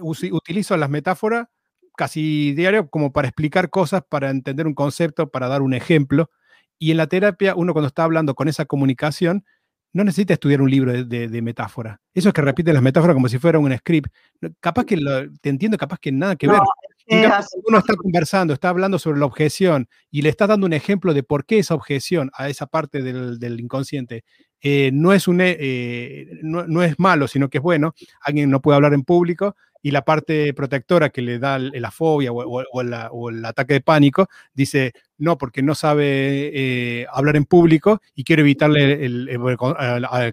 utilizo 0.01 0.75
las 0.77 0.89
metáforas 0.89 1.47
casi 1.95 2.53
diario 2.53 2.89
como 2.89 3.13
para 3.13 3.29
explicar 3.29 3.69
cosas, 3.69 4.03
para 4.07 4.29
entender 4.29 4.67
un 4.67 4.73
concepto, 4.73 5.29
para 5.29 5.47
dar 5.47 5.61
un 5.61 5.73
ejemplo. 5.73 6.29
Y 6.77 6.91
en 6.91 6.97
la 6.97 7.07
terapia, 7.07 7.55
uno 7.55 7.73
cuando 7.73 7.87
está 7.87 8.03
hablando 8.03 8.35
con 8.35 8.47
esa 8.47 8.65
comunicación, 8.65 9.45
no 9.93 10.03
necesita 10.03 10.33
estudiar 10.33 10.61
un 10.61 10.69
libro 10.69 10.91
de, 11.05 11.41
metáfora. 11.41 12.01
Eso 12.13 12.27
es 12.27 12.33
que 12.33 12.41
repite 12.41 12.73
las 12.73 12.81
metáforas 12.81 13.13
como 13.13 13.29
si 13.29 13.39
fuera 13.39 13.59
un 13.59 13.75
script. 13.77 14.11
Capaz 14.59 14.83
que 14.83 14.97
te 15.41 15.49
entiendo, 15.49 15.77
capaz 15.77 15.99
que 15.99 16.11
nada 16.11 16.35
que 16.35 16.47
ver. 16.47 16.59
Uno 17.07 17.77
está 17.77 17.95
conversando, 17.95 18.53
está 18.53 18.69
hablando 18.69 18.99
sobre 18.99 19.19
la 19.19 19.25
objeción 19.25 19.87
y 20.11 20.21
le 20.21 20.29
está 20.29 20.47
dando 20.47 20.65
un 20.65 20.73
ejemplo 20.73 21.13
de 21.13 21.23
por 21.23 21.45
qué 21.45 21.59
esa 21.59 21.75
objeción 21.75 22.31
a 22.33 22.49
esa 22.49 22.65
parte 22.65 23.01
del, 23.01 23.59
inconsciente 23.59 24.23
eh, 24.61 24.89
no, 24.93 25.13
es 25.13 25.27
un, 25.27 25.39
eh, 25.41 26.27
no, 26.41 26.83
es 26.83 26.97
malo, 26.97 27.27
sino 27.27 27.49
que 27.49 27.59
es 27.59 27.63
bueno. 27.63 27.93
Alguien 28.21 28.49
no 28.49 28.61
puede 28.61 28.77
hablar 28.77 28.93
en 28.93 29.03
público 29.03 29.55
y 29.85 29.91
la 29.91 30.03
parte 30.03 30.51
protectora 30.55 31.09
que 31.09 31.21
le 31.21 31.37
da 31.37 31.59
la 31.59 31.91
fobia 31.91 32.31
o, 32.31 33.29
el 33.29 33.45
ataque 33.45 33.73
de 33.73 33.81
pánico 33.81 34.27
dice, 34.51 34.93
no, 35.19 35.37
porque 35.37 35.61
no 35.61 35.75
sabe 35.75 36.49
eh, 36.55 37.05
hablar 37.11 37.35
en 37.35 37.45
público 37.45 38.01
y 38.15 38.23
quiere 38.23 38.41
evitarle 38.41 39.05
el, 39.05 39.29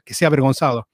que 0.04 0.14
sea 0.14 0.28
avergonzado. 0.28 0.88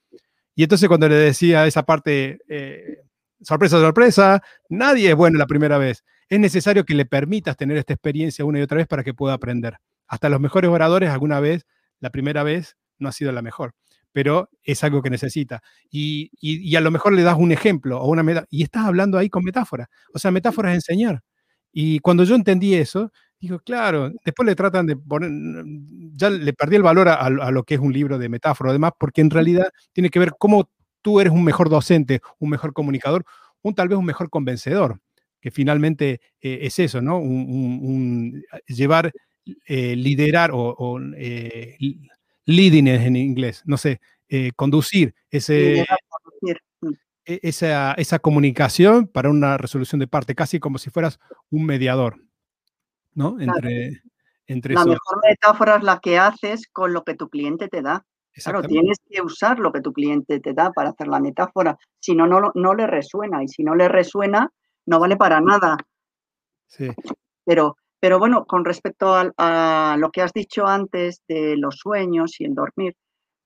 Y 0.57 0.65
entonces 0.65 0.89
cuando 0.89 1.09
le 1.09 1.15
decía 1.15 1.69
esa 1.69 1.85
parte, 1.85 2.41
eh, 2.49 3.03
sorpresa, 3.43 3.79
sorpresa, 3.81 4.43
nadie 4.69 5.11
es 5.11 5.17
bueno 5.17 5.39
la 5.39 5.47
primera 5.47 5.79
vez. 5.79 6.05
Es 6.29 6.41
necesario 6.41 6.85
que 6.85 6.95
le 6.95 7.07
permitas 7.07 7.57
tener 7.57 7.77
esta 7.77 7.95
experiencia 7.95 8.45
una 8.45 8.59
y 8.59 8.63
otra 8.63 8.79
vez 8.79 8.87
para 8.87 9.05
que 9.05 9.15
pueda 9.15 9.35
aprender. 9.35 9.77
Hasta 10.07 10.29
los 10.29 10.41
mejores 10.41 10.71
oradores 10.71 11.11
alguna 11.11 11.41
vez, 11.41 11.67
la 12.01 12.11
primera 12.11 12.43
vez, 12.43 12.77
no 12.99 13.09
ha 13.09 13.13
sido 13.13 13.33
la 13.33 13.43
mejor 13.43 13.75
pero 14.13 14.51
es 14.65 14.83
algo 14.85 15.03
que 15.03 15.11
necesita. 15.11 15.63
Y, 15.91 16.75
a 16.75 16.81
lo 16.81 16.91
mejor 16.91 17.13
le 17.13 17.23
das 17.23 17.37
un 17.39 17.53
ejemplo 17.53 18.01
o 18.01 18.11
una 18.11 18.45
y 18.51 18.63
estás 18.65 18.85
hablando 18.85 19.19
ahí 19.19 19.29
con 19.29 19.45
metáforas. 19.45 19.89
O 20.13 20.19
sea, 20.19 20.33
metáforas 20.33 20.73
es 20.73 20.77
enseñar. 20.77 21.23
Y 21.73 22.01
cuando 22.01 22.25
yo 22.25 22.35
entendí 22.35 22.75
eso, 22.75 23.13
digo, 23.39 23.61
claro, 23.61 24.11
después 24.25 24.47
le 24.47 24.57
tratan 24.57 24.87
de 24.87 24.97
poner, 24.97 25.31
ya 26.15 26.31
le 26.31 26.53
perdí 26.53 26.77
el 26.77 26.83
valor 26.83 27.09
a, 27.09 27.31
lo 27.31 27.63
que 27.63 27.75
es 27.75 27.81
un 27.81 27.93
libro 27.93 28.19
de 28.19 28.29
metáfora, 28.29 28.71
además, 28.71 28.93
porque 28.99 29.21
en 29.21 29.31
realidad 29.31 29.69
tiene 29.93 30.11
que 30.11 30.19
ver 30.19 30.33
cómo 30.39 30.71
tú 31.09 31.21
eres 31.21 31.33
un 31.33 31.43
mejor 31.43 31.71
docente, 31.71 32.21
un 32.39 32.51
mejor 32.51 32.75
comunicador, 32.75 33.25
un 33.63 33.75
tal 33.75 33.89
vez 33.89 33.99
un 33.99 34.05
mejor 34.05 34.29
convencedor, 34.29 35.01
que 35.41 35.51
finalmente 35.51 36.21
eh, 36.39 36.59
es 36.61 36.79
eso, 36.79 37.01
¿no? 37.01 37.17
Un, 37.17 38.45
llevar, 38.67 39.11
eh, 39.65 39.97
liderar 39.97 40.51
o, 40.53 41.01
eh, 41.17 41.79
leading 42.45 42.89
en 42.89 43.17
inglés, 43.17 43.63
no 43.65 43.79
sé, 43.79 44.03
eh, 44.29 44.53
conducir 44.55 45.15
ese, 45.31 45.87
mm. 46.83 46.91
e, 47.25 47.41
esa, 47.43 47.95
esa, 47.95 48.19
comunicación 48.19 49.07
para 49.07 49.31
una 49.31 49.57
resolución 49.57 50.01
de 50.01 50.09
parte, 50.09 50.35
casi 50.35 50.61
como 50.61 50.77
si 50.77 50.91
fueras 50.91 51.19
un 51.49 51.65
mediador, 51.65 52.23
¿no? 53.15 53.41
Entre, 53.41 54.03
entre 54.47 54.75
la 54.75 54.85
mejor 54.85 55.21
metáfora 55.27 55.77
es 55.77 55.85
la 55.85 56.01
que 56.01 56.19
haces 56.19 56.67
con 56.71 56.93
lo 56.93 57.03
que 57.03 57.15
tu 57.15 57.31
cliente 57.31 57.69
te 57.69 57.81
da. 57.81 58.05
Claro, 58.33 58.63
tienes 58.63 58.99
que 59.09 59.21
usar 59.21 59.59
lo 59.59 59.73
que 59.73 59.81
tu 59.81 59.93
cliente 59.93 60.39
te 60.39 60.53
da 60.53 60.71
para 60.71 60.91
hacer 60.91 61.09
la 61.09 61.19
metáfora, 61.19 61.77
si 61.99 62.15
no, 62.15 62.27
no, 62.27 62.53
no 62.55 62.75
le 62.75 62.87
resuena 62.87 63.43
y 63.43 63.49
si 63.49 63.65
no 63.65 63.75
le 63.75 63.89
resuena, 63.89 64.49
no 64.87 65.01
vale 65.01 65.17
para 65.17 65.41
nada. 65.41 65.77
Sí. 66.69 66.89
Pero 67.45 67.77
pero 68.01 68.19
bueno, 68.19 68.45
con 68.45 68.65
respecto 68.65 69.15
a, 69.37 69.97
lo 69.99 70.11
que 70.11 70.23
has 70.23 70.33
dicho 70.33 70.67
antes 70.67 71.23
de 71.27 71.57
los 71.57 71.77
sueños 71.79 72.41
y 72.41 72.45
el 72.45 72.55
dormir, 72.55 72.95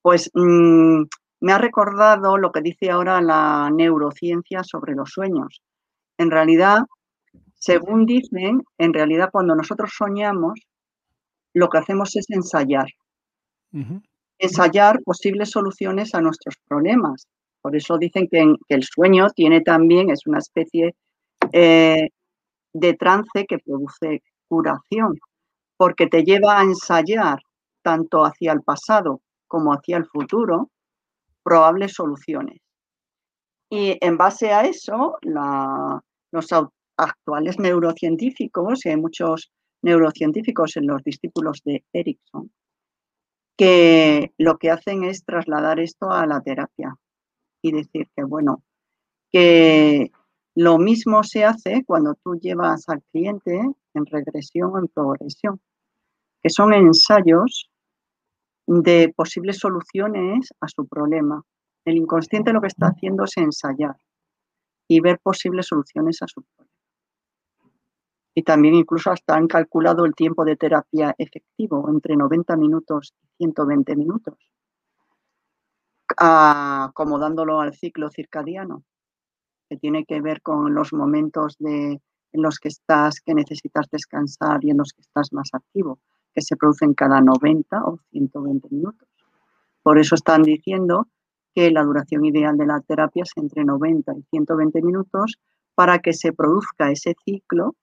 pues 0.03 0.31
mm, 0.35 1.05
me 1.41 1.53
ha 1.53 1.59
recordado 1.59 2.37
lo 2.37 2.53
que 2.53 2.61
dice 2.61 2.91
ahora 2.91 3.23
la 3.23 3.71
neurociencia 3.73 4.63
sobre 4.63 4.95
los 4.95 5.11
sueños. 5.11 5.63
En 6.19 6.31
realidad, 6.31 6.81
según 7.55 8.05
dicen, 8.05 8.63
en 8.77 8.93
realidad 8.93 9.31
cuando 9.33 9.55
nosotros 9.55 9.93
soñamos, 9.97 10.61
lo 11.55 11.69
que 11.69 11.79
hacemos 11.79 12.15
es 12.17 12.27
ensayar. 12.29 12.89
Ensayar 14.43 15.01
posibles 15.05 15.51
soluciones 15.51 16.17
a 16.17 16.21
nuestros 16.21 16.57
problemas. 16.67 17.29
Por 17.61 17.77
eso 17.77 17.97
dicen 17.97 18.27
que, 18.29 18.57
el 18.69 18.83
sueño 18.83 19.29
tiene 19.37 19.61
también, 19.61 20.11
es 20.11 20.27
una 20.27 20.39
especie 20.39 20.97
eh, 21.53 22.09
de 22.73 22.95
trance 22.95 23.47
que 23.47 23.61
produce 23.61 24.21
curación, 24.49 25.17
porque 25.77 26.09
te 26.09 26.25
lleva 26.25 26.59
a 26.59 26.65
ensayar 26.65 27.39
tanto 27.83 28.25
hacia 28.25 28.53
el 28.53 28.63
pasado 28.63 29.21
como 29.47 29.73
hacia 29.75 29.97
el 29.97 30.07
futuro 30.07 30.71
probables 31.45 31.93
soluciones. 31.93 32.59
Y 33.71 33.97
en 34.01 34.17
base 34.17 34.51
a 34.51 34.63
eso, 34.63 35.19
los 35.23 36.53
actuales 36.97 37.61
neurocientíficos, 37.61 38.85
y 38.85 38.89
hay 38.89 38.97
muchos 38.97 39.53
neurocientíficos 39.83 40.77
en 40.79 40.89
los 40.89 41.01
discípulos 41.05 41.61
de 41.65 41.85
Erickson, 41.93 42.51
que 43.57 44.33
lo 44.39 44.59
que 44.59 44.71
hacen 44.71 45.05
es 45.05 45.25
trasladar 45.25 45.81
esto 45.81 46.11
a 46.11 46.27
la 46.27 46.41
terapia 46.41 46.97
y 47.63 47.73
decir 47.73 48.09
que, 48.17 48.25
bueno, 48.25 48.63
que 49.31 50.11
lo 50.55 50.79
mismo 50.79 51.23
se 51.23 51.45
hace 51.45 51.85
cuando 51.87 52.15
tú 52.23 52.39
llevas 52.39 52.89
al 52.89 53.03
cliente 53.13 53.61
en 53.95 54.07
regresión 54.07 54.73
o 54.75 54.79
en 54.79 54.89
progresión, 54.89 55.61
que 56.43 56.51
son 56.51 56.75
ensayos 56.75 57.71
de 58.67 59.13
posibles 59.15 59.59
soluciones 59.59 60.49
a 60.61 60.69
su 60.69 60.87
problema. 60.87 61.43
El 61.85 61.97
inconsciente 61.97 62.53
lo 62.53 62.61
que 62.61 62.69
está 62.69 62.89
haciendo 62.89 63.25
es 63.25 63.37
ensayar 63.37 63.97
y 64.89 65.01
ver 65.01 65.19
posibles 65.21 65.67
soluciones 65.67 66.23
a 66.23 66.27
su 66.27 66.43
problema. 66.43 66.72
Y 68.35 68.43
también 68.43 68.75
incluso 68.75 69.11
hasta 69.11 69.35
han 69.35 69.47
calculado 69.47 70.05
el 70.05 70.15
tiempo 70.15 70.45
de 70.45 70.57
terapia 70.57 71.15
efectivo, 71.19 71.89
entre 71.91 72.17
90 72.17 72.57
minutos 72.57 73.15
y 73.39 73.45
120 73.45 73.97
minutos, 73.97 74.35
acomodándolo 76.17 77.61
al 77.61 77.75
ciclo 77.75 78.11
circadiano 78.11 78.85
que 79.69 79.79
tiene 79.79 80.05
que 80.05 80.21
ver 80.21 80.43
con 80.43 80.75
los 80.75 80.93
momentos 80.93 81.57
de, 81.59 81.93
en 82.33 82.43
los 82.43 82.59
que 82.59 82.69
estás, 82.69 83.21
que 83.21 83.35
necesitas 83.35 83.89
descansar 83.91 84.63
y 84.63 84.71
en 84.71 84.77
los 84.77 84.93
que 84.93 85.01
estás 85.01 85.33
más 85.33 85.49
activo, 85.55 85.99
que 86.35 86.43
se 86.43 86.57
producen 86.57 86.93
cada 86.93 87.23
90 87.23 87.85
o 87.87 87.99
120 88.11 88.69
minutos. 88.71 89.09
Por 89.83 89.99
eso 89.99 90.15
están 90.15 90.43
diciendo 90.43 91.09
que 91.55 91.71
la 91.71 91.85
duración 91.85 92.25
ideal 92.27 92.59
de 92.59 92.67
la 92.67 92.81
terapia 92.81 93.23
es 93.23 93.33
entre 93.37 93.65
90 93.65 94.13
y 94.13 94.23
120 94.31 94.83
minutos 94.83 95.39
para 95.75 96.01
que 96.01 96.13
se 96.13 96.35
produzca 96.35 96.91
ese 96.91 97.15
ciclo 97.25 97.75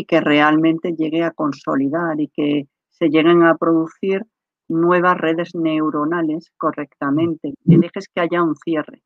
y 0.00 0.06
que 0.06 0.22
realmente 0.22 0.94
llegue 0.96 1.22
a 1.22 1.30
consolidar 1.30 2.18
y 2.18 2.28
que 2.28 2.66
se 2.88 3.08
lleguen 3.10 3.42
a 3.42 3.58
producir 3.58 4.24
nuevas 4.66 5.18
redes 5.18 5.54
neuronales 5.54 6.50
correctamente, 6.56 7.52
que 7.68 7.76
dejes 7.76 8.08
que 8.08 8.22
haya 8.22 8.42
un 8.42 8.56
cierre 8.56 9.02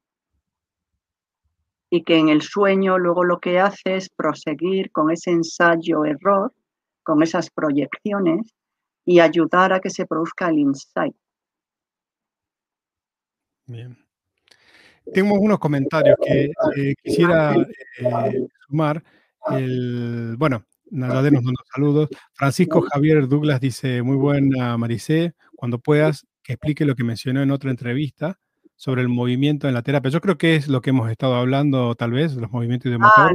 y 1.90 2.04
que 2.04 2.16
en 2.16 2.28
el 2.28 2.42
sueño 2.42 2.96
luego 2.98 3.24
lo 3.24 3.40
que 3.40 3.58
hace 3.58 3.96
es 3.96 4.08
proseguir 4.08 4.92
con 4.92 5.10
ese 5.10 5.32
ensayo-error, 5.32 6.52
con 7.02 7.22
esas 7.24 7.50
proyecciones 7.50 8.54
y 9.04 9.18
ayudar 9.18 9.72
a 9.72 9.80
que 9.80 9.90
se 9.90 10.06
produzca 10.06 10.48
el 10.48 10.58
insight. 10.60 11.16
Bien. 13.66 13.96
Tengo 15.12 15.34
unos 15.40 15.58
comentarios 15.58 16.16
que 16.24 16.52
eh, 16.76 16.94
quisiera 17.02 17.54
eh, 17.54 18.46
sumar. 18.68 19.02
El, 19.50 20.36
bueno, 20.38 20.64
Nadade 20.94 21.32
nos 21.32 21.42
manda 21.42 21.60
saludos. 21.74 22.08
Francisco 22.34 22.80
Javier 22.82 23.26
Douglas 23.26 23.60
dice, 23.60 24.00
muy 24.02 24.16
buena 24.16 24.78
Maricé, 24.78 25.34
cuando 25.56 25.80
puedas, 25.80 26.24
que 26.42 26.52
explique 26.52 26.84
lo 26.84 26.94
que 26.94 27.02
mencionó 27.02 27.42
en 27.42 27.50
otra 27.50 27.70
entrevista 27.70 28.38
sobre 28.76 29.02
el 29.02 29.08
movimiento 29.08 29.66
en 29.66 29.74
la 29.74 29.82
terapia. 29.82 30.12
Yo 30.12 30.20
creo 30.20 30.38
que 30.38 30.54
es 30.54 30.68
lo 30.68 30.80
que 30.80 30.90
hemos 30.90 31.10
estado 31.10 31.34
hablando, 31.34 31.96
tal 31.96 32.12
vez, 32.12 32.36
los 32.36 32.50
movimientos 32.52 32.92
de 32.92 32.98
motor. 32.98 33.32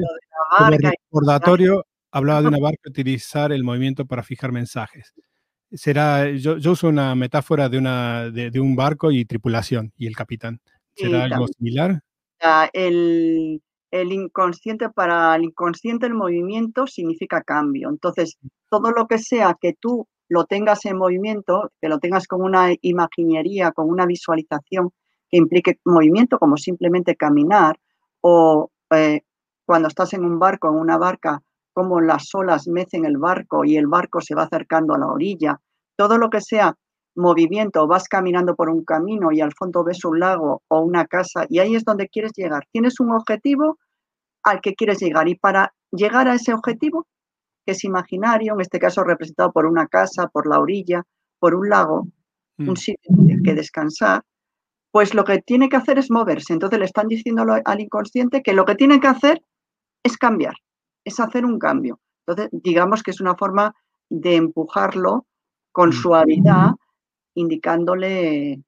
Ah, 0.51 0.70
Como 0.70 0.78
recordatorio, 0.78 1.86
hablaba 2.12 2.41
de 2.41 2.47
una 2.47 2.60
barca 2.60 2.89
utilizar 2.89 3.51
el 3.51 3.66
movimiento 3.66 4.05
para 4.05 4.24
fijar 4.24 4.53
mensajes. 4.53 5.14
Será, 5.72 6.30
yo, 6.32 6.57
yo 6.57 6.72
uso 6.72 6.88
una 6.88 7.14
metáfora 7.14 7.68
de, 7.68 7.78
una, 7.78 8.32
de, 8.32 8.57
un 8.60 8.76
barco 8.76 9.12
y 9.12 9.26
tripulación 9.26 9.91
y 9.97 10.07
el 10.07 10.16
capitán. 10.16 10.62
¿Será 10.95 11.26
algo 11.26 11.47
similar? 11.47 12.01
El, 12.72 13.62
el 13.92 14.12
inconsciente, 14.12 14.90
para 14.90 15.36
el 15.36 15.46
inconsciente 15.46 16.06
el 16.06 16.14
movimiento 16.14 16.88
significa 16.88 17.42
cambio. 17.42 17.90
Entonces, 17.90 18.38
todo 18.70 18.92
lo 18.92 19.08
que 19.08 19.18
sea 19.18 19.58
que 19.60 19.74
tú 19.74 20.08
lo 20.28 20.46
tengas 20.46 20.86
en 20.86 20.98
movimiento, 20.98 21.72
que 21.82 21.90
lo 21.90 22.00
tengas 22.00 22.28
con 22.28 22.42
una 22.42 22.70
imaginería, 22.82 23.72
con 23.72 23.90
una 23.90 24.06
visualización, 24.06 24.92
que 25.30 25.38
implique 25.38 25.80
movimiento, 25.86 26.38
como 26.40 26.58
simplemente 26.58 27.16
caminar, 27.16 27.80
o 28.22 28.70
eh, 28.92 29.22
cuando 29.66 29.88
estás 29.88 30.14
en 30.14 30.24
un 30.24 30.40
barco, 30.40 30.70
en 30.70 30.76
una 30.76 30.98
barca, 30.98 31.42
como 31.74 32.02
las 32.02 32.34
olas 32.36 32.68
mecen 32.68 33.06
el 33.06 33.18
barco 33.18 33.66
y 33.66 33.78
el 33.78 33.88
barco 33.88 34.22
se 34.22 34.36
va 34.36 34.44
acercando 34.44 34.94
a 34.94 34.98
la 34.98 35.08
orilla. 35.08 35.60
todo 35.96 36.18
lo 36.18 36.30
que 36.30 36.42
sea 36.42 36.76
movimiento, 37.20 37.88
vas 37.88 38.08
caminando 38.08 38.56
por 38.56 38.70
un 38.70 38.84
camino 38.84 39.32
y 39.32 39.42
al 39.42 39.54
fondo 39.54 39.84
ves 39.84 40.04
un 40.06 40.20
lago 40.20 40.64
o 40.68 40.82
una 40.82 41.06
casa 41.06 41.46
y 41.50 41.60
ahí 41.60 41.76
es 41.76 41.84
donde 41.84 42.10
quieres 42.10 42.32
llegar. 42.36 42.64
Tienes 42.72 43.00
un 43.00 43.12
objetivo 43.12 43.78
al 44.44 44.62
que 44.62 44.74
quieres 44.74 45.00
llegar 45.00 45.28
y 45.28 45.36
para 45.36 45.74
llegar 45.92 46.28
a 46.28 46.36
ese 46.36 46.54
objetivo, 46.54 47.06
que 47.66 47.74
es 47.74 47.84
imaginario, 47.84 48.54
en 48.54 48.62
este 48.62 48.80
caso 48.80 49.04
representado 49.04 49.52
por 49.52 49.66
una 49.66 49.88
casa, 49.88 50.28
por 50.28 50.48
la 50.48 50.60
orilla, 50.60 51.04
por 51.40 51.56
un 51.56 51.70
lago, 51.70 52.08
un 52.58 52.72
mm. 52.74 52.76
sitio 52.76 53.16
en 53.18 53.30
el 53.30 53.44
que 53.44 53.54
descansar, 53.54 54.24
pues 54.92 55.14
lo 55.14 55.24
que 55.24 55.42
tiene 55.42 55.70
que 55.70 55.78
hacer 55.78 56.00
es 56.00 56.10
moverse. 56.10 56.54
Entonces 56.54 56.80
le 56.80 56.86
están 56.86 57.08
diciendo 57.08 57.46
al 57.64 57.82
inconsciente 57.82 58.42
que 58.42 58.54
lo 58.54 58.66
que 58.66 58.76
tiene 58.76 59.00
que 59.00 59.08
hacer 59.08 59.42
es 60.04 60.18
cambiar, 60.18 60.56
es 61.06 61.20
hacer 61.20 61.46
un 61.46 61.60
cambio. 61.60 62.00
Entonces, 62.26 62.50
digamos 62.52 63.04
que 63.04 63.12
es 63.12 63.22
una 63.22 63.36
forma 63.36 63.74
de 64.10 64.36
empujarlo 64.36 65.26
con 65.72 65.90
mm. 65.90 65.94
suavidad, 65.94 66.72
indicándole 67.40 68.62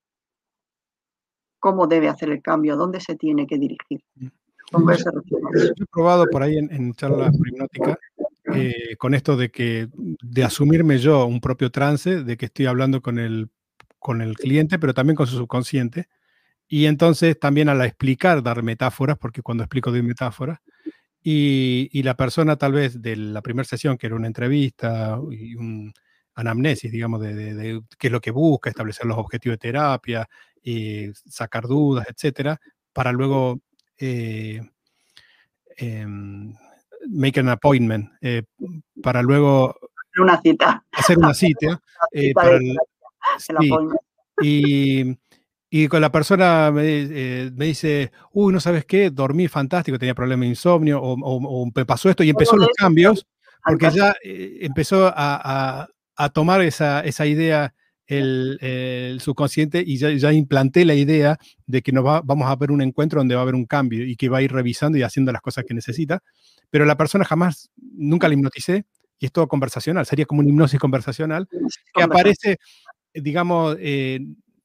cómo 1.59 1.87
debe 1.87 2.09
hacer 2.09 2.29
el 2.29 2.41
cambio, 2.41 2.75
dónde 2.75 2.99
se 2.99 3.15
tiene 3.15 3.45
que 3.47 3.57
dirigir. 3.57 4.01
Mm. 4.15 4.27
Yo 4.73 5.73
he 5.83 5.85
probado 5.91 6.25
por 6.27 6.43
ahí 6.43 6.57
en, 6.57 6.71
en 6.71 6.93
charlas 6.93 7.35
hipnóticas 7.35 7.97
eh, 8.53 8.95
con 8.97 9.13
esto 9.13 9.35
de 9.35 9.51
que 9.51 9.89
de 9.93 10.43
asumirme 10.43 10.97
yo 10.97 11.25
un 11.25 11.41
propio 11.41 11.71
trance, 11.71 12.23
de 12.23 12.37
que 12.37 12.45
estoy 12.45 12.65
hablando 12.65 13.01
con 13.01 13.19
el, 13.19 13.49
con 13.99 14.21
el 14.21 14.35
cliente, 14.35 14.79
pero 14.79 14.93
también 14.93 15.15
con 15.15 15.27
su 15.27 15.37
subconsciente. 15.37 16.07
Y 16.67 16.85
entonces 16.85 17.37
también 17.37 17.69
al 17.69 17.81
explicar, 17.81 18.41
dar 18.41 18.63
metáforas, 18.63 19.17
porque 19.17 19.41
cuando 19.41 19.63
explico 19.63 19.91
doy 19.91 20.03
metáforas, 20.03 20.59
y, 21.23 21.89
y, 21.91 22.01
la 22.01 22.15
persona 22.15 22.55
tal 22.55 22.73
vez 22.73 22.99
de 23.01 23.15
la 23.15 23.41
primera 23.41 23.67
sesión, 23.67 23.97
que 23.97 24.07
era 24.07 24.15
una 24.15 24.25
entrevista 24.25 25.19
y 25.29 25.53
un 25.55 25.93
anamnesis, 26.35 26.91
digamos, 26.91 27.21
de, 27.21 27.33
de, 27.53 27.81
qué 27.97 28.07
es 28.07 28.13
lo 28.13 28.21
que 28.21 28.31
busca, 28.31 28.69
establecer 28.69 29.05
los 29.05 29.17
objetivos 29.17 29.55
de 29.55 29.69
terapia, 29.69 30.27
y 30.63 31.11
sacar 31.13 31.67
dudas, 31.67 32.05
etcétera, 32.09 32.59
para 32.93 33.11
luego 33.11 33.59
eh, 33.97 34.61
em, 35.77 36.53
make 37.09 37.39
an 37.39 37.49
appointment, 37.49 38.11
eh, 38.21 38.43
para 39.01 39.21
luego 39.21 39.75
una 40.17 40.39
cita. 40.41 40.83
hacer 40.91 41.17
una 41.17 41.33
cita. 41.33 41.81
Eh, 42.13 42.33
y, 44.41 45.15
y, 45.69 45.87
con 45.87 46.01
la 46.01 46.11
persona 46.11 46.71
me, 46.71 47.05
dice, 47.51 48.11
uy, 48.31 48.51
no 48.51 48.59
sabes 48.59 48.85
qué, 48.85 49.11
dormí 49.11 49.47
fantástico, 49.47 49.99
tenía 49.99 50.15
problemas 50.15 50.41
de 50.41 50.47
insomnio, 50.47 50.99
o, 50.99 51.71
me 51.73 51.85
pasó 51.85 52.09
esto, 52.09 52.23
y 52.23 52.31
empezó 52.31 52.57
los 52.57 52.69
cambios, 52.75 53.27
porque 53.63 53.91
ya 53.91 54.15
empezó 54.23 55.05
a, 55.05 55.13
a, 55.15 55.87
tomar 56.29 56.61
esa, 56.61 57.01
esa 57.01 57.25
idea 57.25 57.73
el, 58.07 59.19
subconsciente 59.21 59.83
y 59.85 59.97
ya, 59.97 60.33
implanté 60.33 60.85
la 60.85 60.95
idea 60.95 61.37
de 61.65 61.81
que 61.81 61.91
nos 61.91 62.03
vamos 62.03 62.49
a 62.49 62.55
ver 62.55 62.71
un 62.71 62.81
encuentro 62.81 63.19
donde 63.19 63.35
va 63.35 63.41
a 63.41 63.43
haber 63.43 63.55
un 63.55 63.65
cambio 63.65 64.05
y 64.05 64.15
que 64.15 64.29
va 64.29 64.39
a 64.39 64.41
ir 64.41 64.51
revisando 64.51 64.97
y 64.97 65.03
haciendo 65.03 65.31
las 65.31 65.41
cosas 65.41 65.63
que 65.65 65.73
necesita, 65.73 66.21
pero 66.69 66.85
la 66.85 66.97
persona 66.97 67.25
jamás, 67.25 67.69
nunca 67.77 68.27
la 68.27 68.33
hipnoticé 68.33 68.85
y 69.19 69.25
es 69.25 69.31
todo 69.31 69.47
conversacional, 69.47 70.05
sería 70.05 70.25
como 70.25 70.41
una 70.41 70.49
hipnosis 70.49 70.79
conversacional 70.79 71.47
que 71.93 72.03
aparece, 72.03 72.57
digamos, 73.13 73.77
eh, 73.79 74.19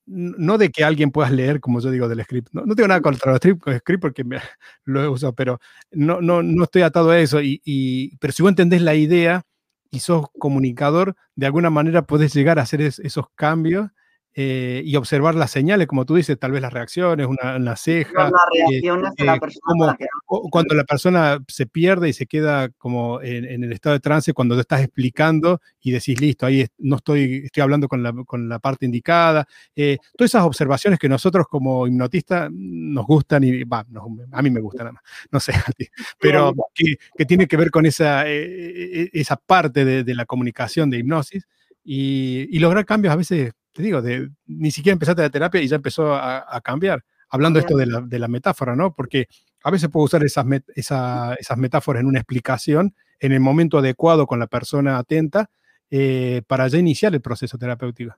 no 0.07 0.57
de 0.57 0.71
que 0.71 0.85
alguien 0.85 1.11
puedas 1.11 1.33
leer, 1.33 1.61
como 1.61 1.81
yo 1.81 1.91
digo, 1.91 2.09
del 2.09 2.23
script. 2.23 2.49
No, 2.53 2.63
tengo 2.77 2.89
nada 2.89 3.01
contra 3.01 3.33
el 3.33 3.39
script, 3.39 3.69
script 3.79 4.01
porque 4.01 4.25
lo 4.85 5.03
he 5.03 5.09
usado, 5.09 5.35
pero 5.35 5.59
no, 5.91 6.21
no, 6.21 6.43
no 6.43 6.65
estoy 6.65 6.83
atado 6.83 7.11
a 7.11 7.19
eso. 7.19 7.43
Y, 7.43 7.61
y, 7.65 8.17
pero 8.19 8.33
si 8.33 8.43
vos 8.43 8.51
entendés 8.51 8.83
la 8.83 8.95
idea, 8.95 9.43
y 9.91 10.01
sos 10.01 10.27
comunicador, 10.39 11.17
de 11.35 11.47
alguna 11.47 11.71
manera 11.71 12.07
puedes 12.07 12.35
llegar 12.35 12.59
a 12.59 12.63
hacer 12.63 12.81
esos 12.81 13.27
cambios 13.35 13.91
eh, 14.39 14.83
y 14.85 14.97
observar 14.97 15.35
las 15.35 15.51
señales, 15.51 15.87
como 15.87 16.05
tú 16.05 16.15
dices, 16.15 16.39
tal 16.39 16.53
vez 16.53 16.61
las 16.61 16.71
reacciones, 16.71 17.27
una, 17.27 17.75
ceja. 17.75 18.25
Las 18.25 18.33
eh, 18.53 18.65
reacciones 18.69 19.15
de 19.17 19.25
la 19.25 19.37
eh, 19.37 19.41
persona. 19.41 19.97
cuando 20.27 20.75
la 20.75 20.85
persona 20.85 21.39
se 21.49 21.65
pierde 21.65 22.11
y 22.11 22.13
se 22.13 22.27
queda 22.27 22.69
como 22.77 23.23
en, 23.23 23.65
el 23.65 23.73
estado 23.73 23.95
de 23.95 24.01
trance, 24.01 24.35
cuando 24.35 24.55
te 24.55 24.61
estás 24.61 24.83
explicando 24.83 25.63
y 25.81 25.91
decís, 25.91 26.21
listo, 26.21 26.45
ahí 26.45 26.67
no 26.77 26.97
estoy, 26.97 27.45
estoy 27.47 27.63
hablando 27.63 27.89
con 27.89 28.03
la, 28.03 28.13
con 28.27 28.47
la 28.47 28.59
parte 28.59 28.85
indicada. 28.85 29.49
todas 29.75 30.31
esas 30.31 30.45
observaciones 30.45 30.99
que 30.99 31.09
nosotros 31.09 31.47
como 31.49 31.87
hipnotistas 31.87 32.51
nos 32.53 33.07
gustan 33.07 33.43
y, 33.43 33.65
va, 33.65 33.87
a 34.33 34.43
mí 34.43 34.51
me 34.51 34.61
gustan 34.61 34.85
nada 34.85 34.93
más, 34.93 35.03
no 35.31 35.41
sé, 35.41 35.53
pero 36.21 36.53
que, 36.75 36.97
que 37.17 37.25
tiene 37.25 37.49
que 37.49 37.57
ver 37.57 37.71
con 37.71 37.87
esa, 37.87 38.25
esa 38.27 39.37
parte 39.37 39.87
de, 39.87 40.05
de 40.05 40.15
la 40.15 40.27
comunicación 40.27 40.91
de 40.91 40.99
hipnosis 40.99 41.49
y, 41.83 42.49
y 42.55 42.59
lograr 42.59 42.85
cambios 42.85 43.15
a 43.15 43.17
veces 43.17 43.55
te 43.77 43.83
digo, 43.83 44.01
de, 44.01 44.31
ni 44.47 44.71
siquiera 44.71 44.95
empezaste 44.95 45.21
la 45.21 45.29
terapia 45.29 45.61
y 45.61 45.69
ya 45.69 45.77
empezó 45.77 46.15
a, 46.15 46.61
cambiar. 46.63 47.05
Hablando 47.29 47.59
esto 47.59 47.77
de 47.77 47.87
la, 47.87 48.01
de 48.01 48.19
la, 48.19 48.29
metáfora, 48.29 48.75
¿no? 48.75 48.95
Porque 48.95 49.29
a 49.65 49.71
veces 49.71 49.91
puedo 49.91 50.05
usar 50.05 50.25
esas, 50.25 50.47
esas 50.75 51.59
metáforas 51.59 52.01
en 52.01 52.07
una 52.07 52.21
explicación 52.21 52.95
en 53.21 53.33
el 53.33 53.41
momento 53.41 53.79
adecuado 53.79 54.27
con 54.27 54.39
la 54.39 54.47
persona 54.47 54.97
atenta 54.97 55.51
eh, 55.91 56.41
para 56.47 56.69
ya 56.69 56.79
iniciar 56.79 57.15
el 57.15 57.21
proceso 57.21 57.59
terapéutico, 57.59 58.17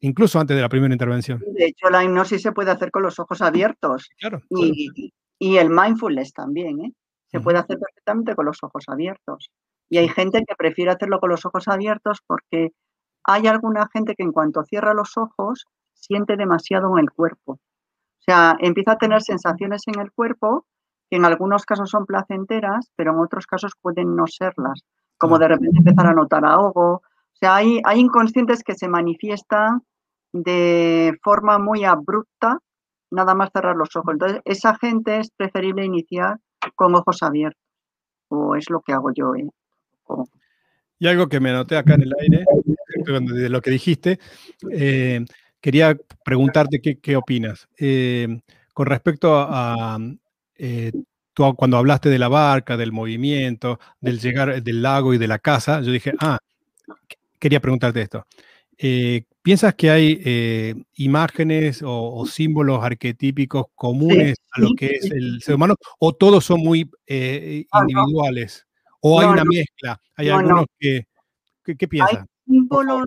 incluso 0.00 0.40
antes 0.40 0.56
de 0.56 0.62
la 0.62 0.70
primera 0.70 0.94
intervención. 0.94 1.42
De 1.46 1.66
hecho, 1.66 1.90
la 1.90 2.02
hipnosis 2.02 2.40
se 2.40 2.52
puede 2.52 2.70
hacer 2.70 2.90
con 2.90 3.02
los 3.02 3.18
ojos 3.18 3.42
abiertos. 3.42 4.08
Claro. 4.18 4.40
Y, 4.48 5.12
y 5.38 5.56
el 5.58 5.68
mindfulness 5.68 6.32
también, 6.32 6.80
¿eh? 6.80 6.92
Se 7.26 7.40
puede 7.40 7.58
hacer 7.58 7.78
perfectamente 7.78 8.34
con 8.34 8.46
los 8.46 8.62
ojos 8.62 8.84
abiertos. 8.86 9.50
Y 9.90 9.98
hay 9.98 10.08
gente 10.08 10.42
que 10.48 10.54
prefiere 10.56 10.92
hacerlo 10.92 11.20
con 11.20 11.28
los 11.28 11.44
ojos 11.44 11.68
abiertos 11.68 12.20
porque 12.26 12.70
hay 13.26 13.46
alguna 13.48 13.88
gente 13.92 14.14
que 14.14 14.22
en 14.22 14.32
cuanto 14.32 14.62
cierra 14.64 14.94
los 14.94 15.16
ojos 15.16 15.66
siente 15.94 16.36
demasiado 16.36 16.96
en 16.96 17.04
el 17.04 17.10
cuerpo. 17.10 17.52
O 17.52 18.22
sea, 18.22 18.56
empieza 18.60 18.92
a 18.92 18.98
tener 18.98 19.22
sensaciones 19.22 19.82
en 19.86 20.00
el 20.00 20.12
cuerpo 20.12 20.64
que 21.10 21.16
en 21.16 21.24
algunos 21.24 21.64
casos 21.64 21.90
son 21.90 22.06
placenteras, 22.06 22.90
pero 22.96 23.12
en 23.12 23.18
otros 23.20 23.46
casos 23.46 23.72
pueden 23.80 24.16
no 24.16 24.26
serlas, 24.26 24.82
como 25.18 25.38
de 25.38 25.48
repente 25.48 25.78
empezar 25.78 26.06
a 26.06 26.12
notar 26.12 26.44
ahogo. 26.44 26.94
O 26.94 27.38
sea, 27.38 27.56
hay, 27.56 27.80
hay 27.84 28.00
inconscientes 28.00 28.62
que 28.62 28.74
se 28.74 28.88
manifiestan 28.88 29.82
de 30.32 31.18
forma 31.22 31.58
muy 31.58 31.84
abrupta, 31.84 32.58
nada 33.10 33.34
más 33.34 33.50
cerrar 33.52 33.76
los 33.76 33.94
ojos. 33.96 34.12
Entonces, 34.12 34.40
esa 34.44 34.76
gente 34.76 35.18
es 35.18 35.30
preferible 35.30 35.84
iniciar 35.84 36.38
con 36.74 36.94
ojos 36.94 37.22
abiertos, 37.22 37.62
o 38.28 38.56
es 38.56 38.68
lo 38.70 38.80
que 38.80 38.92
hago 38.92 39.10
yo. 39.12 39.34
¿eh? 39.34 39.48
Y 40.98 41.06
algo 41.06 41.28
que 41.28 41.40
me 41.40 41.50
anoté 41.50 41.76
acá 41.76 41.94
en 41.94 42.02
el 42.02 42.12
aire, 42.20 42.44
de 43.04 43.48
lo 43.48 43.60
que 43.60 43.70
dijiste, 43.70 44.18
eh, 44.72 45.24
quería 45.60 45.96
preguntarte 46.24 46.80
qué, 46.80 47.16
opinas. 47.16 47.68
Eh, 47.78 48.40
con 48.72 48.86
respecto 48.86 49.36
a, 49.36 49.98
eh, 50.56 50.92
tú 51.34 51.54
cuando 51.54 51.76
hablaste 51.76 52.08
de 52.08 52.18
la 52.18 52.28
barca, 52.28 52.76
del 52.76 52.92
movimiento, 52.92 53.78
del 54.00 54.20
llegar 54.20 54.62
del 54.62 54.82
lago 54.82 55.12
y 55.14 55.18
de 55.18 55.28
la 55.28 55.38
casa, 55.38 55.80
yo 55.82 55.92
dije, 55.92 56.12
ah, 56.18 56.38
quería 57.38 57.60
preguntarte 57.60 58.02
esto. 58.02 58.26
¿Piensas 59.42 59.74
que 59.74 59.90
hay 59.90 60.84
imágenes 60.96 61.82
o, 61.84 62.26
símbolos 62.26 62.82
arquetípicos 62.82 63.66
comunes 63.74 64.38
a 64.52 64.60
lo 64.60 64.70
que 64.76 64.86
es 64.86 65.10
el 65.10 65.40
ser 65.42 65.54
humano 65.54 65.76
o 65.98 66.14
todos 66.14 66.44
son 66.44 66.60
muy 66.60 66.90
ah, 67.70 67.82
individuales? 67.82 68.65
¿O 69.08 69.20
hay 69.20 69.26
una 69.28 69.44
mezcla? 69.44 70.00
¿Hay 70.16 70.28
algunos 70.28 70.66
que... 70.78 71.02
¿Qué, 71.62 71.88
piensas? 71.88 72.18
Hay 72.18 72.24
símbolos, 72.44 73.06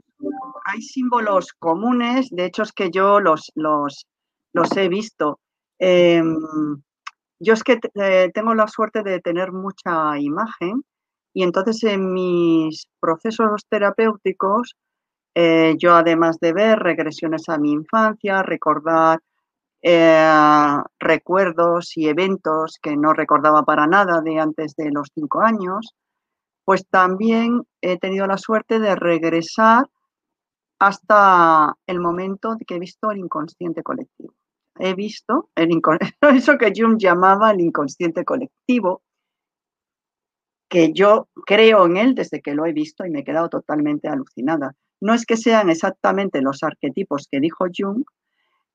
hay 0.66 0.82
símbolos 0.82 1.54
comunes, 1.60 2.30
de 2.30 2.45
hecho 2.45 2.64
es 2.64 2.72
que 2.72 2.89
yo 2.89 3.20
los, 3.20 3.52
los, 3.56 4.06
los 4.54 4.78
he 4.78 4.89
visto. 4.89 5.39
Em, 5.78 6.38
yo 7.39 7.54
es 7.54 7.64
que 7.64 7.80
eh, 7.95 8.32
tengo 8.34 8.54
la 8.54 8.68
suerte 8.68 9.04
de 9.04 9.20
tener 9.20 9.52
mucha 9.52 10.18
imagen 10.18 10.84
y 11.34 11.43
entonces 11.43 11.84
en 11.84 12.14
mis 12.14 12.88
procesos 13.00 13.66
terapéuticos, 13.70 14.76
eh, 15.36 15.76
yo 15.78 15.95
además 15.95 16.38
de 16.39 16.54
ver 16.54 16.80
regresiones 16.80 17.47
a 17.47 17.58
mi 17.58 17.72
infancia, 17.72 18.43
recordar 18.43 19.20
eh, 19.82 20.77
recuerdos 20.99 21.95
y 21.95 22.09
eventos 22.09 22.80
que 22.82 22.97
no 22.97 23.13
recordaba 23.13 23.63
para 23.63 23.88
nada 23.88 24.21
de 24.21 24.39
antes 24.39 24.75
de 24.75 24.91
los 24.91 25.09
cinco 25.13 25.41
años, 25.41 25.95
pues 26.65 26.86
también 26.88 27.63
he 27.82 27.97
tenido 27.97 28.27
la 28.27 28.38
suerte 28.38 28.80
de 28.80 28.95
regresar 28.95 29.89
hasta 30.80 31.75
el 31.88 31.99
momento 31.99 32.57
que 32.65 32.75
he 32.75 32.80
visto 32.80 33.11
el 33.11 33.19
inconsciente 33.19 33.84
colectivo. 33.84 34.34
He 34.77 34.93
visto 34.93 35.49
el 35.55 35.69
eso 36.36 36.57
que 36.57 36.71
Jung 36.75 36.97
llamaba 36.97 37.51
el 37.51 37.61
inconsciente 37.61 38.23
colectivo, 38.23 39.01
que 40.69 40.93
yo 40.93 41.27
creo 41.45 41.86
en 41.86 41.97
él 41.97 42.15
desde 42.15 42.41
que 42.41 42.53
lo 42.53 42.65
he 42.65 42.71
visto 42.71 43.05
y 43.05 43.09
me 43.09 43.19
he 43.19 43.23
quedado 43.23 43.49
totalmente 43.49 44.07
alucinada. 44.07 44.75
No 45.01 45.13
es 45.13 45.25
que 45.25 45.38
sean 45.38 45.69
exactamente 45.69 46.41
los 46.41 46.63
arquetipos 46.63 47.27
que 47.30 47.39
dijo 47.39 47.65
Jung, 47.75 48.03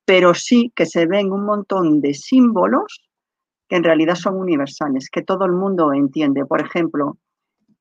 pero 0.05 0.33
sí 0.33 0.71
que 0.75 0.85
se 0.85 1.07
ven 1.07 1.31
un 1.31 1.45
montón 1.45 2.01
de 2.01 2.13
símbolos 2.13 3.01
que 3.69 3.77
en 3.77 3.83
realidad 3.83 4.15
son 4.15 4.37
universales, 4.37 5.09
que 5.11 5.23
todo 5.23 5.45
el 5.45 5.53
mundo 5.53 5.93
entiende. 5.93 6.45
Por 6.45 6.61
ejemplo, 6.61 7.17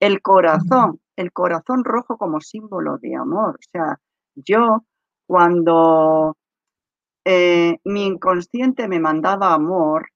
el 0.01 0.22
corazón, 0.22 1.01
el 1.16 1.33
corazón 1.33 1.85
rojo 1.85 2.16
como 2.18 2.41
símbolo 2.41 2.99
de 2.99 3.16
amor. 3.16 3.57
O 3.57 3.68
sea, 3.72 3.99
Yo, 4.37 4.85
cuando 5.27 6.37
eh, 7.25 7.79
mi 7.85 8.07
inconsciente 8.07 8.89
me 8.89 9.01
mandaba 9.01 9.55
amor 9.55 10.09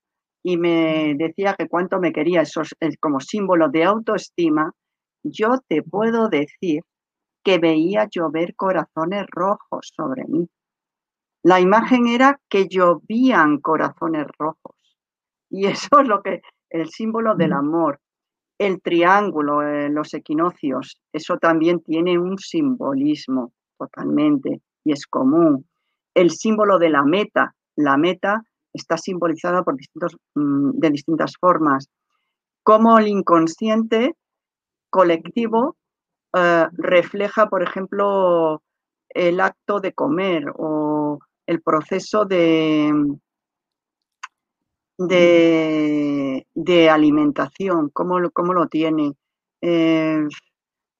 y 0.42 0.56
me 0.58 1.14
decía 1.16 1.54
que 1.58 1.68
cuánto 1.68 2.00
me 2.00 2.12
quería, 2.12 2.42
eso 2.42 2.62
como 3.00 3.20
símbolo 3.20 3.68
de 3.68 3.84
autoestima, 3.84 4.72
yo 5.22 5.58
te 5.68 5.82
puedo 5.82 6.28
decir 6.28 6.82
que 7.44 7.58
veía 7.58 8.08
llover 8.10 8.54
corazones 8.56 9.26
rojos 9.30 9.92
sobre 9.96 10.24
mí. 10.26 10.48
La 11.42 11.60
imagen 11.60 12.08
era 12.08 12.40
que 12.48 12.66
llovían 12.68 13.58
corazones 13.58 14.26
rojos. 14.38 14.76
Y 15.50 15.66
eso 15.66 16.00
es 16.00 16.08
lo 16.08 16.22
que, 16.22 16.42
el 16.70 16.88
símbolo 16.88 17.34
del 17.36 17.52
amor. 17.52 18.00
El 18.58 18.82
triángulo, 18.82 19.62
eh, 19.62 19.88
los 19.88 20.12
equinoccios, 20.14 21.00
eso 21.12 21.36
también 21.36 21.80
tiene 21.80 22.18
un 22.18 22.38
simbolismo 22.38 23.52
totalmente 23.78 24.60
y 24.84 24.92
es 24.92 25.06
común. 25.06 25.68
El 26.12 26.30
símbolo 26.30 26.78
de 26.78 26.90
la 26.90 27.04
meta, 27.04 27.54
la 27.76 27.96
meta 27.96 28.42
está 28.72 28.98
simbolizada 28.98 29.62
por 29.62 29.76
distintos, 29.76 30.16
mm, 30.34 30.70
de 30.72 30.90
distintas 30.90 31.34
formas. 31.38 31.88
Como 32.64 32.98
el 32.98 33.06
inconsciente 33.06 34.16
colectivo 34.90 35.76
eh, 36.36 36.66
refleja, 36.72 37.48
por 37.48 37.62
ejemplo, 37.62 38.62
el 39.10 39.40
acto 39.40 39.80
de 39.80 39.92
comer 39.92 40.52
o 40.56 41.18
el 41.48 41.62
proceso 41.62 42.26
de, 42.26 42.92
de, 44.98 46.90
alimentación, 46.90 47.88
cómo, 47.88 48.20
lo 48.20 48.68
tiene, 48.68 49.14
eh, 49.62 50.28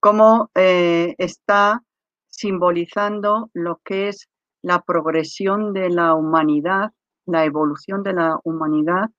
cómo 0.00 0.50
eh, 0.54 1.14
está 1.18 1.82
simbolizando 2.28 3.50
lo 3.52 3.82
que 3.84 4.08
es 4.08 4.26
la 4.62 4.80
progresión 4.80 5.74
de 5.74 5.90
la 5.90 6.14
humanidad, 6.14 6.92
la 7.26 7.44
evolución 7.44 8.02
de 8.02 8.14
la 8.14 8.38
humanidad 8.42 9.10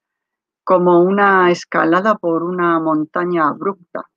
como 0.64 1.00
una 1.00 1.52
escalada 1.52 2.16
por 2.16 2.42
una 2.42 2.80
montaña 2.80 3.50
abrupta, 3.50 4.10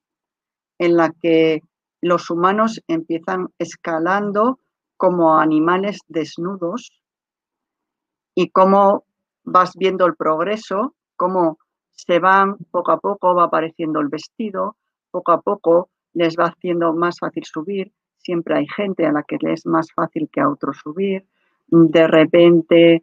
en 0.78 0.96
la 0.96 1.12
que 1.12 1.60
los 2.00 2.30
humanos 2.30 2.80
empiezan 2.88 3.48
escalando 3.58 4.60
como 4.96 5.38
animales 5.38 6.00
desnudos 6.08 7.01
y 8.34 8.50
cómo 8.50 9.04
vas 9.44 9.72
viendo 9.76 10.06
el 10.06 10.14
progreso, 10.16 10.94
cómo 11.16 11.58
se 11.90 12.18
van 12.18 12.56
poco 12.70 12.92
a 12.92 12.98
poco, 12.98 13.34
va 13.34 13.44
apareciendo 13.44 14.00
el 14.00 14.08
vestido, 14.08 14.76
poco 15.10 15.32
a 15.32 15.40
poco 15.40 15.90
les 16.14 16.36
va 16.36 16.46
haciendo 16.46 16.92
más 16.92 17.18
fácil 17.18 17.44
subir, 17.44 17.92
siempre 18.18 18.56
hay 18.56 18.66
gente 18.68 19.06
a 19.06 19.12
la 19.12 19.22
que 19.22 19.38
le 19.40 19.52
es 19.52 19.66
más 19.66 19.88
fácil 19.94 20.28
que 20.30 20.40
a 20.40 20.48
otros 20.48 20.78
subir, 20.78 21.26
de 21.68 22.06
repente 22.06 23.02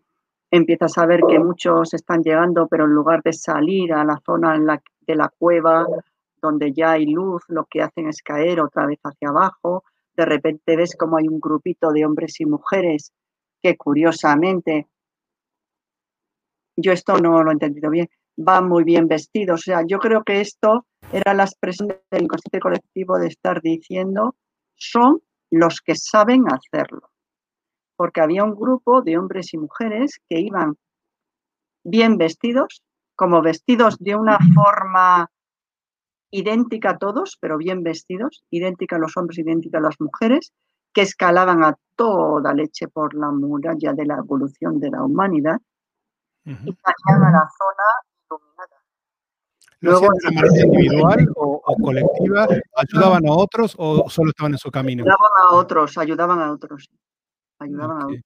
empiezas 0.52 0.98
a 0.98 1.06
ver 1.06 1.22
que 1.28 1.40
muchos 1.40 1.94
están 1.94 2.22
llegando, 2.22 2.68
pero 2.68 2.86
en 2.86 2.92
lugar 2.92 3.22
de 3.24 3.34
salir 3.34 3.94
a 3.94 4.04
la 4.04 4.20
zona 4.26 4.58
de 5.08 5.16
la 5.16 5.30
cueva 5.30 5.86
donde 6.42 6.72
ya 6.72 6.92
hay 6.92 7.06
luz, 7.06 7.44
lo 7.48 7.66
que 7.66 7.82
hacen 7.82 8.08
es 8.08 8.22
caer 8.22 8.62
otra 8.62 8.86
vez 8.86 9.00
hacia 9.04 9.30
abajo, 9.30 9.84
de 10.16 10.26
repente 10.26 10.76
ves 10.76 10.96
como 10.96 11.18
hay 11.18 11.28
un 11.28 11.40
grupito 11.40 11.92
de 11.92 12.06
hombres 12.06 12.40
y 12.40 12.46
mujeres 12.46 13.12
que 13.62 13.76
curiosamente 13.76 14.88
yo 16.82 16.92
esto 16.92 17.18
no 17.18 17.44
lo 17.44 17.50
he 17.50 17.54
entendido 17.54 17.90
bien, 17.90 18.10
van 18.38 18.68
muy 18.68 18.84
bien 18.84 19.08
vestidos. 19.08 19.62
O 19.62 19.64
sea, 19.64 19.84
yo 19.86 20.00
creo 20.00 20.24
que 20.24 20.42
esto 20.42 20.86
era 21.12 21.34
la 21.34 21.44
expresión 21.44 21.90
del 21.90 22.24
inconsciente 22.24 22.60
colectivo 22.60 23.18
de 23.20 23.28
estar 23.28 23.62
diciendo, 23.62 24.36
son 24.76 25.22
los 25.52 25.82
que 25.82 25.96
saben 25.96 26.46
hacerlo. 26.48 27.10
Porque 27.96 28.22
había 28.22 28.44
un 28.44 28.56
grupo 28.56 29.02
de 29.02 29.18
hombres 29.18 29.54
y 29.54 29.58
mujeres 29.58 30.20
que 30.30 30.40
iban 30.40 30.76
bien 31.84 32.18
vestidos, 32.18 32.84
como 33.16 33.42
vestidos 33.42 33.98
de 34.00 34.16
una 34.16 34.38
forma 34.56 35.30
idéntica 36.32 36.92
a 36.92 36.98
todos, 36.98 37.38
pero 37.42 37.58
bien 37.58 37.84
vestidos, 37.84 38.44
idéntica 38.50 38.96
a 38.96 39.00
los 39.00 39.18
hombres, 39.18 39.40
idéntica 39.40 39.80
a 39.80 39.82
las 39.82 40.00
mujeres, 40.00 40.54
que 40.94 41.02
escalaban 41.02 41.64
a 41.64 41.76
toda 41.96 42.54
leche 42.54 42.88
por 42.88 43.14
la 43.14 43.32
muralla 43.32 43.94
de 43.94 44.06
la 44.06 44.18
evolución 44.18 44.80
de 44.80 44.92
la 44.92 45.04
humanidad 45.04 45.60
y 46.46 46.54
salían 46.54 47.24
a 47.24 47.32
la 47.32 47.50
zona 47.58 47.88
iluminada. 48.26 48.80
Luego, 49.82 50.08
de 50.14 50.36
manera 50.36 50.66
individual 50.66 51.32
o, 51.36 51.76
colectiva? 51.82 52.48
¿Ayudaban 52.76 53.28
a 53.28 53.32
otros 53.32 53.76
o 53.78 54.10
solo 54.10 54.32
estaban 54.32 54.54
en 54.54 54.58
su 54.58 54.72
camino? 54.72 55.04
Ayudaban 55.04 55.32
a 55.44 55.56
otros, 55.56 55.98
ayudaban 55.98 56.40
a 56.40 56.52
otros. 56.52 56.90
Ayudaban 57.60 58.02
a 58.02 58.06
otros. 58.06 58.22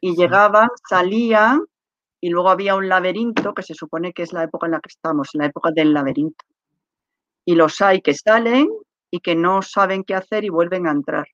Y 0.00 0.16
llegaban, 0.16 0.68
salían 0.88 1.64
y 2.20 2.28
luego 2.28 2.50
había 2.50 2.76
un 2.76 2.88
laberinto 2.88 3.54
que 3.54 3.62
se 3.62 3.74
supone 3.74 4.12
que 4.12 4.22
es 4.22 4.32
la 4.32 4.44
época 4.44 4.66
en 4.66 4.72
la 4.72 4.80
que 4.80 4.88
estamos, 4.88 5.30
la 5.32 5.46
época 5.46 5.70
del 5.70 5.94
laberinto. 5.94 6.44
Y 7.46 7.54
los 7.54 7.80
hay 7.80 8.02
que 8.02 8.14
salen 8.14 8.68
y 9.10 9.20
que 9.20 9.34
no 9.34 9.62
saben 9.62 10.04
qué 10.04 10.14
hacer 10.14 10.44
y 10.44 10.50
vuelven 10.50 10.86
a 10.86 10.92
entrar. 10.92 11.26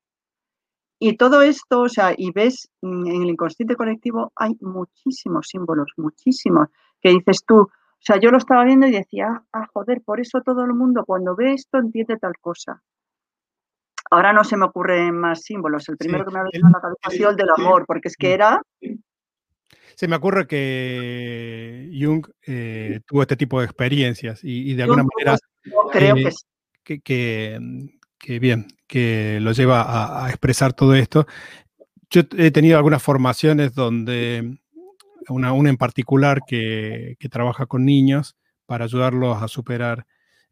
Y 0.99 1.17
todo 1.17 1.43
esto, 1.43 1.83
o 1.83 1.89
sea, 1.89 2.15
y 2.17 2.31
ves 2.33 2.71
mm, 2.81 3.07
en 3.07 3.23
el 3.23 3.31
inconsciente 3.31 3.77
colectivo 3.77 4.33
hay 4.37 4.57
muchísimos 4.61 5.49
símbolos, 5.49 5.93
muchísimos, 5.97 6.69
que 7.01 7.11
dices 7.11 7.45
tú, 7.47 7.61
o 7.61 8.03
sea, 8.07 8.19
yo 8.19 8.31
lo 8.31 8.39
estaba 8.39 8.65
viendo 8.65 8.87
y 8.87 8.93
decía, 8.93 9.43
ah, 9.53 9.67
joder, 9.73 10.01
por 10.03 10.21
eso 10.21 10.41
todo 10.41 10.65
el 10.65 10.73
mundo 10.73 11.05
cuando 11.05 11.35
ve 11.35 11.53
esto 11.53 11.79
entiende 11.79 12.17
tal 12.17 12.35
cosa. 12.41 12.83
Ahora 14.11 14.33
no 14.33 14.45
se 14.45 14.57
me 14.57 14.67
ocurren 14.67 15.17
más 15.17 15.43
símbolos. 15.43 15.89
El 15.89 15.97
primero 15.97 16.25
que 16.25 16.31
me 16.31 16.39
ha 16.39 16.45
venido 16.45 16.69
a 16.69 16.71
la 16.71 16.81
cabeza 16.81 17.01
ha 17.03 17.11
sido 17.11 17.31
el 17.31 17.37
del 17.37 17.51
amor, 17.51 17.85
porque 17.87 18.09
es 18.09 18.17
que 18.17 18.33
era. 18.33 18.63
Se 19.97 20.07
me 20.07 20.17
ocurre 20.17 20.47
que 20.47 21.91
Jung 22.01 22.25
eh, 22.47 23.01
tuvo 23.07 23.23
este 23.23 23.37
tipo 23.37 23.59
de 23.59 23.65
experiencias 23.65 24.41
y, 24.45 24.75
de 24.75 24.83
alguna 24.85 25.03
manera. 25.03 25.37
creo 25.91 26.17
eh, 26.17 26.31
que, 26.85 27.01
que, 27.01 27.01
que 27.01 27.59
bien, 28.41 28.67
que 28.87 29.39
lo 29.41 29.53
lleva 29.53 30.25
a, 30.25 30.29
expresar 30.29 30.73
todo 30.73 30.95
esto. 30.95 31.27
Yo 32.11 32.23
he 32.37 32.51
tenido 32.51 32.77
algunas 32.77 33.03
formaciones 33.03 33.75
donde, 33.75 34.59
una, 35.29 35.53
una 35.53 35.71
en 35.71 35.77
particular 35.77 36.41
que, 36.47 37.17
trabaja 37.31 37.67
con 37.67 37.85
niños 37.85 38.37
para 38.67 38.85
ayudarlos 38.85 39.43
a 39.43 39.49
superar 39.49 40.07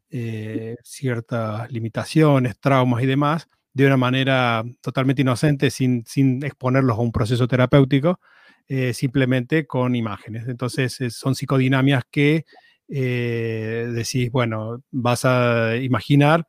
eh, 0.09 0.75
ciertas 0.83 1.71
limitaciones, 1.71 2.59
traumas 2.59 3.03
y 3.03 3.05
demás, 3.05 3.49
de 3.73 3.85
una 3.85 3.97
manera 3.97 4.63
totalmente 4.81 5.21
inocente, 5.21 5.69
sin, 5.69 6.05
sin 6.05 6.43
exponerlos 6.43 6.97
a 6.97 7.01
un 7.01 7.11
proceso 7.11 7.47
terapéutico, 7.47 8.19
eh, 8.67 8.93
simplemente 8.93 9.67
con 9.67 9.95
imágenes. 9.95 10.47
Entonces, 10.47 10.97
son 11.09 11.35
psicodinamias 11.35 12.03
que 12.09 12.45
eh, 12.87 13.87
decís, 13.93 14.31
bueno, 14.31 14.83
vas 14.91 15.25
a 15.25 15.75
imaginar 15.77 16.47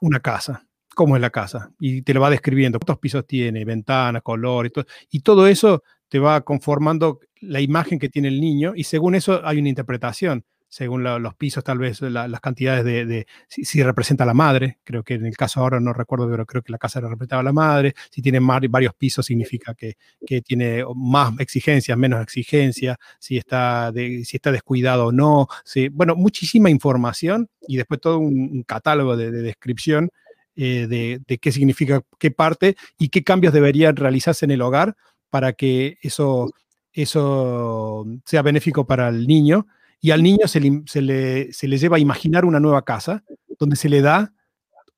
una 0.00 0.20
casa, 0.20 0.66
cómo 0.94 1.16
es 1.16 1.22
la 1.22 1.30
casa, 1.30 1.70
y 1.78 2.02
te 2.02 2.14
lo 2.14 2.20
va 2.20 2.30
describiendo, 2.30 2.78
cuántos 2.78 2.98
pisos 2.98 3.26
tiene, 3.26 3.64
ventanas, 3.64 4.22
color, 4.22 4.66
y 4.66 4.70
todo, 4.70 4.86
y 5.10 5.20
todo 5.20 5.46
eso 5.46 5.82
te 6.08 6.18
va 6.18 6.40
conformando 6.42 7.20
la 7.40 7.60
imagen 7.60 7.98
que 7.98 8.08
tiene 8.08 8.28
el 8.28 8.40
niño, 8.40 8.72
y 8.74 8.84
según 8.84 9.14
eso 9.14 9.40
hay 9.44 9.58
una 9.58 9.68
interpretación, 9.68 10.44
según 10.68 11.02
los 11.02 11.34
pisos, 11.34 11.64
tal 11.64 11.78
vez 11.78 12.00
las 12.02 12.40
cantidades 12.40 12.84
de, 12.84 13.26
si, 13.48 13.82
representa 13.82 14.26
la 14.26 14.34
madre, 14.34 14.78
creo 14.84 15.02
que 15.02 15.14
en 15.14 15.26
el 15.26 15.36
caso 15.36 15.60
ahora 15.60 15.80
no 15.80 15.92
recuerdo, 15.92 16.28
pero 16.30 16.44
creo 16.44 16.62
que 16.62 16.72
la 16.72 16.78
casa 16.78 17.00
representaba 17.00 17.40
a 17.40 17.44
la 17.44 17.52
madre, 17.52 17.94
si 18.10 18.20
tiene 18.20 18.38
varios 18.40 18.94
pisos 18.94 19.24
significa 19.24 19.74
que, 19.74 19.96
que, 20.26 20.42
tiene 20.42 20.84
más 20.94 21.32
exigencias, 21.40 21.96
menos 21.96 22.22
exigencias, 22.22 22.98
si 23.18 23.38
está, 23.38 23.92
si 23.94 24.36
está 24.36 24.52
descuidado 24.52 25.06
o 25.06 25.12
no, 25.12 25.48
bueno, 25.92 26.14
muchísima 26.14 26.68
información 26.68 27.48
y 27.66 27.76
después 27.76 28.00
todo 28.00 28.18
un, 28.18 28.62
catálogo 28.64 29.16
de, 29.16 29.30
descripción 29.30 30.10
eh, 30.56 30.86
de, 30.88 31.20
de 31.26 31.38
qué 31.38 31.52
significa 31.52 32.02
qué 32.18 32.30
parte 32.30 32.76
y 32.98 33.08
qué 33.08 33.22
cambios 33.24 33.54
deberían 33.54 33.96
realizarse 33.96 34.44
en 34.44 34.50
el 34.50 34.62
hogar 34.62 34.96
para 35.30 35.52
que 35.54 35.98
eso, 36.02 36.50
eso 36.92 38.04
sea 38.24 38.42
benéfico 38.42 38.86
para 38.86 39.08
el 39.08 39.26
niño 39.26 39.66
y 40.00 40.10
al 40.12 40.22
niño 40.22 40.46
se 40.46 40.60
le, 40.60 41.50
lleva 41.50 41.96
a 41.96 42.00
imaginar 42.00 42.44
una 42.44 42.60
nueva 42.60 42.84
casa 42.84 43.24
donde 43.58 43.76
se 43.76 43.88
le 43.88 44.00
da 44.00 44.32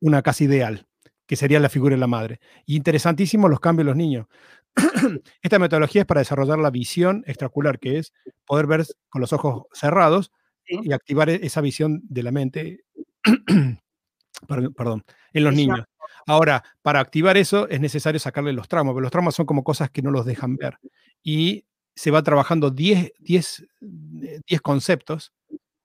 una 0.01 0.22
casa 0.22 0.44
ideal, 0.44 0.86
que 1.26 1.36
sería 1.36 1.61
la 1.61 1.68
figura 1.68 1.94
de 1.94 2.01
la 2.01 2.07
madre. 2.07 2.40
Y 2.66 2.76
interesantísimo 2.76 3.48
los 3.48 3.61
cambios 3.61 3.86
de 3.86 3.90
los 3.90 3.96
niños. 3.96 4.26
Esta 5.42 5.59
metodología 5.59 6.03
es 6.03 6.07
para 6.07 6.20
desarrollar 6.20 6.59
la 6.59 6.70
visión 6.70 7.24
extracular, 7.26 7.78
que 7.78 7.98
es 7.98 8.12
poder 8.46 8.66
ver 8.66 8.84
con 9.09 9.20
los 9.20 9.32
ojos 9.32 9.64
cerrados 9.72 10.32
y 10.66 10.92
activar 10.92 11.30
e-, 11.30 11.40
esa 11.42 11.61
visión 11.61 12.03
de 12.05 12.22
la 12.22 12.30
mente, 12.30 12.84
perdón, 14.76 15.05
en 15.32 15.44
los 15.44 15.55
niños. 15.55 15.80
Ahora, 16.26 16.62
para 16.82 17.01
activar 17.01 17.36
eso 17.36 17.68
es 17.68 17.80
necesario 17.80 18.20
sacarle 18.20 18.53
los 18.53 18.68
tramos, 18.68 18.92
porque 18.92 19.03
los 19.03 19.11
tramos 19.11 19.34
son 19.34 19.46
como 19.46 19.64
cosas 19.64 19.90
que 19.90 20.03
no 20.03 20.11
los 20.11 20.26
dejan 20.26 20.57
ver. 20.57 20.78
Y 21.22 21.64
se 21.95 22.11
va 22.11 22.22
trabajando 22.22 22.70
10, 22.70 23.12
10, 23.18 23.66
10 23.80 24.61
conceptos 24.61 25.32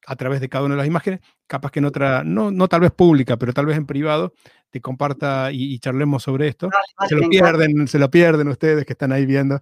a 0.08 0.16
través 0.16 0.39
de 0.39 0.49
cada 0.49 0.66
una 0.66 0.76
de 0.76 0.80
las 0.80 0.88
imágenes, 0.88 1.20
capaz 1.47 1.72
que 1.72 1.80
en 1.80 1.86
otra, 1.86 2.24
no, 2.24 2.51
no 2.51 2.68
tal 2.68 2.82
vez 2.82 2.91
pública, 2.91 3.38
pero 3.38 3.53
tal 3.53 3.66
vez 3.66 3.78
en 3.78 3.86
privado, 3.86 4.34
te 4.70 4.82
comparta 4.82 5.51
y, 5.51 5.80
charlemos 5.80 6.24
sobre 6.24 6.47
esto. 6.47 6.70
se 7.08 7.16
lo 7.16 7.28
pierden, 7.30 7.88
se 7.88 7.97
lo 7.97 8.10
pierden 8.12 8.47
ustedes 8.49 8.86
que 8.86 8.93
están 8.93 9.12
ahí 9.12 9.26
viendo. 9.26 9.60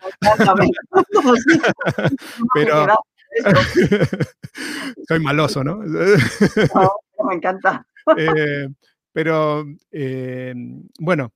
pero 2.53 2.87
soy 5.07 5.19
maloso, 5.19 5.63
¿no? 5.63 5.77
me 7.29 7.35
encanta. 7.35 7.85
Eh, 8.17 8.67
pero 9.11 9.65
eh, 9.91 10.53
bueno, 10.99 11.31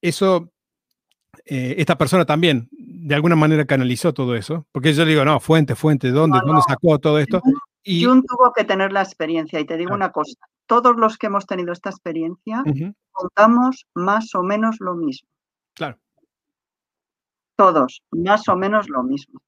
eso, 0.00 0.52
eh, 1.46 1.76
esta 1.78 1.96
persona 1.96 2.24
también 2.24 2.68
de 3.02 3.14
alguna 3.14 3.36
manera 3.36 3.64
canalizó 3.64 4.14
todo 4.14 4.34
eso, 4.36 4.66
porque 4.72 4.92
yo 4.92 5.04
digo, 5.04 5.24
no, 5.24 5.40
fuente, 5.40 5.74
fuente, 5.74 6.10
¿dónde, 6.10 6.38
¿dónde 6.44 6.62
sacó 6.66 6.98
todo 6.98 7.18
esto? 7.18 7.40
Y 7.82 8.04
Jun 8.04 8.24
tuvo 8.24 8.52
que 8.52 8.64
tener 8.64 8.92
la 8.92 9.02
experiencia 9.02 9.58
y 9.58 9.64
te 9.64 9.76
digo 9.76 9.94
una 9.94 10.12
cosa, 10.12 10.38
todos 10.66 10.96
los 10.96 11.18
que 11.18 11.26
hemos 11.26 11.46
tenido 11.46 11.72
esta 11.72 11.90
experiencia 11.90 12.62
contamos 13.10 13.86
más 13.94 14.34
o 14.34 14.42
menos 14.42 14.76
lo 14.80 14.94
mismo. 14.94 15.28
Claro. 15.74 15.98
Todos, 17.56 18.02
más 18.12 18.48
o 18.48 18.56
menos 18.56 18.88
lo 18.88 19.02
mismo. 19.02 19.40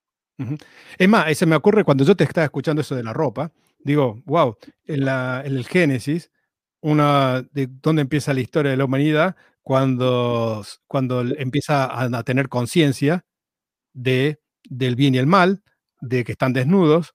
Es 0.99 1.09
más, 1.09 1.37
se 1.37 1.47
me 1.47 1.55
ocurre 1.55 1.85
cuando 1.85 2.05
yo 2.05 2.17
te 2.17 2.25
estaba 2.25 2.45
escuchando 2.45 2.83
eso 2.83 2.97
de 2.97 3.05
la 3.05 3.13
ropa, 3.13 3.53
digo, 3.79 4.21
wow, 4.25 4.57
en, 4.85 5.05
la, 5.05 5.43
en 5.45 5.57
el 5.57 5.65
Génesis, 5.65 6.33
una 6.81 7.43
de 7.53 7.69
dónde 7.71 8.03
empieza 8.03 8.35
la 8.35 8.41
historia 8.41 8.73
de 8.73 8.77
la 8.77 8.85
humanidad, 8.85 9.37
cuando, 9.63 10.65
cuando 10.87 11.23
empieza 11.23 11.89
a, 11.91 12.23
tener 12.23 12.49
conciencia 12.49 13.25
de, 13.95 14.41
del 14.69 14.97
bien 14.97 15.15
y 15.15 15.19
el 15.19 15.27
mal, 15.27 15.63
de 16.01 16.25
que 16.25 16.33
están 16.33 16.53
desnudos. 16.53 17.15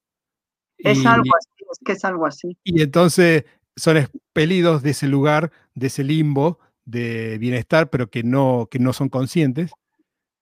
Es 0.77 1.05
algo 1.05 1.31
así, 1.37 1.65
es 1.71 1.79
que 1.85 1.91
es 1.91 2.05
algo 2.05 2.25
así. 2.25 2.57
Y 2.63 2.81
entonces 2.81 3.45
son 3.75 3.97
expelidos 3.97 4.81
de 4.81 4.91
ese 4.91 5.07
lugar, 5.07 5.51
de 5.75 5.87
ese 5.87 6.03
limbo 6.03 6.59
de 6.85 7.37
bienestar, 7.37 7.89
pero 7.89 8.09
que 8.09 8.23
no, 8.23 8.67
que 8.71 8.79
no 8.79 8.93
son 8.93 9.09
conscientes. 9.09 9.71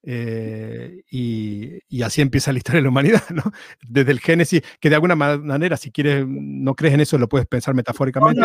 Eh, 0.04 1.04
y, 1.12 2.02
así 2.02 2.22
empieza 2.22 2.54
la 2.54 2.60
historia 2.60 2.78
de 2.78 2.84
la 2.84 2.90
humanidad, 2.90 3.24
¿no? 3.30 3.44
Desde 3.86 4.12
el 4.12 4.20
Génesis, 4.20 4.62
que 4.80 4.90
de 4.90 4.96
alguna 4.96 5.16
manera, 5.16 5.76
si 5.76 5.92
quieres, 5.92 6.26
no 6.26 6.76
crees 6.76 6.94
en 6.94 7.02
eso, 7.02 7.18
lo 7.18 7.28
puedes 7.28 7.48
pensar 7.48 7.74
metafóricamente. 7.74 8.42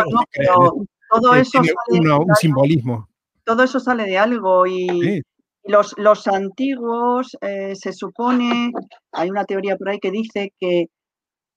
todo 1.09 1.35
eso 1.35 1.61
sale 1.63 2.11
un 2.11 2.35
simbolismo. 2.35 3.09
Todo 3.45 3.63
eso 3.63 3.79
sale 3.79 4.05
de 4.05 4.17
algo 4.17 4.65
y, 4.67 5.21
los, 5.65 5.95
los, 5.97 6.27
antiguos 6.27 7.37
eh, 7.41 7.75
se 7.75 7.93
supone, 7.93 8.71
hay 9.11 9.29
una 9.29 9.45
teoría 9.45 9.77
por 9.77 9.89
ahí 9.89 9.99
que 9.99 10.11
dice 10.11 10.53
que 10.59 10.87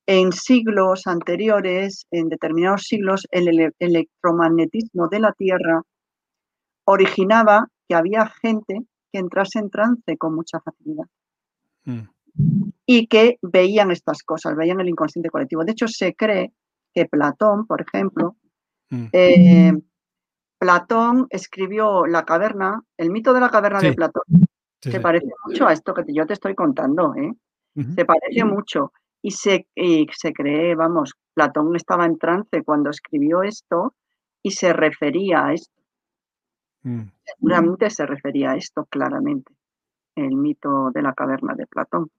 en 0.07 0.33
siglos 0.33 1.07
anteriores, 1.07 2.07
en 2.13 2.29
determinados 2.29 2.83
siglos, 2.83 3.27
el 3.31 3.73
electromagnetismo 3.79 5.09
de 5.09 5.21
la 5.21 5.33
Tierra 5.33 5.83
originaba 6.85 7.67
que 7.89 7.97
había 7.97 8.31
gente 8.41 8.83
que 9.13 9.19
entrase 9.19 9.59
en 9.59 9.71
trance 9.71 10.17
con 10.17 10.35
mucha 10.35 10.61
facilidad. 10.61 11.07
Mm. 11.85 12.09
Y 12.87 13.07
que 13.09 13.39
veían 13.43 13.91
estas 13.91 14.23
cosas, 14.23 14.55
veían 14.55 14.81
el 14.81 14.89
inconsciente 14.89 15.31
colectivo. 15.31 15.65
De 15.65 15.73
hecho, 15.73 15.89
se 15.89 16.15
cree 16.15 16.53
que 16.95 17.07
Platón, 17.07 17.67
por 17.67 17.83
ejemplo, 17.83 18.37
mm. 18.91 19.07
eh, 19.13 19.73
Platón 20.59 21.27
escribió 21.31 22.07
La 22.07 22.25
caverna, 22.25 22.83
el 22.97 23.11
mito 23.11 23.33
de 23.33 23.41
la 23.41 23.51
caverna 23.51 23.81
de 23.81 23.93
Platón. 23.93 24.25
se 24.81 25.01
parece 25.01 25.29
mucho 25.45 25.67
a 25.67 25.73
esto 25.73 25.95
que 25.95 26.05
yo 26.09 26.27
te 26.27 26.35
estoy 26.35 26.55
contando, 26.55 27.15
¿eh? 27.15 27.33
Se 27.95 28.05
parece 28.05 28.45
mucho. 28.45 28.93
Y 29.21 29.33
se, 29.33 29.67
y 29.75 30.07
se 30.13 30.33
cree, 30.33 30.75
vamos, 30.75 31.15
Platón 31.35 31.75
estaba 31.77 32.07
en 32.07 32.17
trance 32.17 32.63
cuando 32.63 32.91
escribió 32.91 33.43
esto 33.43 33.95
y 34.43 34.53
se 34.53 34.73
refería 34.73 35.47
a 35.47 35.53
esto. 35.53 35.83
Mm. 36.83 37.03
Seguramente 37.25 37.91
se 37.91 38.07
refería 38.07 38.53
a 38.53 38.57
esto 38.57 38.87
claramente, 38.87 39.53
el 40.15 40.37
mito 40.37 40.91
de 40.95 41.03
la 41.03 41.13
caverna 41.13 41.55
de 41.55 41.67
Platón. 41.67 42.11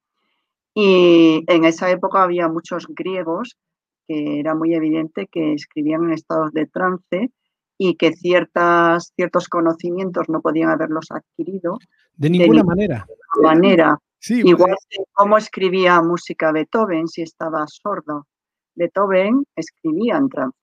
Y 0.76 1.44
en 1.48 1.66
esa 1.66 1.90
época 1.90 2.22
había 2.22 2.50
muchos 2.50 2.86
griegos 2.88 3.58
que 4.08 4.40
era 4.40 4.54
muy 4.54 4.76
evidente 4.76 5.28
que 5.28 5.54
escribían 5.54 6.04
en 6.04 6.14
estados 6.14 6.52
de 6.54 6.68
trance 6.68 7.32
y 7.78 7.96
que 7.96 8.14
ciertas, 8.14 9.12
ciertos 9.16 9.48
conocimientos 9.48 10.28
no 10.30 10.42
podían 10.42 10.70
haberlos 10.70 11.08
adquirido. 11.12 11.78
De 12.16 12.30
ninguna 12.30 12.64
manera. 12.64 13.06
manera. 13.42 13.98
Igual 14.30 14.76
que 14.90 14.98
cómo 15.14 15.38
escribía 15.38 16.02
música 16.02 16.52
Beethoven 16.52 17.08
si 17.08 17.22
estaba 17.22 17.66
sordo. 17.68 18.28
Beethoven 18.76 19.44
escribía 19.56 20.18
en 20.18 20.30
trance. 20.30 20.58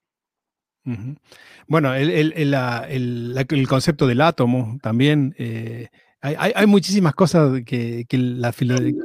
Bueno, 1.67 1.95
el, 1.95 3.67
concepto 3.69 4.07
del 4.07 4.21
átomo 4.21 4.79
también. 4.83 5.35
Eh, 5.39 5.89
hay, 6.21 6.67
muchísimas 6.67 7.15
cosas 7.15 7.63
que, 7.65 8.07
la, 8.11 8.53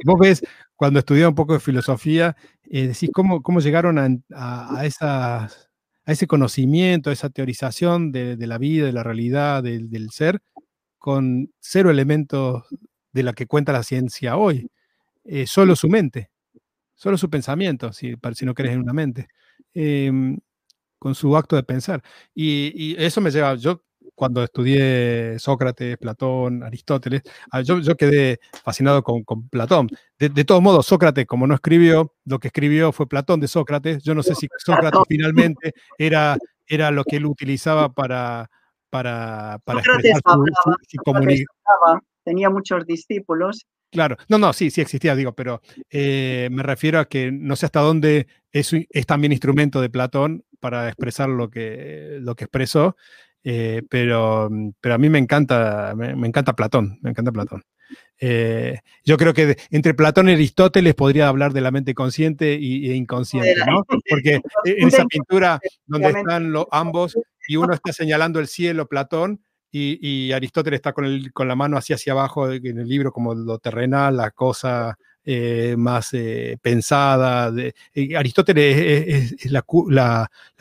vos 0.04 0.18
ves 0.18 0.42
cuando 0.74 0.98
estudias 0.98 1.28
un 1.28 1.34
poco 1.34 1.52
de 1.52 1.60
filosofía, 1.60 2.36
eh, 2.64 2.88
decís 2.88 3.10
cómo, 3.12 3.42
cómo 3.42 3.60
llegaron 3.60 3.98
a, 3.98 4.08
a, 4.34 5.48
ese 6.12 6.26
conocimiento, 6.26 7.10
a 7.10 7.12
esa 7.12 7.30
teorización 7.30 8.12
de, 8.12 8.36
la 8.46 8.58
vida, 8.58 8.86
de 8.86 8.92
la 8.92 9.02
realidad, 9.02 9.62
del 9.62 10.10
ser, 10.10 10.40
con 10.98 11.52
cero 11.60 11.90
elementos 11.90 12.64
de 13.12 13.22
la 13.22 13.32
que 13.32 13.46
cuenta 13.46 13.72
la 13.72 13.82
ciencia 13.82 14.36
hoy. 14.36 14.70
Eh, 15.24 15.46
solo 15.46 15.76
su 15.76 15.88
mente, 15.88 16.30
solo 16.94 17.18
su 17.18 17.30
pensamiento, 17.30 17.92
si, 17.92 18.14
si 18.34 18.44
no 18.44 18.54
crees 18.54 18.74
en 18.74 18.80
una 18.80 18.92
mente. 18.92 19.28
Em, 19.74 20.38
con 20.98 21.14
su 21.14 21.36
acto 21.36 21.56
de 21.56 21.62
pensar. 21.62 22.02
Y, 22.34 22.94
eso 23.02 23.20
me 23.20 23.30
lleva, 23.30 23.54
yo 23.56 23.82
cuando 24.20 24.44
estudié 24.44 25.38
Sócrates, 25.38 25.96
Platón, 25.96 26.62
Aristóteles, 26.62 27.22
ah, 27.50 27.62
yo, 27.62 27.78
yo 27.78 27.96
quedé 27.96 28.38
fascinado 28.62 29.02
con, 29.02 29.48
Platón. 29.48 29.88
De, 30.18 30.44
todos 30.44 30.60
modos, 30.60 30.84
Sócrates, 30.84 31.24
como 31.24 31.46
no 31.46 31.54
escribió, 31.54 32.12
lo 32.26 32.38
que 32.38 32.48
escribió 32.48 32.92
fue 32.92 33.08
Platón 33.08 33.40
de 33.40 33.48
Sócrates. 33.48 34.02
Yo 34.02 34.14
no 34.14 34.22
sé 34.22 34.34
si 34.34 34.46
Sócrates 34.58 35.00
finalmente 35.08 35.72
era, 35.96 36.36
era 36.66 36.90
lo 36.90 37.02
que 37.04 37.16
él 37.16 37.24
utilizaba 37.24 37.94
para, 37.94 38.50
para, 38.90 39.58
para 39.64 39.80
expresar 39.80 40.20
su, 40.22 41.98
tenía 42.22 42.50
muchos 42.50 42.84
discípulos 42.84 43.66
Claro, 43.90 44.18
no, 44.28 44.38
no, 44.38 44.52
sí, 44.52 44.70
sí 44.70 44.80
existía, 44.80 45.16
digo, 45.16 45.32
pero 45.32 45.62
eh, 45.90 46.48
me 46.52 46.62
refiero 46.62 47.00
a 47.00 47.06
que 47.06 47.32
no 47.32 47.56
sé 47.56 47.66
hasta 47.66 47.80
dónde 47.80 48.28
es, 48.52 48.72
es 48.72 49.06
también 49.06 49.32
instrumento 49.32 49.80
de 49.80 49.90
Platón 49.90 50.44
para 50.60 50.86
expresar 50.86 51.28
lo 51.28 51.50
que, 51.50 52.18
lo 52.20 52.36
que 52.36 52.44
expresó, 52.44 52.96
eh, 53.44 53.82
pero, 53.88 54.50
pero 54.80 54.94
a 54.94 54.98
mí 54.98 55.08
me 55.08 55.18
encanta, 55.18 55.94
me, 55.96 56.26
encanta 56.26 56.54
Platón, 56.54 56.98
me 57.02 57.10
encanta 57.10 57.32
Platón. 57.32 57.62
Eh, 58.18 58.78
yo 59.04 59.16
creo 59.16 59.32
que 59.32 59.56
entre 59.70 59.94
Platón 59.94 60.28
y 60.28 60.32
Aristóteles 60.32 60.94
podría 60.94 61.28
hablar 61.28 61.52
de 61.52 61.62
la 61.62 61.70
mente 61.70 61.94
consciente 61.94 62.58
y, 62.60 62.90
e 62.90 62.94
inconsciente, 62.94 63.54
¿no? 63.66 63.84
Porque 64.08 64.40
en 64.64 64.88
esa 64.88 65.04
pintura 65.06 65.58
donde 65.86 66.10
están 66.10 66.52
los, 66.52 66.66
ambos 66.70 67.16
y 67.48 67.56
uno 67.56 67.72
está 67.74 67.92
señalando 67.92 68.38
el 68.38 68.46
cielo, 68.46 68.86
Platón, 68.86 69.42
y, 69.72 70.32
Aristóteles 70.32 70.78
está 70.78 70.92
con, 70.92 71.04
el, 71.04 71.32
con 71.32 71.48
la 71.48 71.54
mano 71.54 71.76
así 71.76 71.92
hacia 71.92 72.12
abajo 72.12 72.50
en 72.50 72.78
el 72.78 72.88
libro 72.88 73.12
como 73.12 73.34
lo 73.34 73.58
terrenal, 73.58 74.16
la 74.16 74.30
cosa 74.32 74.98
eh, 75.24 75.74
más 75.76 76.12
eh, 76.12 76.58
pensada. 76.60 77.50
De, 77.50 77.74
eh, 77.94 78.16
Aristóteles 78.16 79.36
es, 79.42 79.50
la, 79.50 79.62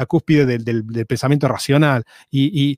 cúspide 0.08 0.46
del, 0.46 1.06
pensamiento 1.08 1.48
racional 1.48 2.04
y, 2.30 2.78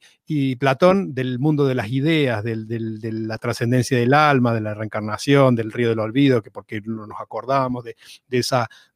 Platón 0.59 1.13
del 1.13 1.39
mundo 1.39 1.65
de 1.65 1.75
las 1.75 1.89
ideas, 1.89 2.41
de 2.43 3.11
la 3.11 3.38
trascendencia 3.38 3.97
del 3.97 4.13
alma, 4.13 4.53
de 4.53 4.61
la 4.61 4.73
reencarnación, 4.73 5.55
del 5.55 5.73
río 5.73 5.89
del 5.89 5.99
olvido, 5.99 6.41
que 6.41 6.51
porque 6.51 6.79
no 6.86 7.05
nos 7.05 7.19
acordamos 7.19 7.84
de, 7.84 7.97
de, 8.29 8.41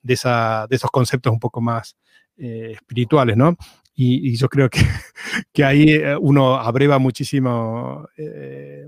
de 0.01 0.13
esos 0.13 0.91
conceptos 0.91 1.33
un 1.33 1.39
poco 1.39 1.59
más 1.59 1.97
espirituales, 2.38 3.36
¿no? 3.36 3.57
Y, 3.95 4.36
yo 4.36 4.49
creo 4.49 4.69
que, 4.69 4.79
que, 5.53 5.63
ahí 5.63 5.89
eh, 5.89 6.17
uno 6.17 6.55
abreva 6.55 6.99
muchísimo, 6.99 8.07
eh, 8.17 8.88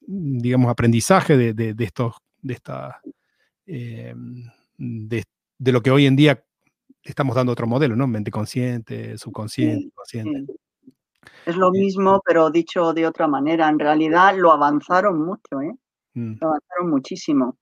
digamos, 0.00 0.70
aprendizaje 0.70 1.36
de, 1.36 1.54
de, 1.54 1.84
estos, 1.84 2.16
de, 2.42 2.54
esta, 2.54 3.00
eh, 3.66 4.14
de, 4.78 5.24
de, 5.58 5.72
lo 5.72 5.82
que 5.82 5.90
hoy 5.90 6.06
en 6.06 6.16
día 6.16 6.44
estamos 7.02 7.34
dando 7.34 7.52
otro 7.52 7.66
modelo, 7.66 7.96
¿no? 7.96 8.06
Mente 8.06 8.30
consciente, 8.30 9.18
subconsciente, 9.18 9.90
consciente. 9.94 10.52
Es 11.46 11.56
lo 11.56 11.70
mismo, 11.70 12.20
pero 12.24 12.50
dicho 12.50 12.92
de 12.92 13.06
otra 13.06 13.26
manera. 13.26 13.68
En 13.68 13.78
realidad 13.78 14.36
lo 14.36 14.52
avanzaron 14.52 15.24
mucho, 15.24 15.60
¿eh? 15.60 15.74
Mm. 16.14 16.34
Lo 16.40 16.48
avanzaron 16.48 16.90
muchísimo. 16.90 17.56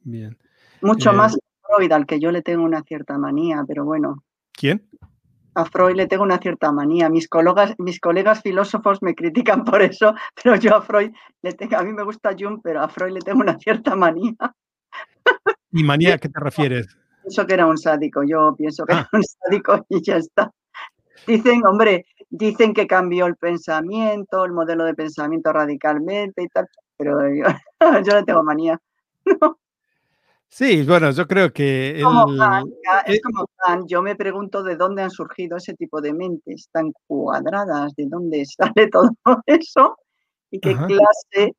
Bien. 0.00 0.36
Mucho 0.82 1.12
más 1.12 1.34
que 1.34 1.40
Freud, 1.62 1.92
al 1.92 2.06
que 2.06 2.18
yo 2.18 2.30
le 2.32 2.42
tengo 2.42 2.64
una 2.64 2.82
cierta 2.82 3.18
manía, 3.18 3.64
pero 3.66 3.84
bueno. 3.84 4.24
¿Quién? 4.52 4.88
A 5.54 5.64
Freud 5.64 5.96
le 5.96 6.06
tengo 6.06 6.22
una 6.22 6.38
cierta 6.38 6.72
manía. 6.72 7.08
Mis 7.08 7.28
colegas, 7.28 7.74
mis 7.78 8.00
colegas 8.00 8.42
filósofos 8.42 9.02
me 9.02 9.14
critican 9.14 9.64
por 9.64 9.82
eso, 9.82 10.14
pero 10.42 10.56
yo 10.56 10.76
a 10.76 10.82
Freud 10.82 11.12
le 11.42 11.52
tengo, 11.52 11.76
a 11.76 11.82
mí 11.82 11.92
me 11.92 12.04
gusta 12.04 12.34
Jung, 12.38 12.60
pero 12.62 12.80
a 12.80 12.88
Freud 12.88 13.12
le 13.12 13.20
tengo 13.20 13.40
una 13.40 13.58
cierta 13.58 13.96
manía. 13.96 14.34
¿Y 15.72 15.84
manía 15.84 16.14
a 16.14 16.18
qué 16.18 16.28
te 16.28 16.40
refieres? 16.40 16.96
pienso 17.22 17.46
que 17.46 17.54
era 17.54 17.66
un 17.66 17.78
sádico, 17.78 18.22
yo 18.24 18.54
pienso 18.56 18.84
que 18.84 18.92
era 18.92 19.02
ah. 19.02 19.08
un 19.12 19.22
sádico 19.22 19.84
y 19.88 20.02
ya 20.02 20.16
está. 20.16 20.50
Dicen, 21.26 21.64
hombre, 21.66 22.06
dicen 22.30 22.72
que 22.72 22.86
cambió 22.86 23.26
el 23.26 23.36
pensamiento, 23.36 24.44
el 24.44 24.52
modelo 24.52 24.84
de 24.84 24.94
pensamiento 24.94 25.52
radicalmente 25.52 26.42
y 26.42 26.48
tal, 26.48 26.66
pero 26.96 27.20
yo, 27.32 27.44
yo 28.04 28.14
le 28.14 28.24
tengo 28.24 28.42
manía. 28.42 28.80
Sí, 30.52 30.82
bueno, 30.84 31.12
yo 31.12 31.28
creo 31.28 31.52
que... 31.52 31.90
es 31.90 32.00
eh 32.00 33.20
como 33.22 33.86
yo 33.86 34.02
me 34.02 34.16
pregunto 34.16 34.64
de 34.64 34.76
dónde 34.76 35.02
han 35.02 35.10
surgido 35.10 35.56
ese 35.56 35.74
tipo 35.74 36.00
de 36.00 36.12
mentes 36.12 36.68
tan 36.72 36.92
cuadradas, 37.06 37.94
de 37.94 38.06
dónde 38.06 38.44
sale 38.76 38.88
todo 38.88 39.10
eso 39.46 39.96
y 40.50 40.58
qué 40.58 40.74
clase 40.74 41.54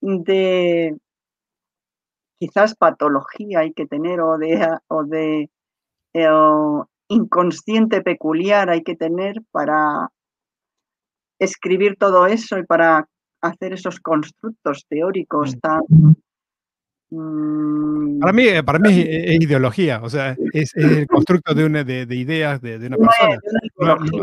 de 0.00 0.96
quizás 2.38 2.76
patología 2.76 3.60
hay 3.60 3.72
que 3.72 3.86
tener 3.86 4.20
o 4.20 4.38
de, 4.38 4.78
o 4.88 5.04
de 5.04 5.50
eh, 6.14 6.28
inconsciente 7.08 8.00
peculiar 8.02 8.70
hay 8.70 8.82
que 8.84 8.94
tener 8.94 9.42
para 9.50 10.08
escribir 11.40 11.96
todo 11.98 12.26
eso 12.26 12.58
y 12.58 12.64
para 12.64 13.08
hacer 13.40 13.72
esos 13.72 13.98
constructos 13.98 14.86
teóricos 14.88 15.56
mm. 15.56 15.58
tan 15.58 15.80
para 17.08 18.32
mí, 18.32 18.48
eh, 18.48 18.64
para 18.64 18.80
mí 18.80 19.04
es, 19.06 19.40
ideología, 19.40 20.00
o 20.02 20.10
sea, 20.10 20.36
es, 20.52 20.74
el 20.74 21.06
constructo 21.06 21.54
de, 21.54 21.64
una, 21.64 21.84
de, 21.84 22.02
ideas 22.16 22.60
de, 22.60 22.78
una 22.78 22.96
persona. 22.96 23.38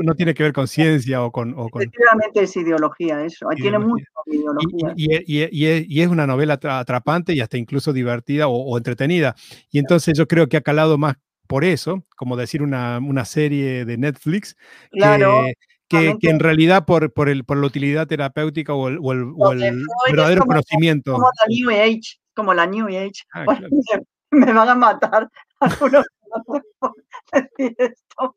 No, 0.04 0.16
tiene 0.16 0.34
que 0.34 0.44
ver 0.44 0.52
con 0.52 0.68
ciencia 0.68 1.24
o 1.24 1.32
con... 1.32 1.54
O 1.56 1.68
Efectivamente 1.68 2.44
es 2.44 2.58
ideología 2.58 3.24
eso, 3.24 3.48
tiene 3.56 3.80
mucho 3.80 4.06
ideología. 4.26 4.94
Y, 5.26 6.02
es, 6.02 6.08
una 6.10 6.28
novela 6.28 6.60
atrapante 6.62 7.34
y 7.34 7.40
hasta 7.40 7.58
incluso 7.58 7.94
divertida 7.94 8.48
o, 8.50 8.78
entretenida. 8.78 9.36
Y 9.72 9.80
entonces 9.80 10.18
yo 10.18 10.28
creo 10.28 10.50
que 10.50 10.58
ha 10.58 10.62
calado 10.62 10.98
más 10.98 11.16
por 11.48 11.64
eso, 11.64 12.04
como 12.18 12.36
decir 12.36 12.62
una, 12.62 13.00
una 13.00 13.24
serie 13.24 13.86
de 13.86 13.98
Netflix, 13.98 14.58
claro. 14.92 15.46
Que, 15.88 16.16
que, 16.20 16.30
en 16.30 16.40
realidad 16.40 16.86
por, 16.86 17.14
por, 17.14 17.30
el, 17.30 17.44
por 17.44 17.58
la 17.58 17.68
utilidad 17.68 18.08
terapéutica 18.08 18.74
o 18.74 18.88
el, 18.88 18.98
o 19.00 19.12
el, 19.52 19.84
verdadero 20.10 20.44
conocimiento. 20.46 21.14
Como 21.14 21.26
la 21.26 21.46
New 21.48 21.70
Age 21.70 22.23
como 22.34 22.54
la 22.54 22.66
New 22.66 22.88
Age. 22.88 23.24
Ah, 23.34 23.46
me, 24.32 24.54
van 24.54 24.70
a 24.70 24.76
matar 24.76 25.30
algunos 25.60 26.06
decir 27.32 27.76
esto, 27.78 28.36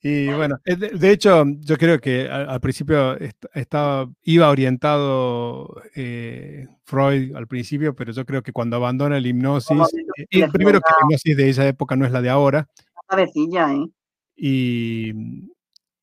Y 0.00 0.28
bueno, 0.28 0.58
de, 0.64 1.10
hecho, 1.10 1.44
yo 1.60 1.76
creo 1.76 1.98
que 1.98 2.28
al, 2.28 2.60
principio 2.60 3.16
estaba, 3.54 4.08
iba 4.22 4.50
orientado 4.50 5.82
eh, 5.94 6.68
Freud 6.84 7.34
al 7.34 7.46
principio, 7.48 7.94
pero 7.94 8.12
yo 8.12 8.24
creo 8.24 8.42
que 8.42 8.52
cuando 8.52 8.76
abandona 8.76 9.16
el 9.16 9.26
hipnosis, 9.26 9.78
eh, 10.30 10.48
primero 10.52 10.80
que 10.80 10.90
la 10.90 11.06
hipnosis 11.06 11.36
de 11.36 11.48
esa 11.48 11.66
época 11.66 11.96
no 11.96 12.04
es 12.06 12.12
la 12.12 12.20
de 12.20 12.30
ahora. 12.30 12.68
Cabecilla, 13.08 13.72
¿eh? 13.72 13.86
Y, 14.36 15.12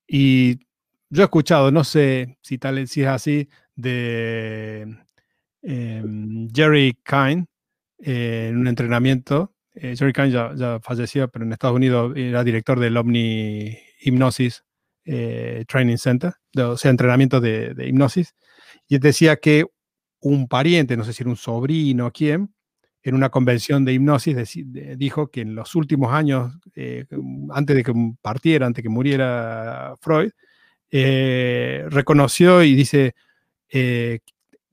y 0.07 0.59
yo 1.09 1.23
he 1.23 1.25
escuchado, 1.25 1.71
no 1.71 1.83
sé 1.83 2.37
si 2.41 2.57
tal 2.57 2.87
si 2.87 3.03
es 3.03 3.07
así, 3.07 3.49
de 3.75 4.97
Em, 5.61 6.49
Jerry 6.53 6.97
Kine 7.03 7.45
eh, 7.99 8.47
en 8.49 8.57
un 8.57 8.67
entrenamiento. 8.67 9.53
Eh, 9.73 9.95
Jerry 9.95 10.13
Kine 10.13 10.31
ya, 10.31 10.79
falleció, 10.81 11.29
pero 11.29 11.45
en 11.45 11.53
Estados 11.53 11.75
Unidos 11.75 12.13
era 12.15 12.43
director 12.43 12.79
del 12.79 12.97
Omni 12.97 13.77
Hipnosis 14.01 14.63
eh, 15.05 15.63
Training 15.67 15.97
Center, 15.97 16.33
o 16.57 16.77
sea, 16.77 16.91
entrenamiento 16.91 17.39
de, 17.39 17.75
hipnosis. 17.87 18.35
Y 18.87 18.97
decía 18.99 19.37
que 19.37 19.65
un 20.19 20.47
pariente, 20.47 20.97
no 20.97 21.03
sé 21.03 21.13
si 21.13 21.23
era 21.23 21.29
un 21.29 21.37
sobrino 21.37 22.07
o 22.07 22.11
quién, 22.11 22.53
en 23.03 23.15
una 23.15 23.29
convención 23.29 23.83
de 23.83 23.93
hipnosis 23.93 24.35
dijo 24.97 25.31
que 25.31 25.41
en 25.41 25.55
los 25.55 25.73
últimos 25.73 26.13
años, 26.13 26.53
antes 27.49 27.75
de 27.75 27.83
que 27.83 27.93
partiera, 28.21 28.67
antes 28.67 28.83
de 28.83 28.83
que 28.83 28.89
muriera 28.89 29.95
Freud, 30.01 30.31
reconoció 30.91 32.61
y 32.61 32.75
dice 32.75 33.15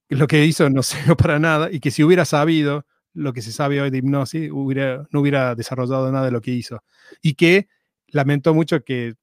lo 0.09 0.27
que 0.27 0.45
hizo 0.45 0.69
no 0.71 0.83
sirvió 0.83 1.17
para 1.17 1.39
nada 1.39 1.71
y 1.71 1.81
que 1.81 1.91
si 1.91 2.03
hubiera 2.03 2.25
sabido 2.25 2.87
lo 3.15 3.33
que 3.33 3.43
se 3.43 3.53
sabe 3.53 3.81
hoy 3.81 3.91
de 3.91 3.99
hipnosis, 3.99 4.51
hubiera, 4.53 5.07
no 5.11 5.21
hubiera 5.21 5.55
desarrollado 5.55 6.11
nada 6.13 6.27
de 6.27 6.31
lo 6.31 6.41
que 6.41 6.53
hizo. 6.53 6.83
Y 7.21 7.35
que 7.35 7.69
lamentó 8.09 8.55
mucho 8.55 8.85
que, 8.85 9.15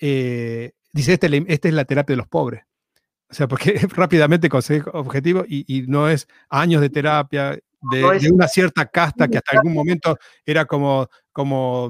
eh, 0.00 0.72
dice, 0.92 1.12
este, 1.14 1.44
esta 1.46 1.68
es 1.68 1.74
la 1.74 1.84
terapia 1.84 2.14
de 2.14 2.16
los 2.18 2.26
pobres. 2.26 2.64
O 3.30 3.34
sea, 3.34 3.46
porque 3.46 3.74
rápidamente 3.96 4.48
consigue 4.48 4.84
objetivo 4.92 5.44
y, 5.46 5.64
y, 5.66 5.86
no 5.86 6.08
es 6.08 6.26
años 6.48 6.80
de 6.80 6.90
terapia, 6.90 7.58
de, 7.90 8.30
una 8.30 8.48
cierta 8.48 8.86
casta 8.86 9.28
que 9.28 9.38
hasta 9.38 9.56
algún 9.56 9.74
momento 9.74 10.18
era 10.44 10.64
como, 10.66 11.08
como, 11.32 11.88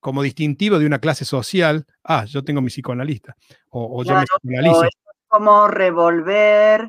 como 0.00 0.22
distintivo 0.22 0.78
de 0.78 0.86
una 0.86 0.98
clase 0.98 1.24
social. 1.24 1.86
Ah, 2.04 2.24
yo 2.24 2.42
tengo 2.44 2.60
mi 2.60 2.68
psicoanalista. 2.68 3.36
O, 3.70 4.02
yo 4.04 4.14
me 4.14 4.24
psicoanalizo. 4.24 4.88
como 5.28 5.68
revolver 5.68 6.88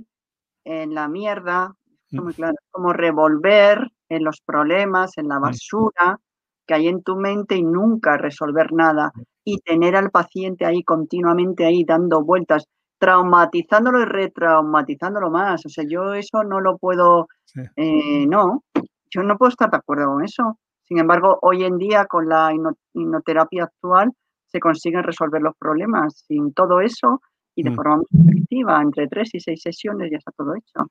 en 0.66 0.94
la 0.94 1.08
mierda, 1.08 1.74
mm. 2.12 2.22
muy 2.22 2.34
claro, 2.34 2.56
como 2.72 2.94
revolver 2.94 3.92
en 4.10 4.24
los 4.24 4.42
problemas, 4.42 5.18
en 5.18 5.28
la 5.28 5.40
mm. 5.40 5.42
basura 5.42 6.20
que 6.66 6.74
hay 6.74 6.88
en 6.88 7.04
tu 7.04 7.18
mente 7.18 7.56
y 7.56 7.64
nunca 7.64 8.18
resolver 8.18 8.72
nada 8.72 9.12
mm. 9.14 9.22
y 9.44 9.60
tener 9.60 9.96
al 9.96 10.12
paciente 10.12 10.66
ahí 10.66 10.84
continuamente 10.84 11.66
ahí 11.66 11.84
dando 11.84 12.24
vueltas, 12.24 12.66
traumatizándolo 12.98 14.02
y 14.02 14.06
retraumatizándolo 14.06 15.30
más. 15.30 15.66
O 15.66 15.70
sea, 15.70 15.84
yo 15.88 16.14
eso 16.14 16.44
no 16.44 16.62
lo 16.62 16.78
puedo, 16.78 17.28
eh, 17.76 18.26
no, 18.28 18.64
yo 19.10 19.24
no 19.24 19.38
puedo 19.38 19.50
estar 19.50 19.70
de 19.70 19.78
acuerdo 19.78 20.08
con 20.08 20.24
eso. 20.24 20.58
Sin 20.84 21.00
embargo, 21.00 21.40
hoy 21.42 21.64
en 21.64 21.78
día 21.78 22.06
con 22.06 22.28
la 22.28 22.52
hipnoterapia 22.94 23.66
actual 23.66 24.12
se 24.48 24.60
consiguen 24.60 25.04
resolver 25.04 25.42
los 25.42 25.56
problemas. 25.58 26.24
Sin 26.28 26.54
todo 26.54 26.82
eso, 26.82 27.22
y 27.56 27.64
de 27.64 27.70
mm. 27.70 27.76
forma 27.76 28.02
muy 28.10 28.32
efectiva, 28.32 28.82
entre 28.82 29.08
tres 29.08 29.30
y 29.34 29.40
seis 29.40 29.62
sesiones 29.62 30.12
ya 30.12 30.18
está 30.18 30.32
todo 30.32 30.54
hecho. 30.56 30.88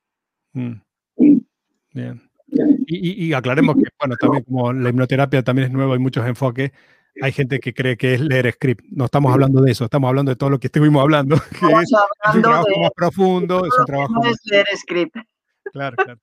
Mm. 0.52 0.80
Bien. 1.92 2.22
Y, 2.86 3.32
aclaremos 3.32 3.76
que, 3.76 3.84
bueno, 3.98 4.16
también 4.16 4.44
como 4.44 4.72
la 4.72 4.90
hipnoterapia 4.90 5.42
también 5.42 5.68
es 5.68 5.72
nueva, 5.72 5.94
hay 5.94 6.00
muchos 6.00 6.26
enfoques. 6.26 6.72
Hay 7.20 7.32
gente 7.32 7.60
que 7.60 7.74
cree 7.74 7.96
que 7.96 8.14
es 8.14 8.20
leer 8.20 8.52
script. 8.52 8.84
No 8.90 9.06
estamos 9.06 9.32
hablando 9.32 9.60
de 9.60 9.70
eso, 9.72 9.84
estamos 9.84 10.08
hablando 10.08 10.30
de 10.30 10.36
todo 10.36 10.50
lo 10.50 10.58
que 10.58 10.68
estuvimos 10.68 11.02
hablando. 11.02 11.36
Que 11.60 11.66
es, 11.66 11.92
un 12.34 12.42
trabajo 12.42 12.80
más 12.80 12.90
profundo, 12.94 13.66
es 13.66 13.72
un 13.78 13.84
trabajo. 13.86 14.14
No 14.14 14.30
es 14.30 14.38
leer 14.44 14.66
script. 14.76 15.16
Claro, 15.72 15.96
claro 15.96 16.20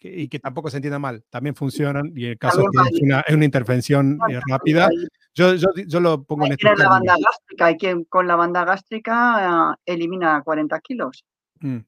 y 0.00 0.28
que 0.28 0.38
tampoco 0.38 0.70
se 0.70 0.76
entienda 0.76 0.98
mal, 0.98 1.24
también 1.30 1.54
funcionan 1.54 2.12
y 2.14 2.26
el 2.26 2.38
caso 2.38 2.60
es, 2.60 3.00
una, 3.02 3.20
es 3.20 3.34
una, 3.34 3.44
intervención 3.44 4.18
eh, 4.30 4.40
rápida. 4.48 4.88
Yo, 5.34 5.54
yo, 5.54 5.68
yo, 5.86 6.00
lo 6.00 6.22
pongo 6.22 6.46
en 6.46 6.52
este 6.52 6.76
la 6.76 6.88
banda 6.88 7.14
gástrica, 7.22 7.66
hay 7.66 7.76
quien 7.76 8.04
con 8.04 8.26
la 8.26 8.36
banda 8.36 8.64
gástrica 8.64 9.76
elimina 9.84 10.42
40 10.42 10.80
kilos. 10.80 11.24
Mm. 11.60 11.78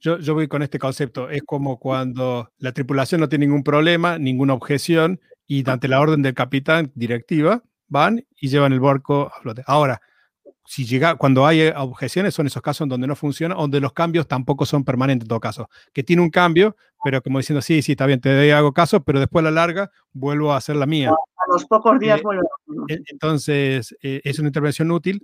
Yo, 0.00 0.18
yo 0.18 0.34
voy 0.34 0.48
con 0.48 0.62
este 0.62 0.78
concepto, 0.78 1.30
es 1.30 1.42
como 1.46 1.78
cuando 1.78 2.52
la 2.58 2.72
tripulación 2.72 3.20
no 3.20 3.28
tiene 3.28 3.46
ningún 3.46 3.64
problema, 3.64 4.18
ninguna 4.18 4.54
objeción 4.54 5.20
y 5.46 5.68
ante 5.68 5.88
la 5.88 6.00
orden 6.00 6.22
del 6.22 6.34
capitán 6.34 6.92
directiva 6.94 7.62
van 7.88 8.24
y 8.38 8.48
llevan 8.48 8.72
el 8.72 8.80
barco 8.80 9.30
a 9.34 9.40
flote. 9.40 9.62
Ahora, 9.66 10.00
si 10.66 10.84
llega, 10.84 11.14
cuando 11.14 11.46
hay 11.46 11.68
objeciones 11.68 12.34
son 12.34 12.46
esos 12.46 12.62
casos 12.62 12.82
en 12.82 12.88
donde 12.88 13.06
no 13.06 13.14
funciona, 13.14 13.54
donde 13.54 13.80
los 13.80 13.92
cambios 13.92 14.26
tampoco 14.26 14.66
son 14.66 14.84
permanentes 14.84 15.24
en 15.24 15.28
todo 15.28 15.40
caso, 15.40 15.70
que 15.92 16.02
tiene 16.02 16.22
un 16.22 16.30
cambio, 16.30 16.76
pero 17.04 17.22
como 17.22 17.38
diciendo, 17.38 17.62
sí, 17.62 17.82
sí, 17.82 17.92
está 17.92 18.06
bien, 18.06 18.20
te 18.20 18.52
hago 18.52 18.72
caso, 18.72 19.02
pero 19.02 19.20
después 19.20 19.44
a 19.44 19.50
la 19.50 19.52
larga 19.52 19.90
vuelvo 20.12 20.52
a 20.52 20.56
hacer 20.56 20.76
la 20.76 20.86
mía. 20.86 21.10
A 21.10 21.52
los 21.52 21.64
pocos 21.66 21.98
días 21.98 22.18
eh, 22.18 22.22
vuelvo. 22.22 22.48
Entonces, 22.88 23.96
eh, 24.02 24.20
es 24.24 24.38
una 24.38 24.48
intervención 24.48 24.90
útil 24.90 25.22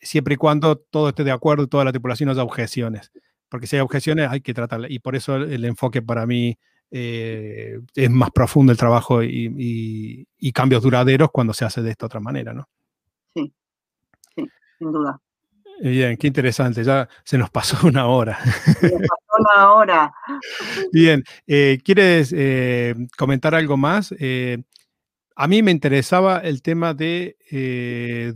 siempre 0.00 0.34
y 0.34 0.36
cuando 0.36 0.76
todo 0.76 1.10
esté 1.10 1.22
de 1.22 1.30
acuerdo, 1.30 1.68
toda 1.68 1.84
la 1.84 1.92
tripulación 1.92 2.28
haya 2.28 2.42
objeciones, 2.42 3.12
porque 3.48 3.68
si 3.68 3.76
hay 3.76 3.82
objeciones 3.82 4.28
hay 4.30 4.40
que 4.40 4.52
tratarlas, 4.52 4.90
y 4.90 4.98
por 4.98 5.14
eso 5.14 5.36
el 5.36 5.64
enfoque 5.64 6.02
para 6.02 6.26
mí 6.26 6.58
eh, 6.90 7.78
es 7.94 8.10
más 8.10 8.32
profundo 8.32 8.72
el 8.72 8.78
trabajo 8.78 9.22
y, 9.22 10.26
y 10.36 10.52
cambios 10.52 10.82
duraderos 10.82 11.30
cuando 11.30 11.52
se 11.52 11.64
hace 11.64 11.82
de 11.82 11.90
esta 11.90 12.06
otra 12.06 12.20
manera, 12.20 12.52
¿no? 12.52 12.68
Sin 14.82 14.92
duda. 14.92 15.20
Bien, 15.80 16.16
qué 16.16 16.26
interesante. 16.26 16.84
Ya 16.84 17.08
se 17.24 17.38
nos 17.38 17.50
pasó 17.50 17.76
una 17.86 18.06
hora. 18.06 18.38
Se 18.80 18.90
nos 18.90 19.00
pasó 19.00 19.40
una 19.40 19.72
hora. 19.72 20.14
Bien, 20.92 21.22
eh, 21.46 21.78
¿quieres 21.84 22.32
eh, 22.36 22.94
comentar 23.16 23.54
algo 23.54 23.76
más? 23.76 24.14
Eh, 24.18 24.62
a 25.34 25.48
mí 25.48 25.62
me 25.62 25.70
interesaba 25.70 26.38
el 26.38 26.60
tema 26.62 26.94
de 26.94 27.36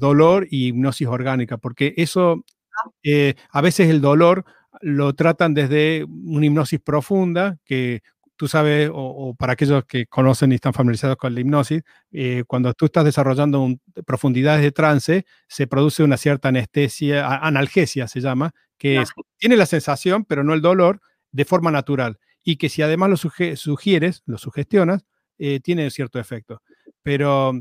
dolor 0.00 0.46
y 0.50 0.68
hipnosis 0.68 1.06
orgánica, 1.06 1.58
porque 1.58 1.92
eso, 1.96 2.42
ah. 2.74 3.32
a 3.50 3.60
veces 3.60 3.90
el 3.90 4.00
dolor 4.00 4.44
lo 4.80 5.14
tratan 5.14 5.52
desde 5.52 6.04
una 6.04 6.46
hipnosis 6.46 6.80
profunda, 6.80 7.58
que 7.66 8.02
tú 8.36 8.48
sabes, 8.48 8.90
o, 8.92 9.34
para 9.34 9.54
aquellos 9.54 9.84
que 9.84 10.06
conocen 10.06 10.52
y 10.52 10.56
están 10.56 10.72
familiarizados 10.74 11.16
con 11.16 11.34
la 11.34 11.40
hipnosis, 11.40 11.82
eh, 12.12 12.44
cuando 12.46 12.72
tú 12.74 12.86
estás 12.86 13.04
desarrollando 13.04 13.68
profundidades 14.06 14.62
de 14.62 14.72
trance, 14.72 15.26
se 15.48 15.66
produce 15.66 16.02
una 16.02 16.16
cierta 16.16 16.48
anestesia, 16.48 17.26
analgesia 17.38 18.08
se 18.08 18.20
llama, 18.20 18.52
que 18.78 19.02
tiene 19.38 19.56
la 19.56 19.66
sensación, 19.66 20.24
pero 20.24 20.44
no 20.44 20.54
el 20.54 20.60
dolor, 20.60 21.00
de 21.32 21.44
forma 21.44 21.70
natural. 21.70 22.18
Y 22.42 22.56
que 22.56 22.68
si 22.68 22.82
además 22.82 23.10
lo 23.10 23.16
sugieres, 23.16 24.22
lo 24.26 24.38
sugestionas, 24.38 25.04
eh, 25.38 25.60
tiene 25.60 25.90
cierto 25.90 26.18
efecto. 26.18 26.62
Pero 27.02 27.52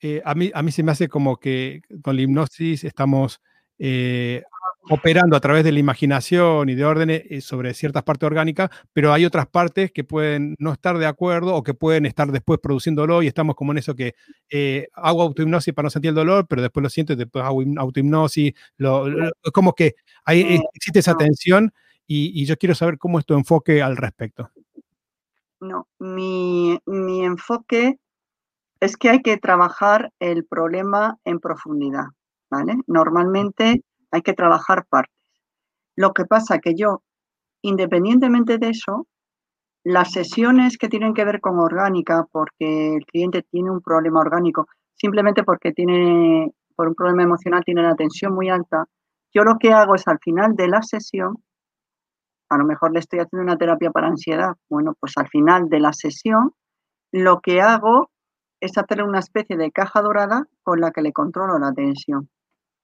eh, 0.00 0.22
a, 0.24 0.34
mí, 0.34 0.50
a 0.54 0.62
mí 0.62 0.72
se 0.72 0.82
me 0.82 0.92
hace 0.92 1.08
como 1.08 1.36
que 1.38 1.82
con 2.02 2.16
la 2.16 2.22
hipnosis 2.22 2.84
estamos 2.84 3.40
operando 4.90 5.36
a 5.36 5.40
través 5.40 5.64
de 5.64 5.72
la 5.72 5.78
imaginación 5.78 6.68
y 6.68 6.74
de 6.74 6.84
órdenes 6.84 7.22
eh, 7.30 7.40
sobre 7.40 7.74
ciertas 7.74 8.02
partes 8.02 8.26
orgánicas, 8.26 8.70
pero 8.92 9.12
hay 9.12 9.24
otras 9.24 9.46
partes 9.46 9.92
que 9.92 10.04
pueden 10.04 10.56
no 10.58 10.72
estar 10.72 10.98
de 10.98 11.06
acuerdo 11.06 11.54
o 11.54 11.62
que 11.62 11.74
pueden 11.74 12.06
estar 12.06 12.32
después 12.32 12.58
produciéndolo 12.60 13.22
y 13.22 13.28
estamos 13.28 13.54
como 13.54 13.72
en 13.72 13.78
eso 13.78 13.94
que 13.94 14.14
eh, 14.50 14.88
hago 14.94 15.22
autohipnosis 15.22 15.72
para 15.74 15.86
no 15.86 15.90
sentir 15.90 16.10
el 16.10 16.14
dolor, 16.14 16.46
pero 16.48 16.62
después 16.62 16.82
lo 16.82 16.90
siento 16.90 17.12
y 17.12 17.16
después 17.16 17.44
hago 17.44 17.62
autohipnosis. 17.76 18.52
Lo, 18.76 19.06
como 19.52 19.72
que 19.74 19.94
hay, 20.24 20.60
existe 20.74 20.98
esa 20.98 21.16
tensión 21.16 21.72
y, 22.06 22.44
yo 22.44 22.56
quiero 22.58 22.74
saber 22.74 22.98
cómo 22.98 23.18
es 23.18 23.24
tu 23.24 23.34
enfoque 23.34 23.80
al 23.80 23.96
respecto. 23.96 24.50
No, 25.60 25.86
mi, 25.98 26.78
mi 26.86 27.24
enfoque 27.24 27.98
es 28.80 28.96
que 28.96 29.10
hay 29.10 29.22
que 29.22 29.36
trabajar 29.38 30.12
el 30.18 30.44
problema 30.44 31.18
en 31.24 31.38
profundidad, 31.38 32.06
¿vale? 32.50 32.74
Normalmente 32.88 33.82
hay 34.12 34.22
que 34.22 34.34
trabajar 34.34 34.84
partes. 34.88 35.16
Lo 35.96 36.12
que 36.12 36.24
pasa 36.24 36.58
que 36.58 36.74
yo, 36.74 37.02
independientemente 37.62 38.58
de 38.58 38.68
eso, 38.68 39.06
las 39.84 40.12
sesiones 40.12 40.78
que 40.78 40.88
tienen 40.88 41.14
que 41.14 41.24
ver 41.24 41.40
con 41.40 41.58
orgánica, 41.58 42.26
porque 42.30 42.96
el 42.96 43.04
cliente 43.06 43.42
tiene 43.50 43.70
un 43.70 43.80
problema 43.80 44.20
orgánico, 44.20 44.68
simplemente 44.94 45.42
porque 45.42 45.72
tiene, 45.72 46.52
por 46.76 46.88
un 46.88 46.94
problema 46.94 47.24
emocional, 47.24 47.64
tiene 47.64 47.82
la 47.82 47.96
tensión 47.96 48.34
muy 48.34 48.48
alta, 48.48 48.84
yo 49.34 49.42
lo 49.42 49.58
que 49.58 49.72
hago 49.72 49.94
es 49.94 50.06
al 50.06 50.18
final 50.20 50.54
de 50.54 50.68
la 50.68 50.82
sesión, 50.82 51.42
a 52.50 52.58
lo 52.58 52.64
mejor 52.64 52.92
le 52.92 53.00
estoy 53.00 53.18
haciendo 53.18 53.44
una 53.44 53.56
terapia 53.56 53.90
para 53.90 54.08
ansiedad, 54.08 54.54
bueno, 54.68 54.94
pues 55.00 55.16
al 55.16 55.28
final 55.28 55.68
de 55.68 55.80
la 55.80 55.92
sesión, 55.92 56.52
lo 57.10 57.40
que 57.40 57.62
hago 57.62 58.10
es 58.60 58.76
hacerle 58.76 59.04
una 59.04 59.18
especie 59.18 59.56
de 59.56 59.72
caja 59.72 60.02
dorada 60.02 60.46
con 60.62 60.80
la 60.80 60.90
que 60.92 61.02
le 61.02 61.12
controlo 61.12 61.58
la 61.58 61.72
tensión 61.72 62.28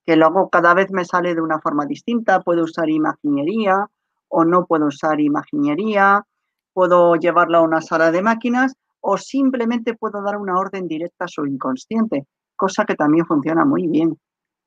que 0.08 0.16
luego 0.16 0.48
cada 0.48 0.72
vez 0.72 0.90
me 0.90 1.04
sale 1.04 1.34
de 1.34 1.42
una 1.42 1.60
forma 1.60 1.84
distinta. 1.84 2.40
Puedo 2.40 2.64
usar 2.64 2.88
imaginería 2.88 3.86
o 4.28 4.42
no 4.42 4.64
puedo 4.64 4.86
usar 4.86 5.20
imaginería, 5.20 6.24
puedo 6.72 7.16
llevarla 7.16 7.58
a 7.58 7.60
una 7.60 7.82
sala 7.82 8.10
de 8.10 8.22
máquinas 8.22 8.72
o 9.00 9.18
simplemente 9.18 9.92
puedo 9.92 10.22
dar 10.22 10.38
una 10.38 10.58
orden 10.58 10.88
directa 10.88 11.26
a 11.26 11.28
su 11.28 11.44
inconsciente, 11.44 12.26
cosa 12.56 12.86
que 12.86 12.94
también 12.94 13.26
funciona 13.26 13.66
muy 13.66 13.86
bien. 13.86 14.18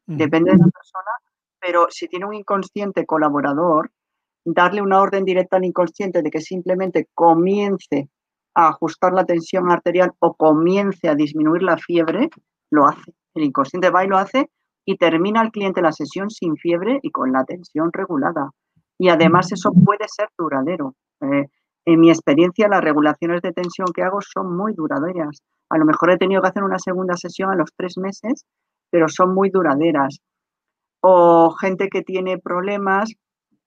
Depende 0.06 0.52
de 0.52 0.60
la 0.60 0.68
persona, 0.68 1.12
pero 1.60 1.88
si 1.89 2.08
tiene 2.08 2.28
un 2.28 2.36
inconsciente 2.36 3.08
colaborador, 3.08 3.89
darle 4.46 4.84
una 4.84 5.02
orden 5.02 5.26
directa 5.26 5.58
al 5.58 5.66
inconsciente 5.66 6.22
de 6.22 6.30
que 6.30 6.42
simplemente 6.42 7.08
comience 7.16 8.10
a 8.54 8.68
ajustar 8.68 9.14
la 9.14 9.26
tensión 9.26 9.72
arterial 9.72 10.12
o 10.20 10.36
comience 10.36 11.10
a 11.10 11.16
disminuir 11.16 11.64
la 11.64 11.78
fiebre, 11.78 12.30
lo 12.70 12.86
hace. 12.86 13.16
El 13.34 13.46
inconsciente 13.46 13.89
va 13.89 14.06
y 14.06 14.08
lo 14.08 14.20
hace 14.20 14.52
y 14.86 14.97
termina 14.97 15.41
el 15.41 15.51
cliente 15.51 15.82
la 15.82 15.91
sesión 15.91 16.29
sin 16.29 16.55
fiebre 16.57 16.99
y 17.01 17.11
con 17.11 17.32
la 17.32 17.43
tensión 17.45 17.91
regulada. 17.93 18.49
Y 18.97 19.09
además 19.09 19.51
eso 19.51 19.71
puede 19.71 20.05
ser 20.07 20.29
duradero. 20.38 20.95
Eh, 21.21 21.47
en 21.86 21.99
mi 21.99 22.09
experiencia, 22.09 22.67
las 22.67 22.82
regulaciones 22.82 23.41
de 23.41 23.53
tensión 23.53 23.88
que 23.93 24.03
hago 24.03 24.19
son 24.21 24.55
muy 24.55 24.73
duraderas. 24.73 25.41
A 25.69 25.77
lo 25.77 25.86
mejor 25.86 26.11
he 26.11 26.17
tenido 26.17 26.41
que 26.41 26.49
hacer 26.49 26.63
una 26.63 26.77
segunda 26.77 27.15
sesión 27.15 27.49
a 27.49 27.55
los 27.55 27.71
tres 27.75 27.97
meses, 27.97 28.45
pero 28.89 29.07
son 29.07 29.34
muy 29.34 29.49
duraderas. 29.49 30.19
O 31.01 31.51
gente 31.51 31.89
que 31.89 32.03
tiene 32.03 32.38
problemas. 32.38 33.11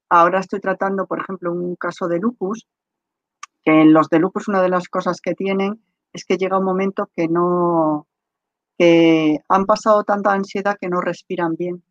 Ahora 0.09 0.39
estoy 0.39 0.61
tratando, 0.61 1.07
por 1.07 1.21
ejemplo, 1.21 1.51
un 1.51 1.75
caso 1.77 2.07
de 2.07 2.21
lupus, 2.21 2.69
que 3.65 3.81
en 3.81 3.93
los 3.93 4.09
de 4.11 4.19
lupus 4.21 4.49
una 4.49 4.63
de 4.63 4.69
las 4.69 4.89
cosas 4.89 5.21
que 5.21 5.35
tienen 5.35 5.83
es 6.13 6.25
que 6.25 6.37
llega 6.37 6.59
un 6.59 6.65
momento 6.65 7.09
que 7.17 7.27
no, 7.27 8.07
que 8.79 9.39
han 9.49 9.67
pasado 9.67 10.05
tanta 10.05 10.33
ansiedad 10.33 10.77
que 10.81 10.89
no 10.89 11.01
respiran 11.01 11.55
bien. 11.57 11.83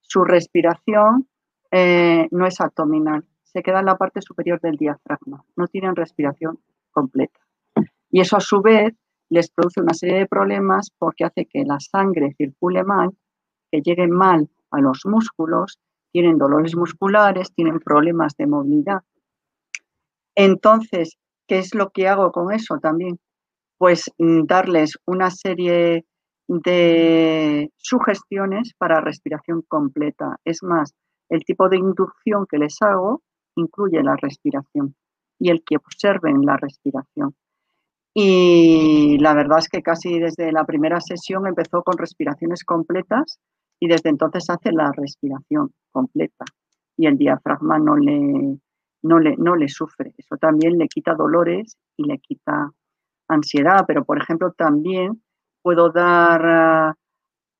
Su 0.00 0.24
respiración 0.24 1.28
eh, 1.70 2.28
no 2.30 2.46
es 2.46 2.60
abdominal, 2.60 3.24
se 3.44 3.62
queda 3.62 3.80
en 3.80 3.86
la 3.86 3.96
parte 3.96 4.20
superior 4.22 4.60
del 4.60 4.76
diafragma, 4.76 5.44
no 5.56 5.66
tienen 5.66 5.96
respiración 5.96 6.58
completa. 6.90 7.40
Y 8.10 8.20
eso 8.20 8.36
a 8.36 8.40
su 8.40 8.62
vez 8.62 8.94
les 9.28 9.50
produce 9.50 9.80
una 9.80 9.94
serie 9.94 10.18
de 10.18 10.26
problemas 10.26 10.90
porque 10.98 11.24
hace 11.24 11.46
que 11.46 11.64
la 11.64 11.80
sangre 11.80 12.34
circule 12.36 12.84
mal, 12.84 13.10
que 13.70 13.80
llegue 13.82 14.06
mal 14.06 14.48
a 14.70 14.80
los 14.80 15.04
músculos, 15.04 15.80
tienen 16.12 16.38
dolores 16.38 16.76
musculares, 16.76 17.52
tienen 17.52 17.80
problemas 17.80 18.36
de 18.36 18.46
movilidad. 18.46 19.02
Entonces, 20.34 21.18
¿qué 21.46 21.58
es 21.58 21.74
lo 21.74 21.90
que 21.90 22.08
hago 22.08 22.30
con 22.30 22.52
eso 22.52 22.78
también? 22.78 23.18
Pues 23.78 24.10
mm, 24.18 24.44
darles 24.44 24.98
una 25.06 25.30
serie 25.30 26.06
de 26.48 27.70
sugestiones 27.76 28.72
para 28.78 29.00
respiración 29.00 29.62
completa. 29.66 30.36
Es 30.44 30.62
más, 30.62 30.94
el 31.28 31.44
tipo 31.44 31.68
de 31.68 31.78
inducción 31.78 32.46
que 32.48 32.58
les 32.58 32.76
hago 32.82 33.22
incluye 33.56 34.02
la 34.02 34.16
respiración 34.16 34.94
y 35.38 35.50
el 35.50 35.62
que 35.64 35.76
observen 35.76 36.42
la 36.44 36.56
respiración. 36.56 37.34
Y 38.14 39.18
la 39.18 39.34
verdad 39.34 39.58
es 39.58 39.68
que 39.68 39.82
casi 39.82 40.18
desde 40.18 40.50
la 40.52 40.64
primera 40.64 41.00
sesión 41.00 41.46
empezó 41.46 41.82
con 41.82 41.98
respiraciones 41.98 42.64
completas 42.64 43.38
y 43.78 43.88
desde 43.88 44.08
entonces 44.08 44.48
hace 44.48 44.72
la 44.72 44.90
respiración 44.96 45.72
completa 45.92 46.46
y 46.96 47.06
el 47.06 47.18
diafragma 47.18 47.78
no 47.78 47.96
le, 47.96 48.58
no 49.02 49.18
le, 49.18 49.36
no 49.36 49.54
le 49.54 49.68
sufre. 49.68 50.14
Eso 50.16 50.36
también 50.36 50.78
le 50.78 50.88
quita 50.88 51.14
dolores 51.14 51.76
y 51.96 52.04
le 52.04 52.18
quita 52.18 52.70
ansiedad, 53.28 53.84
pero 53.86 54.04
por 54.04 54.18
ejemplo 54.18 54.52
también 54.52 55.22
puedo 55.66 55.90
dar 55.90 56.42
ah, 56.46 56.94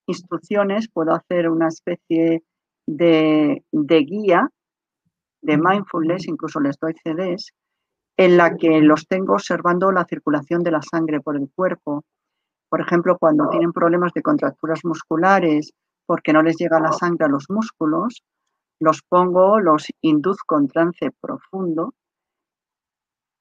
instrucciones, 0.07 0.89
puedo 0.89 1.13
hacer 1.13 1.51
una 1.51 1.67
especie 1.67 2.45
de, 2.87 3.65
guía 3.73 4.49
de 5.43 5.59
mindfulness, 5.59 6.29
incluso 6.29 6.61
les 6.61 6.79
doy 6.79 6.95
CDs, 7.03 7.53
en 8.17 8.37
la 8.37 8.57
que 8.57 8.81
los 8.81 9.09
tengo 9.09 9.33
observando 9.33 9.91
la 9.91 10.05
circulación 10.05 10.63
de 10.63 10.71
la 10.71 10.83
sangre 10.83 11.21
por 11.21 11.35
el 11.35 11.51
cuerpo. 11.53 12.05
Por 12.69 12.81
ejemplo, 12.81 13.19
cuando 13.19 13.49
tienen 13.49 13.73
problemas 13.73 14.13
de 14.13 14.23
contracturas 14.23 14.85
musculares 14.85 15.73
porque 16.07 16.33
no 16.33 16.45
les 16.45 16.55
llega 16.59 16.79
la 16.79 16.93
sangre 16.93 17.25
a 17.25 17.29
los 17.29 17.47
músculos, 17.49 18.23
los 18.79 19.03
pongo, 19.03 19.59
los 19.59 19.89
induzco 20.01 20.57
en 20.61 20.69
trance 20.69 21.11
profundo 21.21 21.93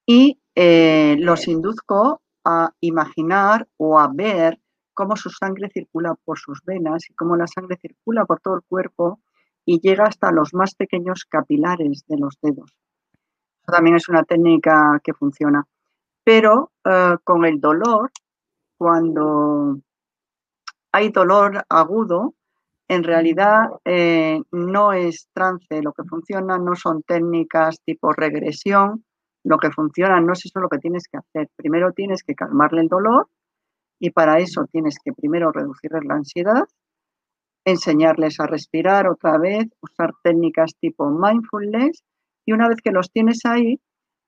y 0.04 0.40
eh, 0.56 1.14
los 1.20 1.46
induzco 1.46 2.20
a 2.46 2.70
imaginar 2.80 3.66
o 3.76 3.98
a 3.98 4.06
ver 4.06 4.60
cómo 4.94 5.16
su 5.16 5.30
sangre 5.30 5.68
circula 5.68 6.14
por 6.24 6.38
sus 6.38 6.62
venas 6.64 7.10
y 7.10 7.14
cómo 7.14 7.36
la 7.36 7.48
sangre 7.48 7.76
circula 7.76 8.24
por 8.24 8.40
todo 8.40 8.54
el 8.54 8.62
cuerpo 8.62 9.20
y 9.64 9.80
llega 9.80 10.04
hasta 10.04 10.30
los 10.30 10.54
más 10.54 10.76
pequeños 10.76 11.24
capilares 11.24 12.04
de 12.06 12.18
los 12.18 12.38
dedos. 12.40 12.70
también 13.66 13.96
es 13.96 14.08
una 14.08 14.22
técnica 14.22 15.00
que 15.02 15.12
funciona. 15.12 15.66
Pero 16.22 16.70
eh, 16.84 17.16
con 17.24 17.44
el 17.44 17.60
dolor, 17.60 18.12
cuando 18.78 19.80
hay 20.92 21.08
dolor 21.08 21.64
agudo, 21.68 22.34
en 22.86 23.02
realidad 23.02 23.70
eh, 23.84 24.40
no 24.52 24.92
es 24.92 25.28
trance, 25.32 25.82
lo 25.82 25.92
que 25.92 26.04
funciona 26.04 26.58
no 26.58 26.76
son 26.76 27.02
técnicas 27.02 27.80
tipo 27.84 28.12
regresión, 28.12 29.04
lo 29.46 29.58
que 29.58 29.70
funciona 29.70 30.20
no 30.20 30.32
es 30.32 30.44
eso 30.44 30.58
lo 30.58 30.68
que 30.68 30.78
tienes 30.78 31.04
que 31.06 31.18
hacer. 31.18 31.48
Primero 31.54 31.92
tienes 31.92 32.24
que 32.24 32.34
calmarle 32.34 32.80
el 32.80 32.88
dolor 32.88 33.28
y 34.00 34.10
para 34.10 34.38
eso 34.38 34.66
tienes 34.72 34.98
que 35.02 35.12
primero 35.12 35.52
reducirles 35.52 36.04
la 36.04 36.14
ansiedad, 36.14 36.64
enseñarles 37.64 38.40
a 38.40 38.46
respirar 38.46 39.06
otra 39.06 39.38
vez, 39.38 39.68
usar 39.80 40.14
técnicas 40.24 40.72
tipo 40.80 41.08
mindfulness 41.08 42.02
y 42.44 42.54
una 42.54 42.68
vez 42.68 42.78
que 42.82 42.90
los 42.90 43.12
tienes 43.12 43.46
ahí, 43.46 43.80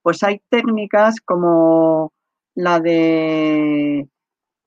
pues 0.02 0.22
hay 0.22 0.40
técnicas 0.50 1.16
como 1.20 2.12
la 2.54 2.78
de 2.78 4.08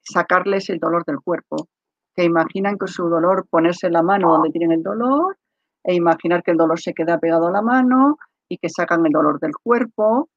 sacarles 0.02 0.70
el 0.70 0.80
dolor 0.80 1.06
del 1.06 1.22
cuerpo, 1.22 1.70
que 2.14 2.26
imaginan 2.26 2.78
que 2.78 2.88
su 2.88 3.08
dolor 3.08 3.48
ponerse 3.50 3.90
la 3.90 4.04
mano 4.04 4.34
donde 4.34 4.50
tienen 4.50 4.74
el 4.74 4.84
dolor 4.84 5.38
e 5.86 5.96
imaginar 5.96 6.44
que 6.44 6.52
el 6.52 6.58
dolor 6.58 6.80
se 6.80 6.94
queda 6.94 7.20
pegado 7.20 7.48
a 7.48 7.52
la 7.52 7.62
mano 7.62 8.18
y 8.50 8.58
que 8.58 8.68
sacan 8.68 9.06
el 9.06 9.14
dolor 9.14 9.40
del 9.40 9.54
cuerpo 9.64 10.28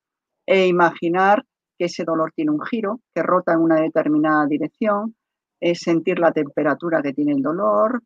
e 0.47 0.67
imaginar 0.67 1.45
que 1.79 1.87
ese 1.87 2.05
dolor 2.05 2.33
tiene 2.35 2.51
un 2.51 2.61
giro, 2.61 3.01
que 3.15 3.23
rota 3.23 3.53
en 3.53 3.61
una 3.61 3.77
determinada 3.81 4.47
dirección, 4.47 5.15
es 5.61 5.81
sentir 5.81 6.19
la 6.19 6.33
temperatura 6.33 7.03
que 7.03 7.13
tiene 7.13 7.33
el 7.33 7.43
dolor, 7.43 8.03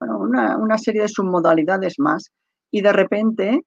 bueno, 0.00 0.18
una, 0.18 0.78
serie 0.78 1.02
de 1.02 1.08
submodalidades 1.08 1.94
más. 1.98 2.30
Y 2.72 2.80
de 2.80 2.92
repente 2.92 3.60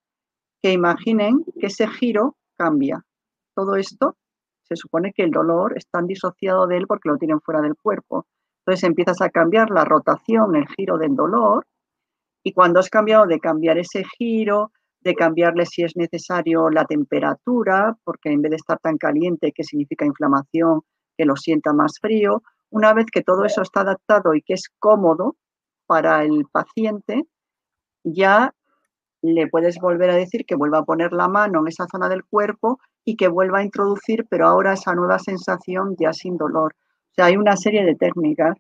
que 0.62 0.74
imaginen 0.74 1.46
que 1.60 1.68
ese 1.68 1.88
giro 1.88 2.36
cambia. 2.58 3.02
Todo 3.56 3.76
esto 3.76 4.18
se 4.64 4.76
supone 4.76 5.14
que 5.14 5.24
el 5.24 5.32
dolor 5.32 5.78
está 5.78 6.02
disociado 6.02 6.66
de 6.68 6.78
él 6.78 6.88
porque 6.88 7.10
lo 7.10 7.18
tienen 7.18 7.40
fuera 7.40 7.62
del 7.62 7.76
cuerpo. 7.76 8.26
Entonces 8.60 8.84
empiezas 8.84 9.22
a 9.22 9.30
cambiar 9.30 9.70
la 9.70 9.86
rotación, 9.86 10.56
el 10.56 10.68
giro 10.68 10.98
del 10.98 11.16
dolor, 11.16 11.66
y 12.44 12.52
cuando 12.52 12.80
has 12.80 12.90
cambiado 12.90 13.28
de 13.28 13.40
cambiar 13.40 13.78
ese 13.78 14.04
giro, 14.18 14.72
de 15.06 15.14
cambiarle 15.14 15.66
si 15.68 15.84
es 15.84 15.96
necesario 15.96 16.70
la 16.72 16.84
temperatura, 16.86 17.96
porque 18.04 18.32
en 18.32 18.42
vez 18.42 18.50
de 18.50 18.56
estar 18.58 18.80
tan 18.80 18.98
caliente, 18.98 19.52
que 19.54 19.64
significa 19.64 20.04
inflamación, 20.04 20.82
que 21.16 21.26
lo 21.26 21.36
sienta 21.36 21.74
más 21.74 22.00
frío. 22.02 22.42
Una 22.72 22.94
vez 22.94 23.06
que 23.12 23.22
todo 23.22 23.46
eso 23.46 23.62
está 23.62 23.82
adaptado 23.82 24.34
y 24.34 24.42
que 24.42 24.54
es 24.54 24.68
cómodo 24.80 25.36
para 25.86 26.24
el 26.24 26.46
paciente, 26.52 27.22
ya 28.04 28.52
le 29.22 29.48
puedes 29.48 29.78
volver 29.80 30.10
a 30.10 30.16
decir 30.16 30.46
que 30.46 30.56
vuelva 30.56 30.80
a 30.80 30.86
poner 30.86 31.14
la 31.14 31.28
mano 31.28 31.62
en 31.62 31.68
esa 31.68 31.86
zona 31.86 32.10
del 32.10 32.26
cuerpo 32.26 32.80
y 33.06 33.16
que 33.16 33.28
vuelva 33.28 33.60
a 33.60 33.64
introducir, 33.64 34.26
pero 34.28 34.48
ahora 34.48 34.74
esa 34.74 34.96
nueva 34.96 35.20
sensación 35.20 35.96
ya 36.00 36.14
sin 36.14 36.36
dolor. 36.36 36.74
O 37.12 37.14
sea, 37.16 37.26
hay 37.26 37.38
una 37.38 37.56
serie 37.56 37.86
de 37.86 37.96
técnicas. 37.96 38.58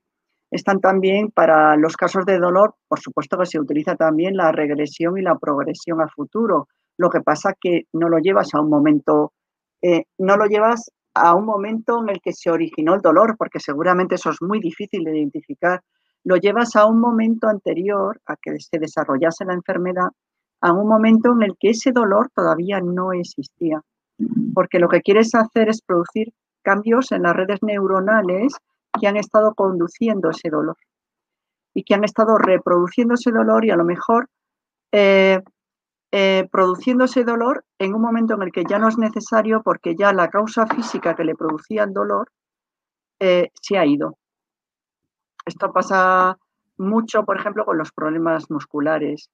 Están 0.51 0.79
también 0.79 1.31
para 1.31 1.75
los 1.75 1.97
casos 1.97 2.25
de 2.25 2.37
dolor, 2.37 2.75
por 2.87 2.99
supuesto 2.99 3.37
que 3.37 3.45
se 3.45 3.59
utiliza 3.59 3.95
también 3.95 4.37
la 4.37 4.51
regresión 4.51 5.17
y 5.17 5.21
la 5.21 5.35
progresión 5.37 6.01
a 6.01 6.07
futuro. 6.07 6.67
Lo 6.97 7.09
que 7.09 7.21
pasa 7.21 7.55
que 7.59 7.83
no 7.93 8.09
lo 8.09 8.19
llevas 8.19 8.53
a 8.53 8.61
un 8.61 8.69
momento, 8.69 9.33
eh, 9.81 10.03
no 10.17 10.37
lo 10.37 10.45
llevas 10.45 10.91
a 11.13 11.33
un 11.33 11.45
momento 11.45 12.01
en 12.01 12.09
el 12.09 12.21
que 12.21 12.33
se 12.33 12.51
originó 12.51 12.93
el 12.93 13.01
dolor, 13.01 13.35
porque 13.37 13.59
seguramente 13.59 14.15
eso 14.15 14.29
es 14.29 14.41
muy 14.41 14.59
difícil 14.59 15.03
de 15.03 15.17
identificar. 15.17 15.81
Lo 16.23 16.35
llevas 16.37 16.75
a 16.75 16.85
un 16.85 16.99
momento 16.99 17.47
anterior 17.47 18.19
a 18.25 18.35
que 18.35 18.59
se 18.59 18.79
desarrollase 18.79 19.45
la 19.45 19.53
enfermedad, 19.53 20.09
a 20.61 20.73
un 20.73 20.87
momento 20.87 21.31
en 21.33 21.43
el 21.43 21.55
que 21.59 21.69
ese 21.69 21.91
dolor 21.91 22.29
todavía 22.35 22.81
no 22.81 23.13
existía. 23.13 23.81
Porque 24.53 24.79
lo 24.79 24.87
que 24.89 25.01
quieres 25.01 25.33
hacer 25.35 25.69
es 25.69 25.81
producir 25.81 26.33
cambios 26.63 27.11
en 27.11 27.23
las 27.23 27.35
redes 27.35 27.59
neuronales 27.61 28.53
que 28.99 29.07
han 29.07 29.17
estado 29.17 29.53
conduciendo 29.53 30.29
ese 30.29 30.49
dolor 30.49 30.77
y 31.73 31.83
que 31.83 31.93
han 31.93 32.03
estado 32.03 32.37
reproduciendo 32.37 33.15
ese 33.15 33.31
dolor 33.31 33.65
y 33.65 33.71
a 33.71 33.75
lo 33.75 33.83
mejor 33.83 34.29
eh, 34.91 35.41
eh, 36.11 36.47
produciendo 36.49 37.03
ese 37.03 37.25
dolor 37.25 37.65
en 37.77 37.93
un 37.93 38.01
momento 38.01 38.35
en 38.35 38.43
el 38.43 38.51
que 38.51 38.63
ya 38.63 38.79
no 38.79 38.87
es 38.87 38.97
necesario 38.97 39.61
porque 39.61 39.95
ya 39.95 40.13
la 40.13 40.29
causa 40.29 40.65
física 40.67 41.15
que 41.15 41.25
le 41.25 41.35
producía 41.35 41.83
el 41.83 41.93
dolor 41.93 42.31
eh, 43.19 43.51
se 43.53 43.77
ha 43.77 43.85
ido. 43.85 44.17
Esto 45.45 45.73
pasa 45.73 46.37
mucho, 46.77 47.23
por 47.25 47.37
ejemplo, 47.37 47.65
con 47.65 47.77
los 47.77 47.91
problemas 47.91 48.49
musculares 48.49 49.29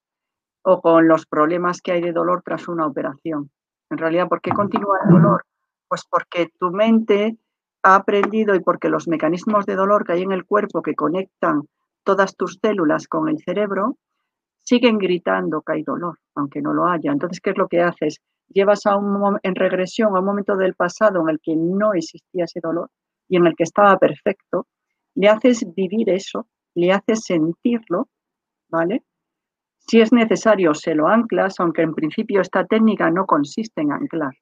o 0.63 0.81
con 0.81 1.07
los 1.07 1.25
problemas 1.25 1.81
que 1.81 1.91
hay 1.91 2.01
de 2.01 2.11
dolor 2.11 2.41
tras 2.43 2.67
una 2.67 2.87
operación. 2.87 3.51
En 3.89 3.97
realidad, 3.97 4.27
¿por 4.27 4.41
qué 4.41 4.51
continúa 4.51 4.99
el 5.03 5.11
dolor? 5.11 5.45
Pues 5.87 6.05
porque 6.05 6.49
tu 6.59 6.71
mente 6.71 7.37
ha 7.83 7.95
aprendido 7.95 8.55
y 8.55 8.59
porque 8.59 8.89
los 8.89 9.07
mecanismos 9.07 9.65
de 9.65 9.75
dolor 9.75 10.05
que 10.05 10.13
hay 10.13 10.21
en 10.21 10.31
el 10.31 10.45
cuerpo 10.45 10.81
que 10.81 10.95
conectan 10.95 11.63
todas 12.03 12.35
tus 12.35 12.59
células 12.61 13.07
con 13.07 13.29
el 13.29 13.39
cerebro 13.39 13.97
siguen 14.63 14.97
gritando 14.97 15.61
que 15.61 15.73
hay 15.73 15.83
dolor, 15.83 16.19
aunque 16.35 16.61
no 16.61 16.73
lo 16.73 16.85
haya. 16.87 17.11
Entonces, 17.11 17.39
¿qué 17.41 17.51
es 17.51 17.57
lo 17.57 17.67
que 17.67 17.81
haces? 17.81 18.19
Llevas 18.47 18.85
a 18.85 18.95
un, 18.95 19.39
en 19.43 19.55
regresión 19.55 20.15
a 20.15 20.19
un 20.19 20.25
momento 20.25 20.55
del 20.55 20.75
pasado 20.75 21.21
en 21.21 21.29
el 21.29 21.39
que 21.41 21.55
no 21.55 21.93
existía 21.93 22.45
ese 22.45 22.59
dolor 22.61 22.89
y 23.27 23.37
en 23.37 23.47
el 23.47 23.55
que 23.55 23.63
estaba 23.63 23.97
perfecto, 23.97 24.67
le 25.15 25.29
haces 25.29 25.65
vivir 25.73 26.09
eso, 26.09 26.47
le 26.75 26.91
haces 26.91 27.23
sentirlo, 27.23 28.09
¿vale? 28.69 29.03
Si 29.79 29.99
es 29.99 30.11
necesario, 30.11 30.73
se 30.73 30.95
lo 30.95 31.07
anclas, 31.07 31.59
aunque 31.59 31.81
en 31.81 31.93
principio 31.93 32.41
esta 32.41 32.65
técnica 32.65 33.09
no 33.09 33.25
consiste 33.25 33.81
en 33.81 33.93
anclar. 33.93 34.33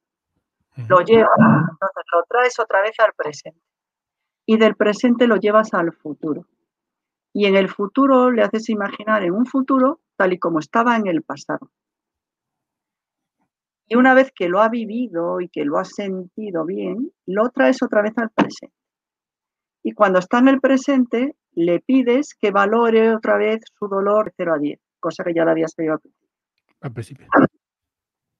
Lo 0.88 1.02
llevas, 1.02 1.38
entonces 1.38 2.04
lo 2.14 2.24
traes 2.28 2.60
otra 2.60 2.82
vez 2.82 3.00
al 3.00 3.14
presente. 3.14 3.62
Y 4.46 4.58
del 4.58 4.76
presente 4.76 5.28
lo 5.28 5.36
llevas 5.36 5.74
al 5.74 5.92
futuro. 5.94 6.46
Y 7.34 7.46
en 7.46 7.56
el 7.56 7.70
futuro 7.70 8.32
le 8.32 8.44
haces 8.44 8.70
imaginar 8.70 9.24
en 9.24 9.34
un 9.34 9.46
futuro 9.46 10.00
tal 10.16 10.34
y 10.34 10.40
como 10.40 10.60
estaba 10.60 10.96
en 10.96 11.08
el 11.08 11.24
pasado. 11.24 11.70
Y 13.88 13.96
una 13.96 14.14
vez 14.14 14.32
que 14.34 14.50
lo 14.50 14.62
ha 14.62 14.70
vivido 14.70 15.42
y 15.42 15.50
que 15.50 15.66
lo 15.66 15.78
ha 15.80 15.86
sentido 15.86 16.66
bien, 16.66 17.12
lo 17.26 17.50
traes 17.50 17.82
otra 17.82 18.02
vez 18.02 18.18
al 18.18 18.30
presente. 18.30 18.76
Y 19.84 19.94
cuando 19.94 20.20
está 20.20 20.40
en 20.40 20.48
el 20.48 20.60
presente, 20.60 21.36
le 21.54 21.80
pides 21.80 22.36
que 22.40 22.52
valore 22.52 23.16
otra 23.16 23.38
vez 23.38 23.62
su 23.78 23.88
dolor 23.88 24.26
de 24.26 24.34
0 24.38 24.54
a 24.56 24.60
10, 24.60 24.80
cosa 25.00 25.24
que 25.24 25.34
ya 25.34 25.44
lo 25.44 25.52
habías 25.52 25.74
pedido 25.74 25.94
al 25.94 26.00
principio. 26.00 26.30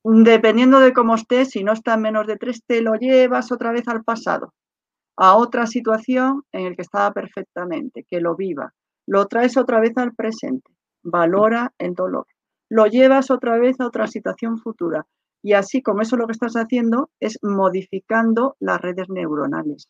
Dependiendo 0.04 0.80
de 0.80 0.94
cómo 0.94 1.16
esté, 1.16 1.46
si 1.46 1.64
no 1.64 1.74
está 1.74 1.96
en 1.96 2.02
menos 2.02 2.28
de 2.28 2.38
3, 2.38 2.64
te 2.66 2.82
lo 2.82 2.96
llevas 2.96 3.52
otra 3.52 3.72
vez 3.72 3.88
al 3.88 4.04
pasado, 4.04 4.54
a 5.18 5.36
otra 5.36 5.68
situación 5.68 6.44
en 6.52 6.70
la 6.70 6.76
que 6.76 6.82
estaba 6.82 7.12
perfectamente, 7.12 8.06
que 8.10 8.22
lo 8.22 8.36
viva. 8.36 8.74
Lo 9.08 9.28
traes 9.28 9.58
otra 9.58 9.80
vez 9.80 9.98
al 9.98 10.14
presente 10.14 10.72
valora 11.04 11.74
el 11.78 11.94
dolor. 11.94 12.26
Lo 12.70 12.86
llevas 12.86 13.32
otra 13.32 13.58
vez 13.58 13.80
a 13.80 13.88
otra 13.88 14.08
situación 14.08 14.58
futura. 14.60 15.06
Y 15.42 15.54
así 15.54 15.82
como 15.82 16.02
eso 16.02 16.18
lo 16.18 16.28
que 16.28 16.34
estás 16.34 16.54
haciendo 16.54 17.10
es 17.20 17.40
modificando 17.42 18.56
las 18.60 18.82
redes 18.82 19.10
neuronales. 19.10 19.90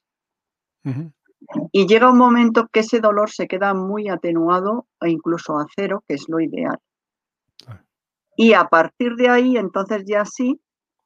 Y 1.72 1.88
llega 1.88 2.12
un 2.12 2.18
momento 2.18 2.68
que 2.72 2.82
ese 2.82 3.00
dolor 3.00 3.32
se 3.32 3.48
queda 3.48 3.74
muy 3.74 4.10
atenuado 4.10 4.86
e 5.02 5.10
incluso 5.10 5.58
a 5.58 5.66
cero, 5.76 6.04
que 6.08 6.16
es 6.16 6.26
lo 6.30 6.40
ideal. 6.40 6.78
Y 8.42 8.54
a 8.54 8.70
partir 8.70 9.16
de 9.18 9.28
ahí, 9.28 9.58
entonces 9.58 10.06
ya 10.08 10.24
sí, 10.24 10.62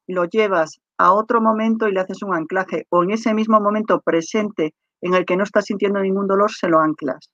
lo 0.06 0.24
llevas 0.26 0.78
a 0.96 1.12
otro 1.12 1.40
momento 1.40 1.88
y 1.88 1.92
le 1.92 1.98
haces 1.98 2.22
un 2.22 2.32
anclaje. 2.32 2.86
O 2.90 3.02
en 3.02 3.10
ese 3.10 3.34
mismo 3.34 3.60
momento 3.60 4.00
presente 4.00 4.72
en 5.00 5.14
el 5.14 5.24
que 5.24 5.36
no 5.36 5.42
estás 5.42 5.64
sintiendo 5.64 6.00
ningún 6.00 6.28
dolor, 6.28 6.52
se 6.52 6.68
lo 6.68 6.78
anclas. 6.78 7.28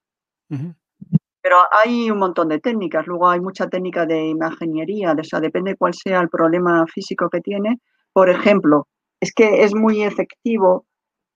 Pero 1.43 1.57
hay 1.71 2.11
un 2.11 2.19
montón 2.19 2.49
de 2.49 2.61
técnicas, 2.61 3.07
luego 3.07 3.29
hay 3.29 3.41
mucha 3.41 3.69
técnica 3.69 4.07
de 4.07 4.29
imaginería, 4.29 5.13
o 5.13 5.23
sea, 5.23 5.39
depende 5.39 5.77
cuál 5.77 5.93
sea 5.93 6.23
el 6.23 6.31
problema 6.31 6.87
físico 6.87 7.29
que 7.29 7.43
tiene. 7.43 7.79
Por 8.15 8.31
ejemplo, 8.31 8.87
es 9.21 9.35
que 9.35 9.65
es 9.65 9.75
muy 9.75 10.03
efectivo, 10.03 10.87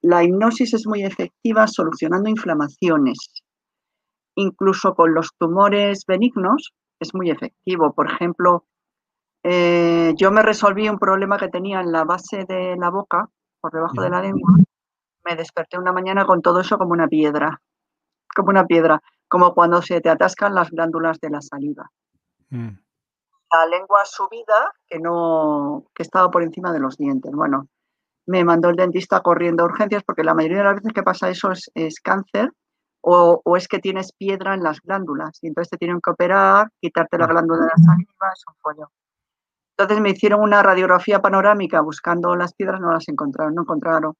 la 0.00 0.24
hipnosis 0.24 0.72
es 0.72 0.86
muy 0.86 1.04
efectiva 1.04 1.66
solucionando 1.66 2.30
inflamaciones. 2.30 3.18
Incluso 4.36 4.94
con 4.94 5.12
los 5.12 5.32
tumores 5.38 6.04
benignos 6.08 6.72
es 7.00 7.14
muy 7.14 7.30
efectivo. 7.30 7.92
Por 7.92 8.10
ejemplo, 8.10 8.64
eh, 9.42 10.14
yo 10.16 10.30
me 10.30 10.42
resolví 10.42 10.88
un 10.88 10.98
problema 10.98 11.38
que 11.38 11.48
tenía 11.48 11.80
en 11.80 11.92
la 11.92 12.04
base 12.04 12.44
de 12.44 12.76
la 12.76 12.90
boca, 12.90 13.28
por 13.60 13.72
debajo 13.72 14.00
de 14.00 14.10
la 14.10 14.20
lengua. 14.20 14.50
Me 15.24 15.36
desperté 15.36 15.78
una 15.78 15.92
mañana 15.92 16.24
con 16.24 16.42
todo 16.42 16.60
eso 16.60 16.76
como 16.78 16.92
una 16.92 17.08
piedra, 17.08 17.60
como 18.34 18.50
una 18.50 18.66
piedra 18.66 19.02
como 19.28 19.52
cuando 19.52 19.82
se 19.82 20.00
te 20.00 20.08
atascan 20.08 20.54
las 20.54 20.70
glándulas 20.70 21.18
de 21.18 21.28
la 21.28 21.40
saliva. 21.40 21.90
Mm. 22.50 22.68
La 23.52 23.66
lengua 23.66 24.04
subida, 24.04 24.72
que 24.86 25.00
no, 25.00 25.86
que 25.92 26.04
estaba 26.04 26.30
por 26.30 26.42
encima 26.42 26.72
de 26.72 26.78
los 26.78 26.96
dientes. 26.96 27.32
Bueno, 27.32 27.66
me 28.26 28.44
mandó 28.44 28.68
el 28.68 28.76
dentista 28.76 29.22
corriendo 29.22 29.64
a 29.64 29.66
urgencias 29.66 30.04
porque 30.04 30.24
la 30.24 30.34
mayoría 30.34 30.58
de 30.58 30.64
las 30.64 30.74
veces 30.76 30.92
que 30.92 31.02
pasa 31.02 31.30
eso 31.30 31.50
es, 31.50 32.00
cáncer 32.00 32.52
o, 33.06 33.56
es 33.56 33.68
que 33.68 33.80
tienes 33.80 34.12
piedra 34.12 34.54
en 34.54 34.62
las 34.62 34.80
glándulas 34.80 35.38
y 35.42 35.48
entonces 35.48 35.70
te 35.70 35.76
tienen 35.76 36.00
que 36.00 36.10
operar, 36.10 36.68
quitarte 36.80 37.18
la 37.18 37.26
ah. 37.26 37.28
glándula 37.28 37.60
de 37.60 37.70
la 37.76 37.84
saliva, 37.84 38.32
es 38.32 38.44
un 38.48 38.54
follo. 38.62 38.90
Entonces 39.76 40.00
me 40.00 40.10
hicieron 40.10 40.40
una 40.40 40.62
radiografía 40.62 41.20
panorámica 41.20 41.80
buscando 41.82 42.34
las 42.34 42.54
piedras, 42.54 42.80
no 42.80 42.92
las 42.92 43.06
encontraron, 43.08 43.54
no 43.54 43.62
encontraron. 43.62 44.14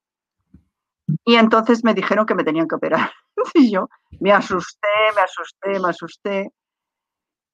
Y 1.25 1.37
entonces 1.37 1.83
me 1.83 1.95
dijeron 1.95 2.27
que 2.27 2.35
me 2.35 2.45
tenían 2.45 2.69
que 2.69 2.75
operar. 2.75 3.11
Y 3.55 3.73
yo 3.73 3.89
me 4.21 4.33
asusté, 4.33 4.89
me 5.15 5.23
asusté, 5.23 5.81
me 5.81 5.89
asusté. 5.89 6.53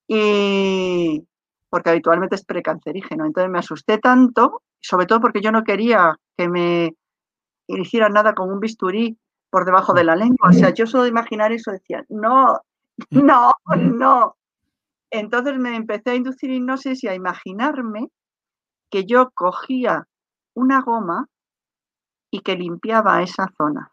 Y 0.09 1.27
porque 1.69 1.91
habitualmente 1.91 2.35
es 2.35 2.45
precancerígeno. 2.45 3.25
Entonces 3.25 3.51
me 3.51 3.59
asusté 3.59 3.99
tanto, 3.99 4.63
sobre 4.81 5.07
todo 5.07 5.21
porque 5.21 5.41
yo 5.41 5.53
no 5.53 5.65
quería 5.65 6.17
que 6.37 6.49
me 6.49 6.95
hicieran 7.67 8.13
nada 8.13 8.35
con 8.35 8.51
un 8.53 8.61
bisturí 8.61 9.17
por 9.51 9.65
debajo 9.65 9.93
de 9.93 10.05
la 10.05 10.17
lengua. 10.17 10.51
O 10.51 10.53
sea, 10.53 10.71
yo 10.71 10.87
solo 10.87 11.05
de 11.05 11.11
imaginar 11.11 11.53
eso 11.53 11.73
decía, 11.73 12.05
no, 12.09 12.61
no, 13.11 13.53
no. 13.77 14.37
Entonces 15.11 15.59
me 15.59 15.75
empecé 15.75 16.11
a 16.11 16.15
inducir 16.15 16.51
hipnosis 16.51 17.03
y 17.05 17.09
a 17.09 17.15
imaginarme 17.15 18.09
que 18.91 19.05
yo 19.05 19.31
cogía 19.31 20.07
una 20.55 20.81
goma 20.81 21.27
y 22.31 22.41
que 22.41 22.57
limpiaba 22.57 23.23
esa 23.23 23.49
zona. 23.57 23.93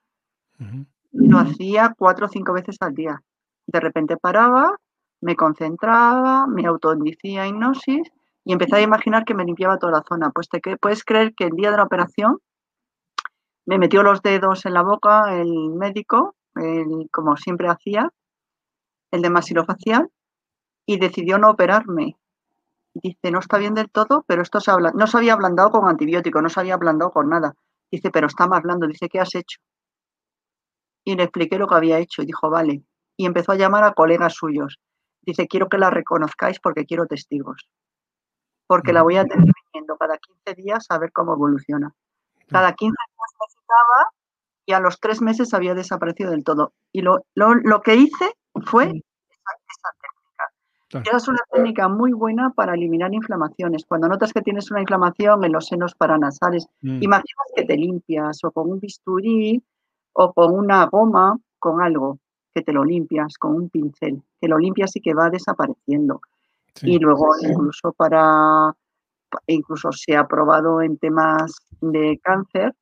Lo 1.12 1.40
hacía 1.40 1.94
cuatro 1.98 2.28
o 2.28 2.30
cinco 2.30 2.54
veces 2.54 2.78
al 2.82 2.94
día. 2.94 3.22
De 3.66 3.80
repente 3.80 4.18
paraba, 4.18 4.78
me 5.22 5.36
concentraba, 5.36 6.48
me 6.48 6.66
autoindicía 6.66 7.48
hipnosis 7.48 8.12
y 8.46 8.54
empecé 8.54 8.78
a 8.78 8.82
imaginar 8.82 9.26
que 9.26 9.34
me 9.34 9.46
limpiaba 9.46 9.80
toda 9.80 9.94
la 9.94 10.04
zona. 10.08 10.30
Pues 10.30 10.50
te 10.50 10.62
puedes 10.78 11.04
creer 11.04 11.34
que 11.36 11.46
el 11.46 11.52
día 11.52 11.72
de 11.72 11.78
la 11.78 11.84
operación 11.84 12.38
me 13.68 13.78
metió 13.78 14.02
los 14.02 14.22
dedos 14.22 14.66
en 14.66 14.74
la 14.74 14.82
boca 14.82 15.40
el 15.40 15.70
médico, 15.72 16.36
como 17.12 17.36
siempre 17.36 17.68
hacía, 17.68 18.10
el 19.12 19.22
de 19.22 19.30
masilofacial, 19.30 20.10
y 20.86 20.98
decidió 20.98 21.38
no 21.38 21.52
operarme. 21.52 22.18
Dice, 22.94 23.30
no 23.30 23.40
está 23.40 23.58
bien 23.58 23.74
del 23.74 23.92
todo, 23.92 24.24
pero 24.26 24.42
esto 24.42 24.62
se 24.62 24.72
habla. 24.72 24.92
No 24.96 25.06
se 25.06 25.18
había 25.18 25.34
ablandado 25.34 25.70
con 25.70 25.88
antibiótico, 25.88 26.42
no 26.42 26.48
se 26.48 26.62
había 26.62 26.76
ablandado 26.76 27.12
con 27.12 27.30
nada. 27.30 27.54
Dice, 27.92 28.10
pero 28.10 28.28
está 28.28 28.46
hablando. 28.46 28.88
Dice, 28.88 29.10
¿qué 29.10 29.20
has 29.20 29.36
hecho? 29.36 29.60
Y 31.04 31.16
le 31.16 31.24
expliqué 31.24 31.60
lo 31.60 31.68
que 31.68 31.76
había 31.76 32.00
hecho. 32.00 32.22
Y 32.22 32.26
dijo, 32.26 32.50
vale. 32.50 32.84
Y 33.18 33.26
empezó 33.26 33.52
a 33.52 33.56
llamar 33.56 33.84
a 33.84 33.94
colegas 33.94 34.34
suyos. 34.34 34.80
Dice, 35.22 35.46
quiero 35.48 35.68
que 35.68 35.78
la 35.78 35.90
reconozcáis 35.90 36.60
porque 36.62 36.86
quiero 36.86 37.06
testigos. 37.06 37.68
Porque 38.66 38.94
la 38.94 39.04
voy 39.04 39.18
a 39.18 39.26
tener 39.26 39.46
viniendo 39.74 39.98
cada 39.98 40.18
15 40.18 40.56
días 40.56 40.86
a 40.90 40.98
ver 40.98 41.12
cómo 41.12 41.34
evoluciona. 41.34 41.94
Cada 42.48 42.74
15 42.74 42.96
y 44.66 44.74
a 44.74 44.80
los 44.80 45.00
tres 45.00 45.22
meses 45.22 45.54
había 45.54 45.74
desaparecido 45.74 46.32
del 46.32 46.44
todo. 46.44 46.74
Y 46.92 47.02
lo, 47.02 47.20
lo, 47.36 47.82
que 47.82 47.96
hice 47.96 48.34
fue 48.66 48.84
esa, 48.84 49.90
técnica. 50.92 51.18
Es 51.18 51.28
una 51.28 51.40
técnica 51.52 51.88
muy 51.88 52.12
buena 52.12 52.50
para 52.52 52.74
eliminar 52.74 53.14
inflamaciones. 53.14 53.86
Cuando 53.86 54.10
notas 54.10 54.34
que 54.34 54.42
tienes 54.42 54.70
una 54.70 54.82
inflamación 54.82 55.44
en 55.46 55.54
los 55.54 55.68
senos 55.68 55.96
paranasales, 55.96 56.68
mm. 56.82 57.02
imaginas 57.02 57.48
que 57.56 57.64
te 57.64 57.78
limpias 57.78 58.44
o 58.44 58.52
con 58.52 58.72
un 58.72 58.80
bisturí 58.80 59.64
o 60.14 60.34
con 60.34 60.54
una 60.54 60.86
goma, 60.88 61.38
con 61.60 61.82
algo, 61.82 62.20
que 62.54 62.62
te 62.62 62.74
lo 62.74 62.84
limpias, 62.84 63.38
con 63.38 63.56
un 63.56 63.70
pincel, 63.70 64.22
que 64.42 64.48
lo 64.48 64.58
limpias 64.58 64.96
y 64.96 65.02
que 65.02 65.14
va 65.14 65.30
desapareciendo. 65.30 66.22
Y 66.82 67.00
luego 67.00 67.30
incluso 67.42 67.94
para, 67.94 68.74
incluso 69.48 69.92
se 69.92 70.16
ha 70.16 70.28
probado 70.28 70.82
en 70.82 70.98
temas 70.98 71.56
de 71.82 72.20
cáncer. 72.24 72.74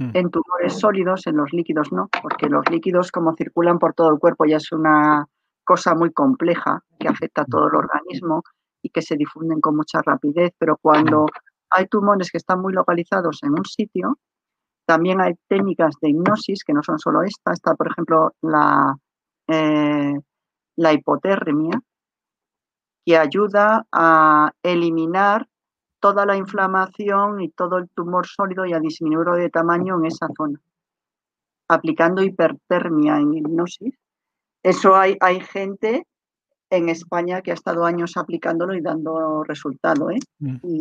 En 0.00 0.30
tumores 0.30 0.78
sólidos, 0.78 1.26
en 1.26 1.36
los 1.36 1.52
líquidos 1.52 1.92
no, 1.92 2.08
porque 2.22 2.48
los 2.48 2.64
líquidos 2.70 3.12
como 3.12 3.34
circulan 3.34 3.78
por 3.78 3.92
todo 3.92 4.10
el 4.10 4.18
cuerpo 4.18 4.46
ya 4.46 4.56
es 4.56 4.72
una 4.72 5.26
cosa 5.62 5.94
muy 5.94 6.10
compleja 6.10 6.82
que 6.98 7.06
afecta 7.06 7.42
a 7.42 7.44
todo 7.44 7.68
el 7.68 7.74
organismo 7.74 8.42
y 8.82 8.88
que 8.88 9.02
se 9.02 9.16
difunden 9.16 9.60
con 9.60 9.76
mucha 9.76 10.00
rapidez, 10.00 10.52
pero 10.58 10.78
cuando 10.80 11.26
hay 11.68 11.86
tumores 11.86 12.30
que 12.30 12.38
están 12.38 12.62
muy 12.62 12.72
localizados 12.72 13.40
en 13.42 13.50
un 13.50 13.64
sitio, 13.66 14.18
también 14.86 15.20
hay 15.20 15.34
técnicas 15.48 15.94
de 16.00 16.08
hipnosis 16.08 16.64
que 16.64 16.72
no 16.72 16.82
son 16.82 16.98
solo 16.98 17.22
esta, 17.22 17.52
está 17.52 17.74
por 17.74 17.88
ejemplo 17.88 18.32
la, 18.40 18.96
eh, 19.48 20.18
la 20.76 20.92
hipotermia, 20.94 21.78
que 23.04 23.18
ayuda 23.18 23.86
a 23.92 24.50
eliminar 24.62 25.46
toda 26.00 26.26
la 26.26 26.36
inflamación 26.36 27.40
y 27.40 27.50
todo 27.50 27.78
el 27.78 27.88
tumor 27.90 28.26
sólido 28.26 28.64
y 28.64 28.72
a 28.72 28.80
disminuirlo 28.80 29.36
de 29.36 29.50
tamaño 29.50 29.98
en 29.98 30.06
esa 30.06 30.28
zona, 30.36 30.60
aplicando 31.68 32.22
hipertermia 32.22 33.18
en 33.18 33.34
hipnosis. 33.34 33.94
Eso 34.62 34.96
hay, 34.96 35.16
hay 35.20 35.40
gente 35.40 36.06
en 36.70 36.88
España 36.88 37.42
que 37.42 37.50
ha 37.50 37.54
estado 37.54 37.84
años 37.84 38.16
aplicándolo 38.16 38.74
y 38.74 38.80
dando 38.80 39.44
resultado. 39.44 40.10
¿eh? 40.10 40.18
Mm. 40.38 40.80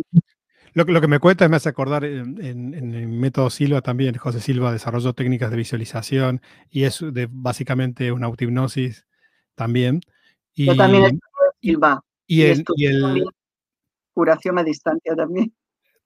Lo, 0.74 0.84
lo, 0.84 1.02
que 1.02 1.08
me 1.08 1.20
cuenta 1.20 1.50
me 1.50 1.58
hace 1.58 1.70
acordar 1.70 2.06
en, 2.06 2.74
el 2.74 3.08
método 3.08 3.50
Silva 3.50 3.82
también. 3.82 4.16
José 4.16 4.40
Silva 4.40 4.72
desarrolló 4.72 5.14
técnicas 5.14 5.52
de 5.52 5.58
visualización 5.58 6.42
y 6.70 6.84
es 6.84 7.04
de, 7.12 7.28
básicamente 7.30 8.12
una 8.12 8.28
autohipnosis 8.28 9.06
también. 9.56 10.02
Y, 10.54 10.68
Yo 10.68 10.76
también 10.76 11.20
Silva. 11.62 12.04
Y, 12.28 12.44
y 12.44 12.86
el, 12.86 13.26
curación 14.20 14.60
a 14.60 14.64
distancia 14.64 15.16
también. 15.16 15.54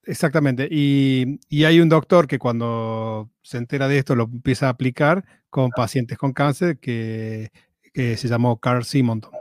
Exactamente. 0.04 0.68
Y, 0.70 1.64
hay 1.64 1.80
un 1.80 1.88
doctor 1.88 2.28
que 2.28 2.38
cuando 2.38 3.28
se 3.42 3.58
entera 3.58 3.88
de 3.88 3.98
esto 3.98 4.14
lo 4.14 4.24
empieza 4.24 4.66
a 4.66 4.70
aplicar 4.70 5.24
con 5.50 5.70
pacientes 5.70 6.16
con 6.16 6.32
cáncer 6.32 6.78
que, 6.78 7.50
se 7.92 8.28
llamó 8.28 8.60
Carl 8.60 8.84
Simonton. 8.84 9.32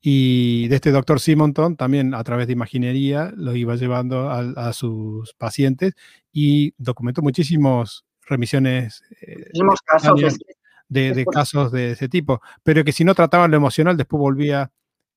Y 0.00 0.68
de 0.68 0.76
este 0.76 0.92
doctor 0.92 1.18
Simonton 1.18 1.76
también 1.76 2.14
a 2.14 2.22
través 2.22 2.46
de 2.46 2.52
imaginería 2.52 3.32
lo 3.36 3.56
iba 3.56 3.74
llevando 3.74 4.30
a, 4.30 4.72
sus 4.72 5.34
pacientes 5.34 5.94
y 6.32 6.74
documentó 6.78 7.22
muchísimos 7.22 8.04
remisiones 8.28 9.02
eh, 9.20 9.50
casos 9.84 10.38
de, 10.88 11.12
de, 11.12 11.24
casos 11.24 11.72
de 11.72 11.92
ese 11.92 12.08
tipo, 12.08 12.40
pero 12.62 12.84
que 12.84 12.92
si 12.92 13.04
no 13.04 13.14
trataban 13.14 13.50
lo 13.50 13.56
emocional 13.56 13.96
después 13.96 14.20
volvía 14.20 14.70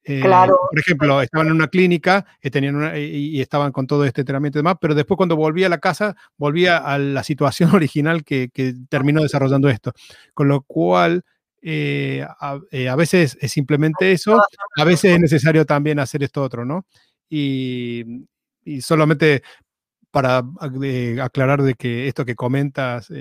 eh, 0.09 0.21
claro. 0.21 0.57
Por 0.71 0.79
ejemplo, 0.79 1.21
estaban 1.21 1.47
en 1.47 1.53
una 1.53 1.67
clínica 1.67 2.25
eh, 2.41 2.49
tenían 2.49 2.93
y 2.97 3.39
estaban 3.41 3.71
con 3.71 3.85
todo 3.85 4.05
este 4.05 4.21
entrenamiento 4.21 4.57
y 4.57 4.61
demás, 4.61 4.77
pero 4.81 4.95
después 4.95 5.17
cuando 5.17 5.35
volvía 5.35 5.67
a 5.67 5.69
la 5.69 5.77
casa, 5.77 6.15
volvía 6.35 6.77
a 6.77 6.97
la 6.97 7.23
situación 7.23 7.69
original 7.75 8.23
que, 8.23 8.49
terminó 8.89 9.21
desarrollando 9.21 9.69
esto. 9.69 9.93
Con 10.33 10.47
lo 10.47 10.61
cual, 10.61 11.23
eh, 11.61 12.25
a, 12.39 12.95
veces 12.95 13.37
es 13.39 13.51
simplemente 13.51 14.11
eso, 14.11 14.41
a 14.77 14.83
veces 14.83 15.13
es 15.13 15.19
necesario 15.19 15.63
también 15.65 15.99
hacer 15.99 16.23
esto 16.23 16.41
otro, 16.41 16.65
¿no? 16.65 16.87
Y, 17.29 18.25
y 18.63 18.81
solamente 18.81 19.43
para 20.09 20.41
aclarar 21.21 21.61
de 21.61 21.75
que 21.75 22.07
esto 22.07 22.25
que 22.25 22.33
comentas 22.33 23.11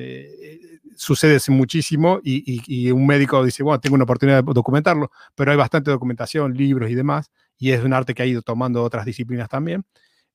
sucede 0.99 1.39
muchísimo 1.49 2.20
y, 2.23 2.91
un 2.91 3.07
médico 3.07 3.43
dice, 3.45 3.62
bueno, 3.62 3.81
tengo 3.81 3.95
una 3.95 4.05
oportunidad 4.05 4.43
de 4.45 4.53
documentarlo, 4.53 5.11
pero 5.35 5.51
hay 5.51 5.57
bastante 5.57 5.91
documentación, 5.91 6.55
libros 6.55 6.91
y 6.91 6.95
demás, 6.95 7.31
y 7.57 7.70
es 7.70 7.83
un 7.83 7.93
arte 7.93 8.15
que 8.15 8.23
ha 8.23 8.27
ido 8.27 8.43
tomando 8.43 8.83
otras 8.83 9.07
disciplinas 9.07 9.49
también, 9.49 9.85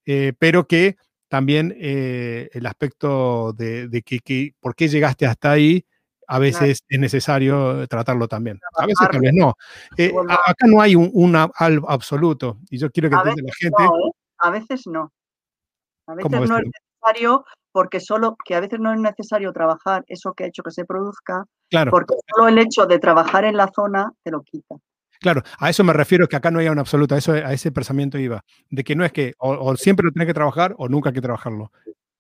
eh, 0.05 0.33
pero 0.39 0.65
que 0.65 0.97
también 1.27 1.75
eh, 1.79 2.49
el 2.53 2.65
aspecto 2.65 3.53
de, 3.53 4.03
que, 4.03 4.55
por 4.59 4.75
qué 4.75 4.87
llegaste 4.87 5.25
hasta 5.25 5.51
ahí, 5.51 5.85
a 6.25 6.39
veces 6.39 6.79
es 6.87 6.99
necesario 6.99 7.85
tratarlo 7.87 8.27
también. 8.27 8.57
A 8.77 8.85
veces 8.85 9.07
tal 9.11 9.19
vez 9.19 9.33
no. 9.33 9.55
Eh, 9.97 10.13
acá 10.29 10.65
no 10.67 10.81
hay 10.81 10.95
un, 10.95 11.35
absoluto, 11.35 12.59
y 12.69 12.77
yo 12.77 12.89
quiero 12.89 13.09
que 13.09 13.15
la 13.15 13.23
gente... 13.59 13.83
A 14.39 14.49
veces 14.49 14.87
no. 14.87 15.11
A 16.07 16.15
veces 16.15 16.31
no 16.31 16.57
es 16.57 16.63
necesario 17.03 17.45
porque 17.71 17.99
solo, 17.99 18.37
que 18.45 18.55
a 18.55 18.59
veces 18.59 18.79
no 18.79 18.93
es 18.93 18.99
necesario 18.99 19.51
trabajar 19.51 20.03
eso 20.07 20.33
que 20.33 20.43
ha 20.43 20.47
hecho 20.47 20.61
que 20.61 20.71
se 20.71 20.85
produzca, 20.85 21.45
claro. 21.69 21.91
porque 21.91 22.13
solo 22.27 22.47
el 22.47 22.59
hecho 22.59 22.85
de 22.85 22.99
trabajar 22.99 23.45
en 23.45 23.57
la 23.57 23.69
zona 23.73 24.11
te 24.23 24.31
lo 24.31 24.43
quita. 24.43 24.75
Claro, 25.19 25.41
a 25.57 25.69
eso 25.69 25.83
me 25.83 25.93
refiero 25.93 26.27
que 26.27 26.35
acá 26.35 26.51
no 26.51 26.59
hay 26.59 26.67
una 26.67 26.81
absoluta, 26.81 27.17
eso, 27.17 27.31
a 27.31 27.51
ese 27.53 27.71
pensamiento 27.71 28.19
iba, 28.19 28.43
de 28.69 28.83
que 28.83 28.95
no 28.95 29.05
es 29.05 29.11
que 29.11 29.33
o, 29.39 29.75
siempre 29.75 30.05
lo 30.05 30.11
tienes 30.11 30.27
que 30.27 30.33
trabajar 30.33 30.75
o 30.77 30.87
nunca 30.87 31.09
hay 31.09 31.15
que 31.15 31.21
trabajarlo. 31.21 31.71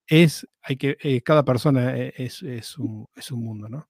Es, 0.07 0.47
hay 0.61 0.77
que, 0.77 0.97
eh, 1.01 1.21
cada 1.21 1.45
persona 1.45 1.95
e, 1.95 2.13
es, 2.17 2.41
es, 2.41 2.77
un, 2.77 3.07
es, 3.15 3.31
un, 3.31 3.43
mundo, 3.43 3.69
¿no? 3.69 3.87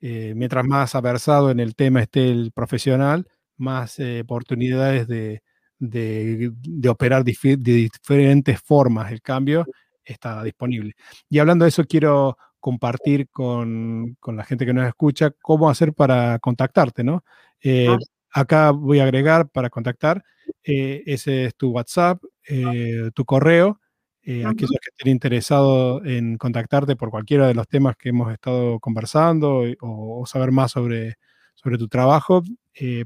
Eh, 0.00 0.34
mientras 0.36 0.64
más 0.66 0.94
aversado 0.94 1.50
en 1.50 1.60
el 1.60 1.74
tema 1.74 2.02
esté 2.02 2.30
el 2.30 2.52
profesional, 2.52 3.26
más 3.56 3.98
eh, 4.00 4.20
oportunidades 4.22 5.06
de, 5.06 5.42
de, 5.78 6.50
de 6.52 6.88
operar 6.88 7.24
de 7.24 7.34
diferentes 7.56 8.60
formas 8.60 9.12
el 9.12 9.22
cambio 9.22 9.64
está 10.04 10.42
disponible. 10.42 10.94
Y 11.28 11.38
hablando 11.38 11.64
de 11.64 11.70
eso, 11.70 11.84
quiero 11.84 12.36
compartir 12.60 13.28
con, 13.30 14.16
la 14.26 14.44
gente 14.44 14.66
que 14.66 14.74
nos 14.74 14.86
escucha 14.86 15.30
cómo 15.42 15.68
hacer 15.68 15.94
para 15.94 16.38
contactarte, 16.38 17.02
¿no? 17.02 17.24
Eh, 17.62 17.88
ah. 17.88 17.98
acá 18.32 18.70
voy 18.70 19.00
a 19.00 19.04
agregar 19.04 19.48
para 19.48 19.70
contactar, 19.70 20.22
eh, 20.62 21.02
ese 21.06 21.46
es 21.46 21.56
tu 21.56 21.70
WhatsApp, 21.70 22.22
eh, 22.48 23.10
tu 23.14 23.24
correo, 23.24 23.80
aquellos 24.22 24.78
que 24.80 24.90
estén 24.90 25.10
interesados 25.10 26.02
en 26.06 26.36
contactarte 26.36 26.94
por 26.94 27.10
cualquiera 27.10 27.48
de 27.48 27.54
los 27.54 27.66
temas 27.66 27.96
que 27.96 28.10
hemos 28.10 28.32
estado 28.32 28.78
conversando 28.78 29.64
o, 29.80 30.24
saber 30.24 30.52
más 30.52 30.70
sobre, 30.70 31.16
sobre 31.54 31.78
tu 31.78 31.88
trabajo, 31.88 32.42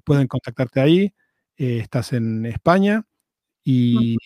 pueden 0.05 0.27
contactarte 0.27 0.81
ahí, 0.81 1.15
estás 1.57 2.13
en 2.13 2.45
España 2.45 3.05
y... 3.65 4.19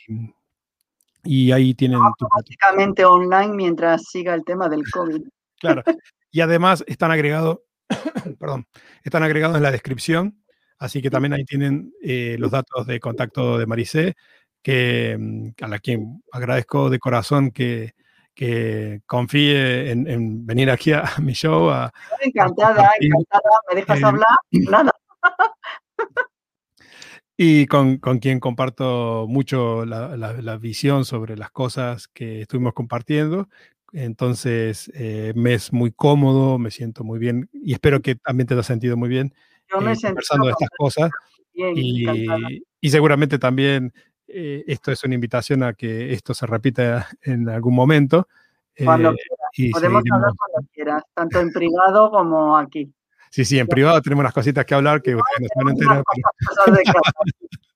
Y 1.31 1.53
ahí 1.53 1.75
tienen... 1.75 2.01
Prácticamente 2.19 3.05
online 3.05 3.53
mientras 3.53 4.05
siga 4.05 4.33
el 4.33 4.45
tema 4.45 4.69
del 4.69 4.83
COVID. 4.91 5.23
Claro. 5.61 5.83
Y 6.31 6.41
además 6.41 6.85
están 6.87 7.11
agregados, 7.11 7.59
perdón, 8.39 8.69
están 9.03 9.25
agregados 9.25 9.57
en 9.57 9.65
la 9.65 9.73
descripción, 9.73 10.41
así 10.79 11.03
que 11.03 11.11
también 11.11 11.33
ahí 11.33 11.45
tienen 11.45 11.93
eh, 12.01 12.37
los 12.39 12.53
datos 12.53 12.87
de 12.87 13.01
contacto 13.01 13.59
de 13.59 13.67
Maricé, 13.67 14.15
que, 14.63 15.17
mm, 15.19 15.49
a 15.61 15.67
la 15.67 15.81
quien 15.81 16.23
agradezco 16.31 16.91
de 16.91 17.01
corazón 17.01 17.51
que, 17.51 17.95
que 18.37 19.01
confíe 19.05 19.91
en, 19.91 20.47
venir 20.47 20.71
aquí 20.71 20.93
a, 20.93 21.03
mi 21.21 21.33
show. 21.33 21.73
encantada, 22.21 22.93
encantada, 23.01 23.51
¿me 23.69 23.81
dejas 23.81 24.03
hablar? 24.05 24.37
Nada. 24.53 24.93
y 27.41 27.67
con, 27.69 27.99
con, 27.99 28.19
quien 28.19 28.41
comparto 28.41 29.27
mucho 29.29 29.87
la, 29.87 30.17
la, 30.17 30.57
visión 30.57 31.05
sobre 31.05 31.37
las 31.37 31.53
cosas 31.53 32.09
que 32.09 32.43
estuvimos 32.43 32.73
compartiendo. 32.75 33.49
Entonces, 33.93 34.91
eh, 34.93 35.33
me 35.37 35.55
es 35.55 35.73
muy 35.73 35.93
cómodo, 35.93 36.59
me 36.59 36.73
siento 36.73 37.05
muy 37.05 37.21
bien 37.21 37.49
y 37.53 37.75
espero 37.75 38.03
que 38.03 38.17
también 38.17 38.49
te 38.49 38.55
lo 38.55 38.61
has 38.61 38.67
sentido 38.67 38.97
muy 38.97 39.09
bien 39.09 39.33
Yo 39.71 39.81
me 39.81 39.93
eh, 39.93 39.97
conversando 40.03 40.47
de 40.47 40.51
estas 40.51 40.69
cosas. 40.77 41.11
y, 41.55 42.07
y, 42.81 42.91
seguramente 42.91 43.39
también 43.39 43.93
eh, 44.27 44.65
esto 44.67 44.91
es 44.91 45.05
una 45.05 45.15
invitación 45.15 45.63
a 45.63 45.75
que 45.75 46.13
esto 46.13 46.35
se 46.35 46.45
repita 46.45 47.07
en 47.23 47.49
algún 47.49 47.75
momento. 47.77 48.27
Cuando 48.85 49.15
quieras. 49.15 49.81
Podemos 49.81 50.03
hablar 50.11 50.33
cuando 50.37 50.69
quieras, 50.73 51.03
tanto 51.15 51.41
en 51.41 51.53
privado 51.53 52.11
como 52.11 52.59
aquí. 52.59 52.93
Sí, 53.31 53.45
sí, 53.45 53.59
en 53.59 53.67
privado 53.67 54.01
tenemos 54.01 54.23
unas 54.23 54.35
cositas 54.35 54.65
que 54.65 54.75
hablar 54.75 55.03
que 55.03 55.15
ustedes 55.15 55.51
no 55.65 55.77
se 55.77 55.85
van 55.85 56.03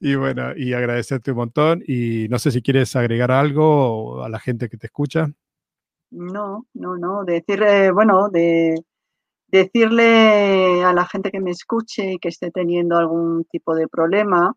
y 0.00 0.14
bueno, 0.14 0.56
y 0.56 0.72
agradecerte 0.72 1.32
un 1.32 1.38
montón. 1.38 1.82
Y 1.86 2.26
no 2.28 2.38
sé 2.38 2.50
si 2.50 2.62
quieres 2.62 2.94
agregar 2.96 3.30
algo 3.30 4.24
a 4.24 4.28
la 4.28 4.38
gente 4.38 4.68
que 4.68 4.76
te 4.76 4.86
escucha. 4.86 5.30
No, 6.10 6.66
no, 6.74 6.96
no. 6.96 7.24
Decirle, 7.24 7.90
bueno, 7.90 8.28
de 8.28 8.74
decirle 9.48 10.84
a 10.84 10.92
la 10.92 11.06
gente 11.06 11.30
que 11.30 11.40
me 11.40 11.50
escuche 11.50 12.12
y 12.12 12.18
que 12.18 12.28
esté 12.28 12.50
teniendo 12.50 12.96
algún 12.96 13.44
tipo 13.44 13.74
de 13.74 13.88
problema, 13.88 14.54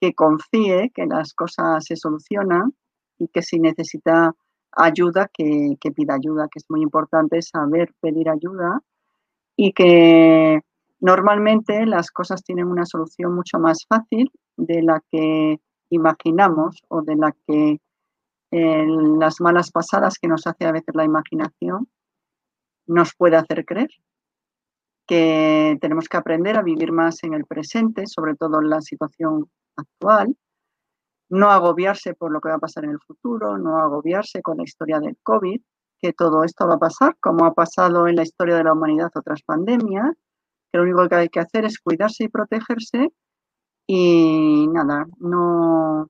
que 0.00 0.14
confíe 0.14 0.90
que 0.94 1.06
las 1.06 1.32
cosas 1.32 1.84
se 1.84 1.96
solucionan 1.96 2.74
y 3.18 3.28
que 3.28 3.42
si 3.42 3.60
necesita 3.60 4.32
ayuda, 4.72 5.28
que, 5.32 5.76
que 5.80 5.92
pida 5.92 6.14
ayuda, 6.14 6.48
que 6.48 6.58
es 6.58 6.64
muy 6.68 6.82
importante 6.82 7.40
saber 7.42 7.92
pedir 8.00 8.28
ayuda 8.28 8.80
y 9.56 9.72
que 9.72 10.60
normalmente 11.00 11.84
las 11.86 12.10
cosas 12.10 12.42
tienen 12.42 12.66
una 12.66 12.86
solución 12.86 13.34
mucho 13.34 13.58
más 13.58 13.86
fácil 13.86 14.30
de 14.56 14.82
la 14.82 15.02
que 15.10 15.60
imaginamos 15.90 16.82
o 16.88 17.02
de 17.02 17.16
la 17.16 17.34
que 17.46 17.78
las 18.52 19.40
malas 19.40 19.70
pasadas 19.70 20.18
que 20.18 20.28
nos 20.28 20.46
hace 20.46 20.66
a 20.66 20.72
veces 20.72 20.94
la 20.94 21.04
imaginación 21.04 21.88
nos 22.86 23.14
puede 23.14 23.36
hacer 23.36 23.64
creer. 23.64 23.88
Que 25.06 25.78
tenemos 25.80 26.08
que 26.08 26.16
aprender 26.16 26.56
a 26.56 26.62
vivir 26.62 26.92
más 26.92 27.24
en 27.24 27.34
el 27.34 27.44
presente, 27.44 28.06
sobre 28.06 28.34
todo 28.34 28.60
en 28.60 28.70
la 28.70 28.80
situación 28.80 29.50
actual, 29.76 30.36
no 31.32 31.50
agobiarse 31.50 32.12
por 32.14 32.30
lo 32.30 32.40
que 32.40 32.50
va 32.50 32.56
a 32.56 32.58
pasar 32.58 32.84
en 32.84 32.90
el 32.90 33.00
futuro, 33.00 33.56
no 33.56 33.78
agobiarse 33.78 34.42
con 34.42 34.58
la 34.58 34.64
historia 34.64 35.00
del 35.00 35.16
COVID, 35.22 35.62
que 35.98 36.12
todo 36.12 36.44
esto 36.44 36.66
va 36.68 36.74
a 36.74 36.78
pasar, 36.78 37.16
como 37.20 37.46
ha 37.46 37.54
pasado 37.54 38.06
en 38.06 38.16
la 38.16 38.22
historia 38.22 38.56
de 38.56 38.64
la 38.64 38.74
humanidad 38.74 39.10
otras 39.14 39.42
pandemias, 39.42 40.10
que 40.70 40.78
lo 40.78 40.84
único 40.84 41.08
que 41.08 41.14
hay 41.14 41.28
que 41.30 41.40
hacer 41.40 41.64
es 41.64 41.78
cuidarse 41.78 42.24
y 42.24 42.28
protegerse 42.28 43.12
y 43.86 44.68
nada, 44.68 45.06
no, 45.20 46.08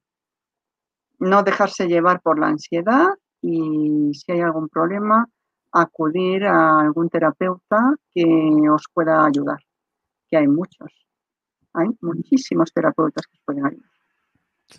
no 1.20 1.43
dejarse 1.44 1.86
llevar 1.86 2.20
por 2.20 2.40
la 2.40 2.49
ansiedad 2.49 3.11
y 3.40 4.12
si 4.15 4.32
hay 4.32 4.40
algún 4.40 4.69
problema, 4.69 5.28
acudir 5.70 6.47
a 6.47 6.81
algún 6.81 7.09
terapeuta 7.09 7.94
que 8.12 8.24
os 8.69 8.86
pueda 8.93 9.24
ayudar, 9.24 9.61
que 10.28 10.39
hay 10.39 10.49
muchos, 10.49 11.07
hay 11.74 11.90
muchísimos 12.01 12.73
terapeutas 12.73 13.24
que 13.28 13.36
os 13.36 13.43
pueden 13.44 13.66
ayudar. 13.66 13.91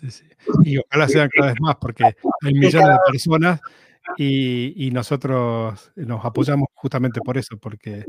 Sí, 0.00 0.10
sí. 0.10 0.24
Y 0.64 0.78
ojalá 0.78 1.08
sean 1.08 1.28
cada 1.34 1.48
vez 1.48 1.60
más, 1.60 1.76
porque 1.76 2.04
hay 2.04 2.54
millones 2.54 2.88
de 2.88 3.12
personas 3.12 3.60
y, 4.18 4.90
nosotros 4.92 5.92
nos 5.96 6.24
apoyamos 6.24 6.68
justamente 6.74 7.20
por 7.20 7.38
eso, 7.38 7.56
porque 7.58 8.04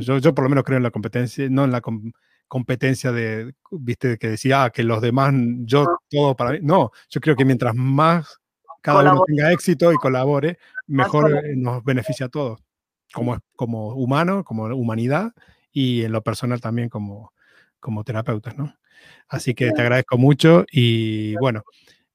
yo, 0.00 0.18
yo 0.18 0.34
por 0.34 0.44
lo 0.44 0.50
menos 0.50 0.64
creo 0.64 0.76
en 0.76 0.82
la 0.82 0.90
competencia, 0.90 1.48
no 1.50 1.64
en 1.64 1.72
la 1.72 1.82
competencia 2.46 3.12
de, 3.12 3.54
viste, 3.70 4.18
que 4.18 4.28
decía 4.28 4.64
ah, 4.64 4.70
que 4.70 4.82
los 4.82 5.00
demás, 5.00 5.32
yo 5.60 5.86
todo 6.10 6.36
para 6.36 6.52
mí. 6.52 6.58
No, 6.62 6.90
yo 7.08 7.20
creo 7.20 7.36
que 7.36 7.44
mientras 7.44 7.74
más 7.74 8.40
cada 8.82 9.12
uno 9.12 9.24
tenga 9.26 9.52
éxito 9.52 9.92
y 9.92 9.96
colabore, 9.96 10.58
mejor 10.86 11.44
eh, 11.44 11.54
nos 11.56 11.84
beneficia 11.84 12.26
a 12.26 12.28
todos, 12.28 12.60
como, 13.12 13.38
como 13.56 13.94
humano, 13.94 14.44
como 14.44 14.64
humanidad 14.64 15.32
y 15.72 16.04
en 16.04 16.12
lo 16.12 16.22
personal 16.22 16.60
también 16.60 16.88
como, 16.88 17.32
como 17.80 18.04
terapeutas, 18.04 18.56
¿no? 18.56 18.74
Así 19.28 19.54
que 19.54 19.70
te 19.72 19.82
agradezco 19.82 20.18
mucho 20.18 20.64
y 20.70 21.34
bueno, 21.36 21.62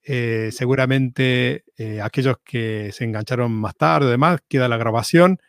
eh, 0.03 0.49
seguramente 0.51 1.64
eh, 1.77 2.01
aquellos 2.01 2.38
que 2.43 2.91
se 2.91 3.03
engancharon 3.05 3.51
más 3.51 3.76
tarde, 3.76 4.11
demás, 4.11 4.41
queda 4.47 4.68
la 4.68 4.77
grabación 4.77 5.39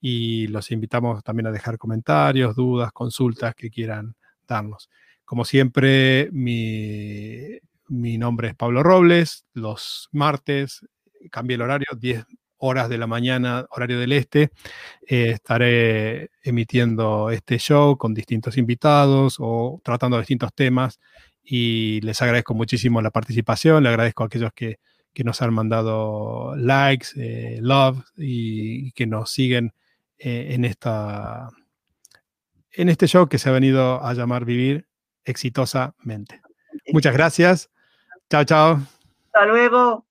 y 0.00 0.46
los 0.48 0.70
invitamos 0.70 1.22
también 1.24 1.48
a 1.48 1.52
dejar 1.52 1.78
comentarios, 1.78 2.54
dudas, 2.56 2.92
consultas 2.92 3.54
que 3.54 3.70
quieran 3.70 4.14
darnos. 4.46 4.88
Como 5.24 5.44
siempre, 5.44 6.30
mi, 6.32 7.58
mi 7.88 8.16
nombre 8.16 8.48
es 8.48 8.54
Pablo 8.54 8.82
Robles. 8.82 9.44
Los 9.52 10.08
martes 10.12 10.86
cambié 11.30 11.56
el 11.56 11.62
horario, 11.62 11.88
10 11.98 12.24
horas 12.58 12.88
de 12.88 12.98
la 12.98 13.06
mañana, 13.06 13.66
horario 13.70 13.98
del 13.98 14.12
este. 14.12 14.50
Eh, 15.06 15.30
estaré 15.30 16.30
emitiendo 16.42 17.30
este 17.30 17.58
show 17.58 17.96
con 17.96 18.14
distintos 18.14 18.58
invitados 18.58 19.36
o 19.38 19.80
tratando 19.82 20.18
distintos 20.18 20.52
temas. 20.54 21.00
Y 21.42 22.00
les 22.02 22.20
agradezco 22.20 22.54
muchísimo 22.54 23.00
la 23.00 23.10
participación. 23.10 23.82
Le 23.82 23.88
agradezco 23.88 24.22
a 24.22 24.26
aquellos 24.26 24.52
que, 24.52 24.78
nos 25.24 25.42
han 25.42 25.52
mandado 25.52 26.54
likes, 26.54 27.08
eh, 27.16 27.58
love 27.60 28.04
y, 28.16 28.92
que 28.92 29.04
nos 29.08 29.32
siguen 29.32 29.72
eh, 30.16 30.50
en, 30.50 30.64
esta, 30.64 31.48
en 32.70 32.88
este 32.88 33.08
show 33.08 33.28
que 33.28 33.38
se 33.38 33.48
ha 33.48 33.52
venido 33.52 34.00
a 34.04 34.14
llamar 34.14 34.44
Vivir 34.44 34.86
exitosamente. 35.24 36.40
Muchas 36.92 37.14
gracias. 37.14 37.70
Chao, 38.30 38.44
chao. 38.44 38.80
Hasta 39.32 39.46
luego. 39.46 40.06